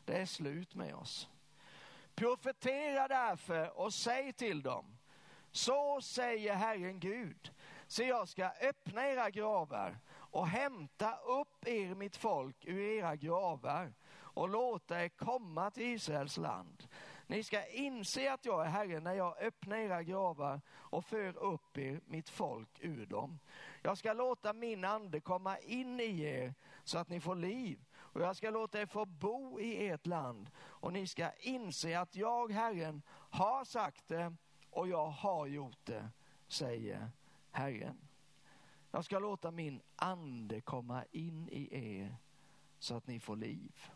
Det 0.05 0.16
är 0.20 0.26
slut 0.26 0.74
med 0.74 0.95
oss. 0.95 1.28
Profetera 2.14 3.09
därför 3.09 3.78
och 3.78 3.95
säg 3.95 4.32
till 4.32 4.62
dem, 4.62 4.97
så 5.51 6.01
säger 6.01 6.55
Herren 6.55 7.01
Gud, 7.01 7.53
se 7.86 8.05
jag 8.05 8.28
ska 8.28 8.51
öppna 8.61 9.07
era 9.07 9.30
gravar 9.30 9.99
och 10.11 10.47
hämta 10.47 11.16
upp 11.16 11.68
er, 11.68 11.95
mitt 11.95 12.16
folk, 12.16 12.64
ur 12.64 12.80
era 12.80 13.16
gravar 13.16 13.93
och 14.41 14.49
låta 14.49 15.05
er 15.05 15.09
komma 15.09 15.70
till 15.70 15.82
Israels 15.82 16.36
land. 16.36 16.88
Ni 17.26 17.43
ska 17.43 17.66
inse 17.66 18.32
att 18.32 18.45
jag 18.45 18.66
är 18.66 18.70
Herren 18.70 19.05
när 19.05 19.14
jag 19.14 19.38
öppnar 19.38 19.76
era 19.76 20.03
gravar 20.03 20.61
och 20.70 21.05
för 21.05 21.36
upp 21.36 21.78
er, 21.78 22.01
mitt 22.07 22.28
folk, 22.28 22.68
ur 22.80 23.07
dem. 23.07 23.38
Jag 23.82 23.99
ska 23.99 24.12
låta 24.12 24.53
min 24.53 24.84
ande 24.84 25.20
komma 25.20 25.59
in 25.59 26.01
i 26.01 26.20
er 26.20 26.55
så 26.84 26.99
att 26.99 27.09
ni 27.09 27.20
får 27.20 27.34
liv 27.34 27.84
och 27.95 28.20
jag 28.20 28.36
ska 28.36 28.51
låta 28.51 28.80
er 28.80 28.86
få 28.86 29.05
bo 29.05 29.61
i 29.61 29.88
ert 29.88 30.07
land 30.07 30.51
och 30.59 30.93
ni 30.93 31.07
ska 31.07 31.32
inse 31.32 32.01
att 32.01 32.16
jag, 32.16 32.53
Herren, 32.53 33.03
har 33.30 33.64
sagt 33.64 34.09
det 34.09 34.34
och 34.70 34.88
jag 34.88 35.07
har 35.07 35.47
gjort 35.47 35.86
det, 35.86 36.11
säger 36.49 37.11
Herren. 37.51 38.09
Jag 38.91 39.05
ska 39.05 39.18
låta 39.18 39.51
min 39.51 39.80
ande 39.97 40.61
komma 40.61 41.05
in 41.11 41.49
i 41.49 41.68
er 41.72 42.16
så 42.78 42.95
att 42.97 43.07
ni 43.07 43.20
får 43.20 43.36
liv. 43.36 43.91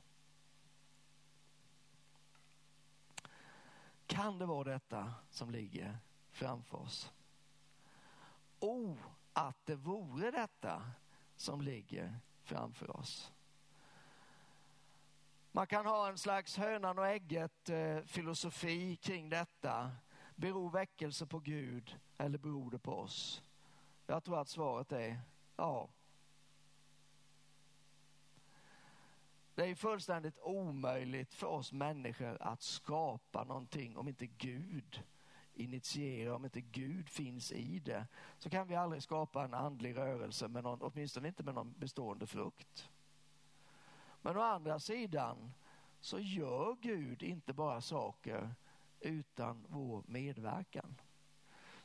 Kan 4.14 4.38
det 4.38 4.46
vara 4.46 4.64
detta 4.64 5.14
som 5.30 5.50
ligger 5.50 5.98
framför 6.30 6.78
oss? 6.78 7.12
O, 8.60 8.96
att 9.32 9.66
det 9.66 9.74
vore 9.74 10.30
detta 10.30 10.90
som 11.36 11.60
ligger 11.60 12.20
framför 12.42 12.96
oss. 12.96 13.32
Man 15.52 15.66
kan 15.66 15.86
ha 15.86 16.08
en 16.08 16.18
slags 16.18 16.56
hönan 16.56 16.98
och 16.98 17.06
ägget 17.06 17.70
eh, 17.70 18.00
filosofi 18.00 18.96
kring 18.96 19.28
detta. 19.28 19.90
Beror 20.36 20.70
väckelse 20.70 21.26
på 21.26 21.38
Gud 21.38 21.98
eller 22.16 22.38
beror 22.38 22.70
det 22.70 22.78
på 22.78 22.92
oss? 22.92 23.42
Jag 24.06 24.24
tror 24.24 24.40
att 24.40 24.48
svaret 24.48 24.92
är 24.92 25.20
ja. 25.56 25.88
Det 29.54 29.66
är 29.66 29.74
fullständigt 29.74 30.38
omöjligt 30.42 31.34
för 31.34 31.46
oss 31.46 31.72
människor 31.72 32.42
att 32.42 32.62
skapa 32.62 33.44
någonting 33.44 33.96
om 33.96 34.08
inte 34.08 34.26
Gud 34.26 35.02
initierar, 35.54 36.34
om 36.34 36.44
inte 36.44 36.60
Gud 36.60 37.08
finns 37.08 37.52
i 37.52 37.78
det. 37.78 38.06
Så 38.38 38.50
kan 38.50 38.68
vi 38.68 38.74
aldrig 38.74 39.02
skapa 39.02 39.44
en 39.44 39.54
andlig 39.54 39.96
rörelse, 39.96 40.48
med 40.48 40.62
någon, 40.62 40.82
åtminstone 40.82 41.28
inte 41.28 41.42
med 41.42 41.54
någon 41.54 41.74
bestående 41.78 42.26
frukt. 42.26 42.88
Men 44.20 44.36
å 44.36 44.40
andra 44.40 44.78
sidan 44.78 45.52
så 46.00 46.18
gör 46.18 46.76
Gud 46.80 47.22
inte 47.22 47.52
bara 47.52 47.80
saker 47.80 48.54
utan 49.00 49.66
vår 49.68 50.02
medverkan. 50.06 51.00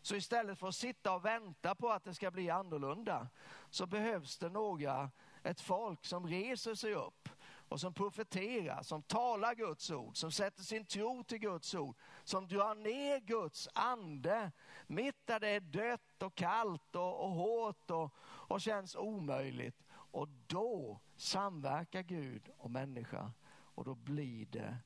Så 0.01 0.15
istället 0.15 0.59
för 0.59 0.67
att 0.67 0.75
sitta 0.75 1.15
och 1.15 1.25
vänta 1.25 1.75
på 1.75 1.89
att 1.89 2.03
det 2.03 2.13
ska 2.13 2.31
bli 2.31 2.49
annorlunda 2.49 3.27
så 3.69 3.85
behövs 3.85 4.37
det 4.37 4.49
några, 4.49 5.11
ett 5.43 5.61
folk 5.61 6.05
som 6.05 6.27
reser 6.27 6.75
sig 6.75 6.93
upp 6.93 7.29
och 7.69 7.79
som 7.79 7.93
profeterar, 7.93 8.83
som 8.83 9.01
talar 9.01 9.55
Guds 9.55 9.91
ord, 9.91 10.17
som 10.17 10.31
sätter 10.31 10.63
sin 10.63 10.85
tro 10.85 11.23
till 11.23 11.37
Guds 11.37 11.75
ord, 11.75 11.95
som 12.23 12.47
drar 12.47 12.75
ner 12.75 13.19
Guds 13.19 13.69
ande 13.73 14.51
mitt 14.87 15.27
där 15.27 15.39
det 15.39 15.47
är 15.47 15.59
dött 15.59 16.23
och 16.23 16.35
kallt 16.35 16.95
och, 16.95 17.23
och 17.23 17.31
hårt 17.31 17.91
och, 17.91 18.13
och 18.21 18.61
känns 18.61 18.95
omöjligt. 18.95 19.83
Och 19.91 20.27
då 20.47 20.99
samverkar 21.15 22.01
Gud 22.01 22.49
och 22.57 22.71
människa 22.71 23.31
och 23.51 23.85
då 23.85 23.95
blir 23.95 24.45
det 24.45 24.77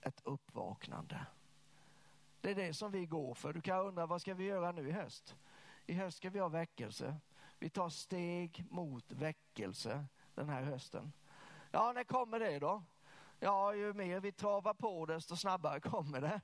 ett 0.00 0.20
uppvaknande. 0.24 1.26
Det 2.40 2.50
är 2.50 2.54
det 2.54 2.74
som 2.74 2.92
vi 2.92 3.06
går 3.06 3.34
för. 3.34 3.52
Du 3.52 3.60
kan 3.60 3.86
undra 3.86 4.06
vad 4.06 4.20
ska 4.20 4.34
vi 4.34 4.44
göra 4.44 4.72
nu 4.72 4.88
i 4.88 4.92
höst? 4.92 5.36
I 5.86 5.94
höst 5.94 6.16
ska 6.16 6.30
vi 6.30 6.38
ha 6.38 6.48
väckelse. 6.48 7.16
Vi 7.58 7.70
tar 7.70 7.88
steg 7.88 8.64
mot 8.70 9.12
väckelse 9.12 10.06
den 10.34 10.48
här 10.48 10.62
hösten. 10.62 11.12
Ja, 11.70 11.92
när 11.92 12.04
kommer 12.04 12.40
det 12.40 12.58
då? 12.58 12.82
Ja, 13.40 13.74
ju 13.74 13.92
mer 13.92 14.20
vi 14.20 14.32
travar 14.32 14.74
på 14.74 15.06
desto 15.06 15.36
snabbare 15.36 15.80
kommer 15.90 16.20
det. 16.20 16.40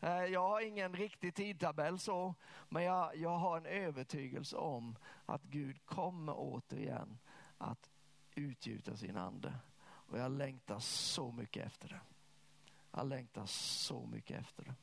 Eh, 0.00 0.24
jag 0.24 0.48
har 0.48 0.60
ingen 0.60 0.94
riktig 0.94 1.34
tidtabell 1.34 1.98
så, 1.98 2.34
men 2.68 2.82
jag, 2.84 3.16
jag 3.16 3.36
har 3.36 3.56
en 3.56 3.66
övertygelse 3.66 4.56
om 4.56 4.96
att 5.26 5.42
Gud 5.42 5.86
kommer 5.86 6.34
återigen 6.36 7.18
att 7.58 7.90
utgjuta 8.34 8.96
sin 8.96 9.16
ande. 9.16 9.54
Och 9.84 10.18
jag 10.18 10.30
längtar 10.30 10.78
så 10.78 11.32
mycket 11.32 11.66
efter 11.66 11.88
det. 11.88 12.00
Jag 12.92 13.06
längtar 13.06 13.46
så 13.46 14.06
mycket 14.06 14.40
efter 14.40 14.64
det. 14.64 14.74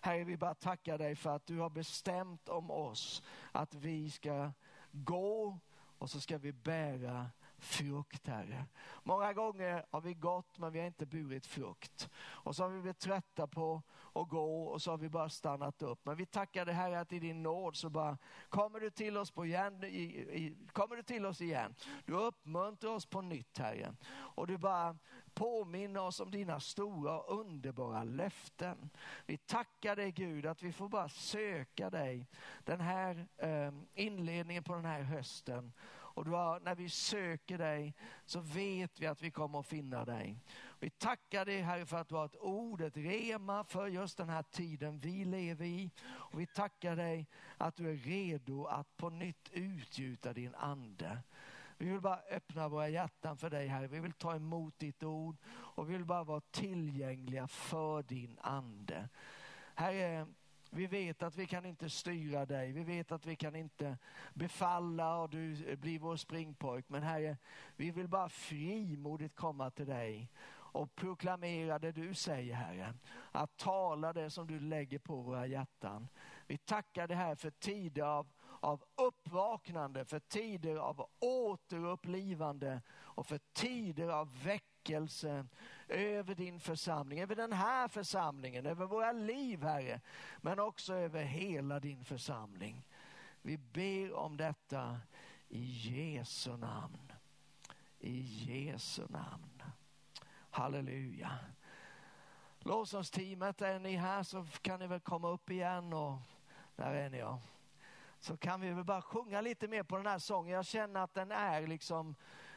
Herre, 0.00 0.24
vi 0.24 0.36
bara 0.36 0.54
tackar 0.54 0.98
dig 0.98 1.16
för 1.16 1.30
att 1.30 1.46
du 1.46 1.58
har 1.58 1.70
bestämt 1.70 2.48
om 2.48 2.70
oss 2.70 3.22
att 3.52 3.74
vi 3.74 4.10
ska 4.10 4.52
gå 4.90 5.58
och 5.98 6.10
så 6.10 6.20
ska 6.20 6.38
vi 6.38 6.52
bära 6.52 7.30
frukt, 7.64 8.26
Herre. 8.26 8.66
Många 9.02 9.32
gånger 9.32 9.84
har 9.90 10.00
vi 10.00 10.14
gått 10.14 10.58
men 10.58 10.72
vi 10.72 10.78
har 10.78 10.86
inte 10.86 11.06
burit 11.06 11.46
frukt. 11.46 12.10
Och 12.16 12.56
så 12.56 12.62
har 12.62 12.70
vi 12.70 12.80
blivit 12.80 12.98
trötta 12.98 13.46
på 13.46 13.82
att 14.12 14.28
gå 14.28 14.64
och 14.64 14.82
så 14.82 14.90
har 14.90 14.98
vi 14.98 15.08
bara 15.08 15.28
stannat 15.28 15.82
upp. 15.82 16.00
Men 16.06 16.16
vi 16.16 16.26
tackar 16.26 16.64
dig 16.64 16.74
Herre 16.74 17.00
att 17.00 17.12
i 17.12 17.18
din 17.18 17.42
nåd 17.42 17.76
så 17.76 17.90
bara 17.90 18.18
kommer 18.48 18.80
du 18.80 18.90
till 18.90 19.16
oss, 19.16 19.30
på 19.30 19.46
igen, 19.46 19.84
i, 19.84 19.88
i, 19.88 20.56
kommer 20.72 20.96
du 20.96 21.02
till 21.02 21.26
oss 21.26 21.40
igen. 21.40 21.74
Du 22.04 22.12
uppmuntrar 22.12 22.90
oss 22.90 23.06
på 23.06 23.20
nytt 23.20 23.58
Herre. 23.58 23.94
Och 24.10 24.46
du 24.46 24.58
bara 24.58 24.96
påminner 25.34 26.00
oss 26.00 26.20
om 26.20 26.30
dina 26.30 26.60
stora 26.60 27.20
och 27.20 27.40
underbara 27.40 28.04
löften. 28.04 28.90
Vi 29.26 29.36
tackar 29.36 29.96
dig 29.96 30.12
Gud 30.12 30.46
att 30.46 30.62
vi 30.62 30.72
får 30.72 30.88
bara 30.88 31.08
söka 31.08 31.90
dig 31.90 32.28
den 32.64 32.80
här 32.80 33.26
eh, 33.36 33.72
inledningen 33.94 34.62
på 34.62 34.74
den 34.74 34.84
här 34.84 35.02
hösten 35.02 35.72
och 36.14 36.26
har, 36.26 36.60
när 36.60 36.74
vi 36.74 36.88
söker 36.88 37.58
dig 37.58 37.94
så 38.26 38.40
vet 38.40 39.00
vi 39.00 39.06
att 39.06 39.22
vi 39.22 39.30
kommer 39.30 39.60
att 39.60 39.66
finna 39.66 40.04
dig. 40.04 40.40
Vi 40.80 40.90
tackar 40.90 41.44
dig 41.44 41.60
Herre 41.60 41.86
för 41.86 41.96
att 41.96 42.08
du 42.08 42.14
har 42.14 42.24
ett 42.24 42.40
ord, 42.40 42.80
ett 42.80 42.96
rema 42.96 43.64
för 43.64 43.86
just 43.86 44.18
den 44.18 44.28
här 44.28 44.42
tiden 44.42 44.98
vi 44.98 45.24
lever 45.24 45.64
i. 45.64 45.90
Och 46.06 46.40
vi 46.40 46.46
tackar 46.46 46.96
dig 46.96 47.26
att 47.56 47.76
du 47.76 47.90
är 47.90 47.96
redo 47.96 48.64
att 48.64 48.96
på 48.96 49.10
nytt 49.10 49.48
utgjuta 49.52 50.32
din 50.32 50.54
ande. 50.54 51.18
Vi 51.78 51.88
vill 51.90 52.00
bara 52.00 52.20
öppna 52.30 52.68
våra 52.68 52.88
hjärtan 52.88 53.36
för 53.36 53.50
dig 53.50 53.66
Herre. 53.66 53.86
Vi 53.86 54.00
vill 54.00 54.12
ta 54.12 54.34
emot 54.34 54.78
ditt 54.78 55.02
ord 55.02 55.36
och 55.48 55.90
vi 55.90 55.92
vill 55.92 56.04
bara 56.04 56.24
vara 56.24 56.40
tillgängliga 56.40 57.48
för 57.48 58.02
din 58.02 58.38
ande. 58.40 59.08
Herre, 59.74 60.26
vi 60.74 60.86
vet 60.86 61.22
att 61.22 61.36
vi 61.36 61.46
kan 61.46 61.66
inte 61.66 61.90
styra 61.90 62.46
dig. 62.46 62.72
Vi 62.72 62.84
vet 62.84 63.12
att 63.12 63.26
vi 63.26 63.36
kan 63.36 63.56
inte 63.56 63.98
befalla 64.34 65.16
och 65.16 65.30
du 65.30 65.76
blir 65.76 65.98
vår 65.98 66.16
springpojk. 66.16 66.88
Men 66.88 67.02
Herre, 67.02 67.36
vi 67.76 67.90
vill 67.90 68.08
bara 68.08 68.28
frimodigt 68.28 69.36
komma 69.36 69.70
till 69.70 69.86
dig 69.86 70.30
och 70.74 70.94
proklamera 70.94 71.78
det 71.78 71.92
du 71.92 72.14
säger 72.14 72.54
Herre. 72.54 72.94
Att 73.32 73.56
tala 73.56 74.12
det 74.12 74.30
som 74.30 74.46
du 74.46 74.60
lägger 74.60 74.98
på 74.98 75.16
våra 75.16 75.46
hjärtan. 75.46 76.08
Vi 76.46 76.58
tackar 76.58 77.08
dig 77.08 77.16
här 77.16 77.34
för 77.34 77.50
tider 77.50 78.02
av, 78.02 78.26
av 78.60 78.84
uppvaknande, 78.94 80.04
för 80.04 80.20
tider 80.20 80.76
av 80.76 81.06
återupplivande 81.20 82.82
och 82.90 83.26
för 83.26 83.40
tider 83.52 84.08
av 84.08 84.42
väckelse 84.42 84.73
över 85.88 86.34
din 86.34 86.60
församling, 86.60 87.20
över 87.20 87.36
den 87.36 87.52
här 87.52 87.88
församlingen, 87.88 88.66
över 88.66 88.86
våra 88.86 89.12
liv 89.12 89.62
Herre, 89.62 90.00
men 90.40 90.58
också 90.58 90.94
över 90.94 91.22
hela 91.22 91.80
din 91.80 92.04
församling. 92.04 92.84
Vi 93.42 93.58
ber 93.58 94.12
om 94.12 94.36
detta 94.36 95.00
i 95.48 95.64
Jesu 95.64 96.56
namn. 96.56 97.12
I 97.98 98.20
Jesu 98.20 99.02
namn. 99.08 99.62
Halleluja. 100.50 101.38
Lovsångsteamet, 102.58 103.62
är 103.62 103.78
ni 103.78 103.96
här 103.96 104.22
så 104.22 104.46
kan 104.62 104.80
ni 104.80 104.86
väl 104.86 105.00
komma 105.00 105.28
upp 105.28 105.50
igen 105.50 105.92
och 105.92 106.18
där 106.76 106.94
är 106.94 107.10
ni 107.10 107.18
ja. 107.18 107.40
Så 108.20 108.36
kan 108.36 108.60
vi 108.60 108.70
väl 108.70 108.84
bara 108.84 109.02
sjunga 109.02 109.40
lite 109.40 109.68
mer 109.68 109.82
på 109.82 109.96
den 109.96 110.06
här 110.06 110.18
sången. 110.18 110.54
Jag 110.54 110.66
känner 110.66 111.00
att 111.00 111.14
den 111.14 111.32
är 111.32 111.66
liksom 111.66 112.14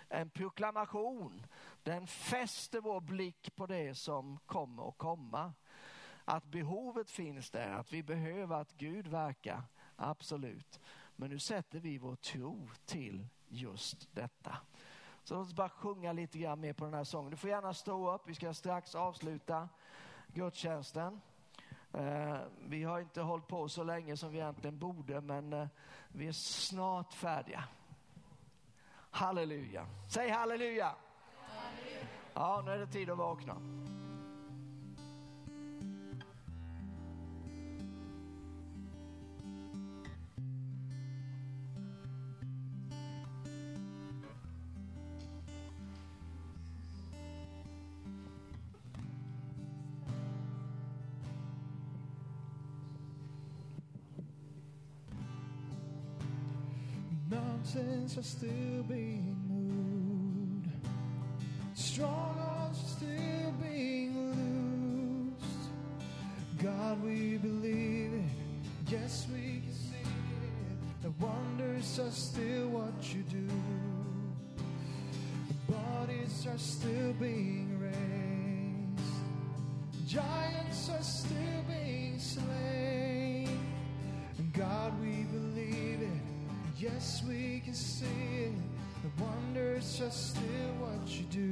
en 0.09 0.29
proklamation. 0.29 1.45
Den 1.87 2.07
fäster 2.07 2.81
vår 2.81 3.01
blick 3.01 3.55
på 3.55 3.65
det 3.65 3.95
som 3.95 4.39
kommer 4.45 4.89
att 4.89 4.97
komma. 4.97 5.53
Att 6.25 6.45
behovet 6.45 7.11
finns 7.11 7.51
där, 7.51 7.71
att 7.71 7.93
vi 7.93 8.03
behöver 8.03 8.55
att 8.55 8.73
Gud 8.77 9.07
verkar, 9.07 9.63
absolut. 9.95 10.79
Men 11.15 11.29
nu 11.29 11.39
sätter 11.39 11.79
vi 11.79 11.97
vår 11.97 12.15
tro 12.15 12.69
till 12.85 13.27
just 13.47 14.15
detta. 14.15 14.57
Så 15.23 15.35
låt 15.35 15.47
oss 15.47 15.53
bara 15.53 15.69
sjunga 15.69 16.13
lite 16.13 16.39
grann 16.39 16.59
mer 16.59 16.73
på 16.73 16.85
den 16.85 16.93
här 16.93 17.03
sången. 17.03 17.31
Du 17.31 17.37
får 17.37 17.49
gärna 17.49 17.73
stå 17.73 18.13
upp, 18.13 18.21
vi 18.25 18.35
ska 18.35 18.53
strax 18.53 18.95
avsluta 18.95 19.69
gudstjänsten. 20.27 21.21
Eh, 21.93 22.37
vi 22.67 22.83
har 22.83 22.99
inte 22.99 23.21
hållit 23.21 23.47
på 23.47 23.69
så 23.69 23.83
länge 23.83 24.17
som 24.17 24.31
vi 24.31 24.37
egentligen 24.37 24.79
borde, 24.79 25.21
men 25.21 25.53
eh, 25.53 25.67
vi 26.07 26.27
är 26.27 26.31
snart 26.31 27.13
färdiga. 27.13 27.63
Halleluja. 29.11 29.87
Säg 30.09 30.29
halleluja. 30.29 30.95
Ja, 32.33 32.61
nu 32.65 32.71
är 32.71 32.77
det 32.77 32.87
tid 32.87 33.09
att 33.09 33.17
vakna. 33.17 33.55
mountains 57.29 58.17
are 58.17 58.23
still 58.23 58.83
being 58.87 59.36
wonders 71.97 71.99
are 71.99 72.19
still 72.19 72.69
what 72.69 73.13
you 73.13 73.23
do. 73.23 73.47
Bodies 75.67 76.47
are 76.47 76.57
still 76.57 77.13
being 77.13 77.79
raised. 77.79 79.01
Giants 80.07 80.89
are 80.89 81.01
still 81.01 81.63
being 81.67 82.19
slain. 82.19 83.49
God, 84.53 84.99
we 85.01 85.23
believe 85.23 86.01
it. 86.01 86.21
Yes, 86.77 87.23
we 87.27 87.61
can 87.63 87.73
see 87.73 88.05
it. 88.05 88.53
The 89.03 89.23
wonders 89.23 90.01
are 90.01 90.11
still 90.11 90.71
what 90.79 91.07
you 91.07 91.25
do. 91.25 91.46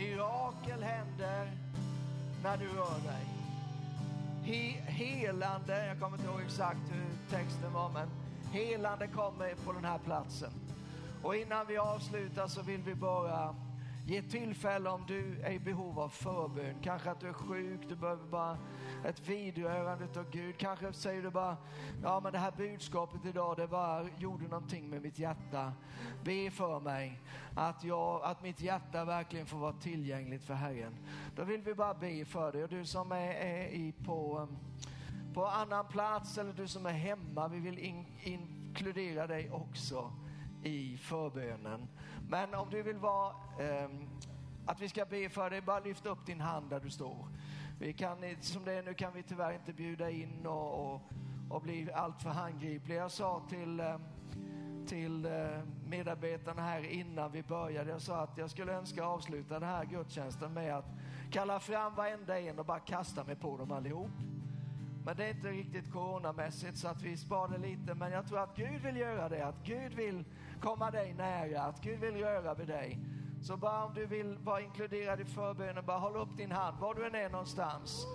Mirakel 0.00 0.82
händer 0.82 1.52
när 2.42 2.56
du 2.56 2.68
rör 2.68 3.00
dig. 3.04 3.26
He, 4.42 4.80
helande, 4.92 5.86
jag 5.86 6.00
kommer 6.00 6.16
inte 6.16 6.30
ihåg 6.30 6.40
exakt 6.40 6.80
hur 6.92 7.36
texten 7.36 7.72
var, 7.72 7.90
men 7.90 8.08
helande 8.52 9.06
kommer 9.06 9.54
på 9.64 9.72
den 9.72 9.84
här 9.84 9.98
platsen. 9.98 10.50
Och 11.22 11.36
innan 11.36 11.66
vi 11.66 11.78
avslutar 11.78 12.46
så 12.46 12.62
vill 12.62 12.80
vi 12.82 12.94
bara 12.94 13.54
ge 14.06 14.22
tillfälle 14.22 14.90
om 14.90 15.04
du 15.06 15.40
är 15.42 15.50
i 15.50 15.58
behov 15.58 16.00
av 16.00 16.08
förbön. 16.08 16.74
Kanske 16.82 17.10
att 17.10 17.20
du 17.20 17.28
är 17.28 17.32
sjuk, 17.32 17.80
du 17.88 17.96
behöver 17.96 18.26
bara 18.26 18.58
ett 19.04 19.28
vidrörande 19.28 20.20
av 20.20 20.30
Gud. 20.30 20.58
Kanske 20.58 20.92
säger 20.92 21.22
du 21.22 21.30
bara, 21.30 21.56
ja 22.02 22.20
men 22.20 22.32
det 22.32 22.38
här 22.38 22.52
budskapet 22.56 23.24
idag, 23.24 23.56
det 23.56 23.66
bara 23.66 24.06
gjorde 24.18 24.44
någonting 24.44 24.90
med 24.90 25.02
mitt 25.02 25.18
hjärta. 25.18 25.72
Be 26.24 26.50
för 26.50 26.80
mig 26.80 27.20
att, 27.56 27.84
jag, 27.84 28.22
att 28.22 28.42
mitt 28.42 28.60
hjärta 28.60 29.04
verkligen 29.04 29.46
får 29.46 29.58
vara 29.58 29.72
tillgängligt 29.72 30.44
för 30.44 30.54
Herren. 30.54 30.96
Då 31.36 31.44
vill 31.44 31.62
vi 31.62 31.74
bara 31.74 31.94
be 31.94 32.24
för 32.24 32.52
dig. 32.52 32.64
Och 32.64 32.68
du 32.70 32.84
som 32.84 33.12
är, 33.12 33.34
är 33.34 33.68
i 33.68 33.94
på, 34.04 34.38
um, 34.38 34.58
på 35.34 35.46
annan 35.46 35.88
plats 35.88 36.38
eller 36.38 36.52
du 36.52 36.68
som 36.68 36.86
är 36.86 36.92
hemma, 36.92 37.48
vi 37.48 37.60
vill 37.60 37.78
in, 37.78 38.06
inkludera 38.22 39.26
dig 39.26 39.50
också 39.50 40.12
i 40.62 40.96
förbönen. 40.96 41.88
Men 42.30 42.54
om 42.54 42.70
du 42.70 42.82
vill 42.82 42.98
vara, 42.98 43.34
eh, 43.58 43.90
att 44.66 44.80
vi 44.80 44.88
ska 44.88 45.04
be 45.04 45.28
för 45.28 45.50
dig, 45.50 45.60
bara 45.60 45.80
lyft 45.80 46.06
upp 46.06 46.26
din 46.26 46.40
hand 46.40 46.70
där 46.70 46.80
du 46.80 46.90
står. 46.90 47.28
Vi 47.80 47.92
kan, 47.92 48.18
som 48.40 48.64
det 48.64 48.72
är 48.72 48.82
nu 48.82 48.94
kan 48.94 49.12
vi 49.12 49.22
tyvärr 49.22 49.52
inte 49.52 49.72
bjuda 49.72 50.10
in 50.10 50.46
och, 50.46 50.94
och, 50.94 51.02
och 51.50 51.62
bli 51.62 51.92
alltför 51.92 52.30
handgripliga. 52.30 52.98
Jag 52.98 53.10
sa 53.10 53.42
till, 53.48 53.80
ehm, 53.80 53.86
eh, 53.86 53.98
till 54.86 55.28
medarbetarna 55.86 56.62
här 56.62 56.92
innan 56.92 57.32
vi 57.32 57.42
började, 57.42 57.90
jag 57.90 58.02
sa 58.02 58.16
att 58.16 58.38
jag 58.38 58.50
skulle 58.50 58.72
önska 58.72 59.04
avsluta 59.04 59.58
den 59.58 59.68
här 59.68 59.84
gudstjänsten 59.84 60.52
med 60.52 60.76
att 60.76 60.88
kalla 61.30 61.60
fram 61.60 61.94
varenda 61.94 62.40
en 62.40 62.58
och 62.58 62.66
bara 62.66 62.80
kasta 62.80 63.24
mig 63.24 63.36
på 63.36 63.56
dem 63.56 63.72
allihop. 63.72 64.10
Men 65.04 65.16
det 65.16 65.24
är 65.24 65.30
inte 65.30 65.48
riktigt 65.48 65.92
coronamässigt 65.92 66.78
så 66.78 66.88
att 66.88 67.02
vi 67.02 67.16
sparar 67.16 67.58
lite. 67.58 67.94
Men 67.94 68.12
jag 68.12 68.28
tror 68.28 68.38
att 68.38 68.56
Gud 68.56 68.82
vill 68.82 68.96
göra 68.96 69.28
det. 69.28 69.46
Att 69.46 69.64
Gud 69.64 69.94
vill 69.94 70.24
komma 70.60 70.90
dig 70.90 71.14
nära. 71.14 71.62
Att 71.62 71.80
Gud 71.80 72.00
vill 72.00 72.14
röra 72.14 72.54
vid 72.54 72.68
dig. 72.68 72.98
Så 73.42 73.56
bara 73.56 73.84
om 73.84 73.94
du 73.94 74.06
vill 74.06 74.38
vara 74.38 74.60
inkluderad 74.60 75.20
i 75.20 75.24
förbönen, 75.24 75.86
bara 75.86 75.98
håll 75.98 76.16
upp 76.16 76.36
din 76.36 76.52
hand 76.52 76.78
var 76.80 76.94
du 76.94 77.06
än 77.06 77.14
är 77.14 77.30
någonstans. 77.30 78.06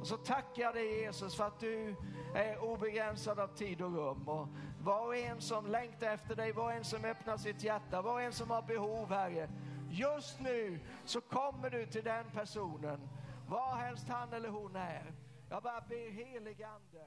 Och 0.00 0.06
så 0.06 0.16
tackar 0.16 0.62
jag 0.62 0.74
dig 0.74 1.00
Jesus 1.00 1.36
för 1.36 1.44
att 1.44 1.60
du 1.60 1.96
är 2.34 2.64
obegränsad 2.64 3.38
av 3.40 3.48
tid 3.48 3.82
och 3.82 3.94
rum. 3.94 4.28
Och 4.28 4.48
var 4.82 5.06
och 5.06 5.16
en 5.16 5.40
som 5.40 5.66
längtar 5.66 6.06
efter 6.06 6.36
dig, 6.36 6.52
var 6.52 6.64
och 6.64 6.72
en 6.72 6.84
som 6.84 7.04
öppnar 7.04 7.36
sitt 7.36 7.64
hjärta, 7.64 8.02
var 8.02 8.12
och 8.12 8.22
en 8.22 8.32
som 8.32 8.50
har 8.50 8.62
behov 8.62 9.12
Herre. 9.12 9.48
Just 9.90 10.40
nu 10.40 10.80
så 11.04 11.20
kommer 11.20 11.70
du 11.70 11.86
till 11.86 12.04
den 12.04 12.24
personen, 12.30 13.08
var 13.48 13.76
helst 13.76 14.08
han 14.08 14.32
eller 14.32 14.48
hon 14.48 14.76
är. 14.76 15.12
Jag 15.54 15.62
bara 15.62 15.80
ber 15.80 16.10
helig 16.10 16.62
Ande. 16.62 17.06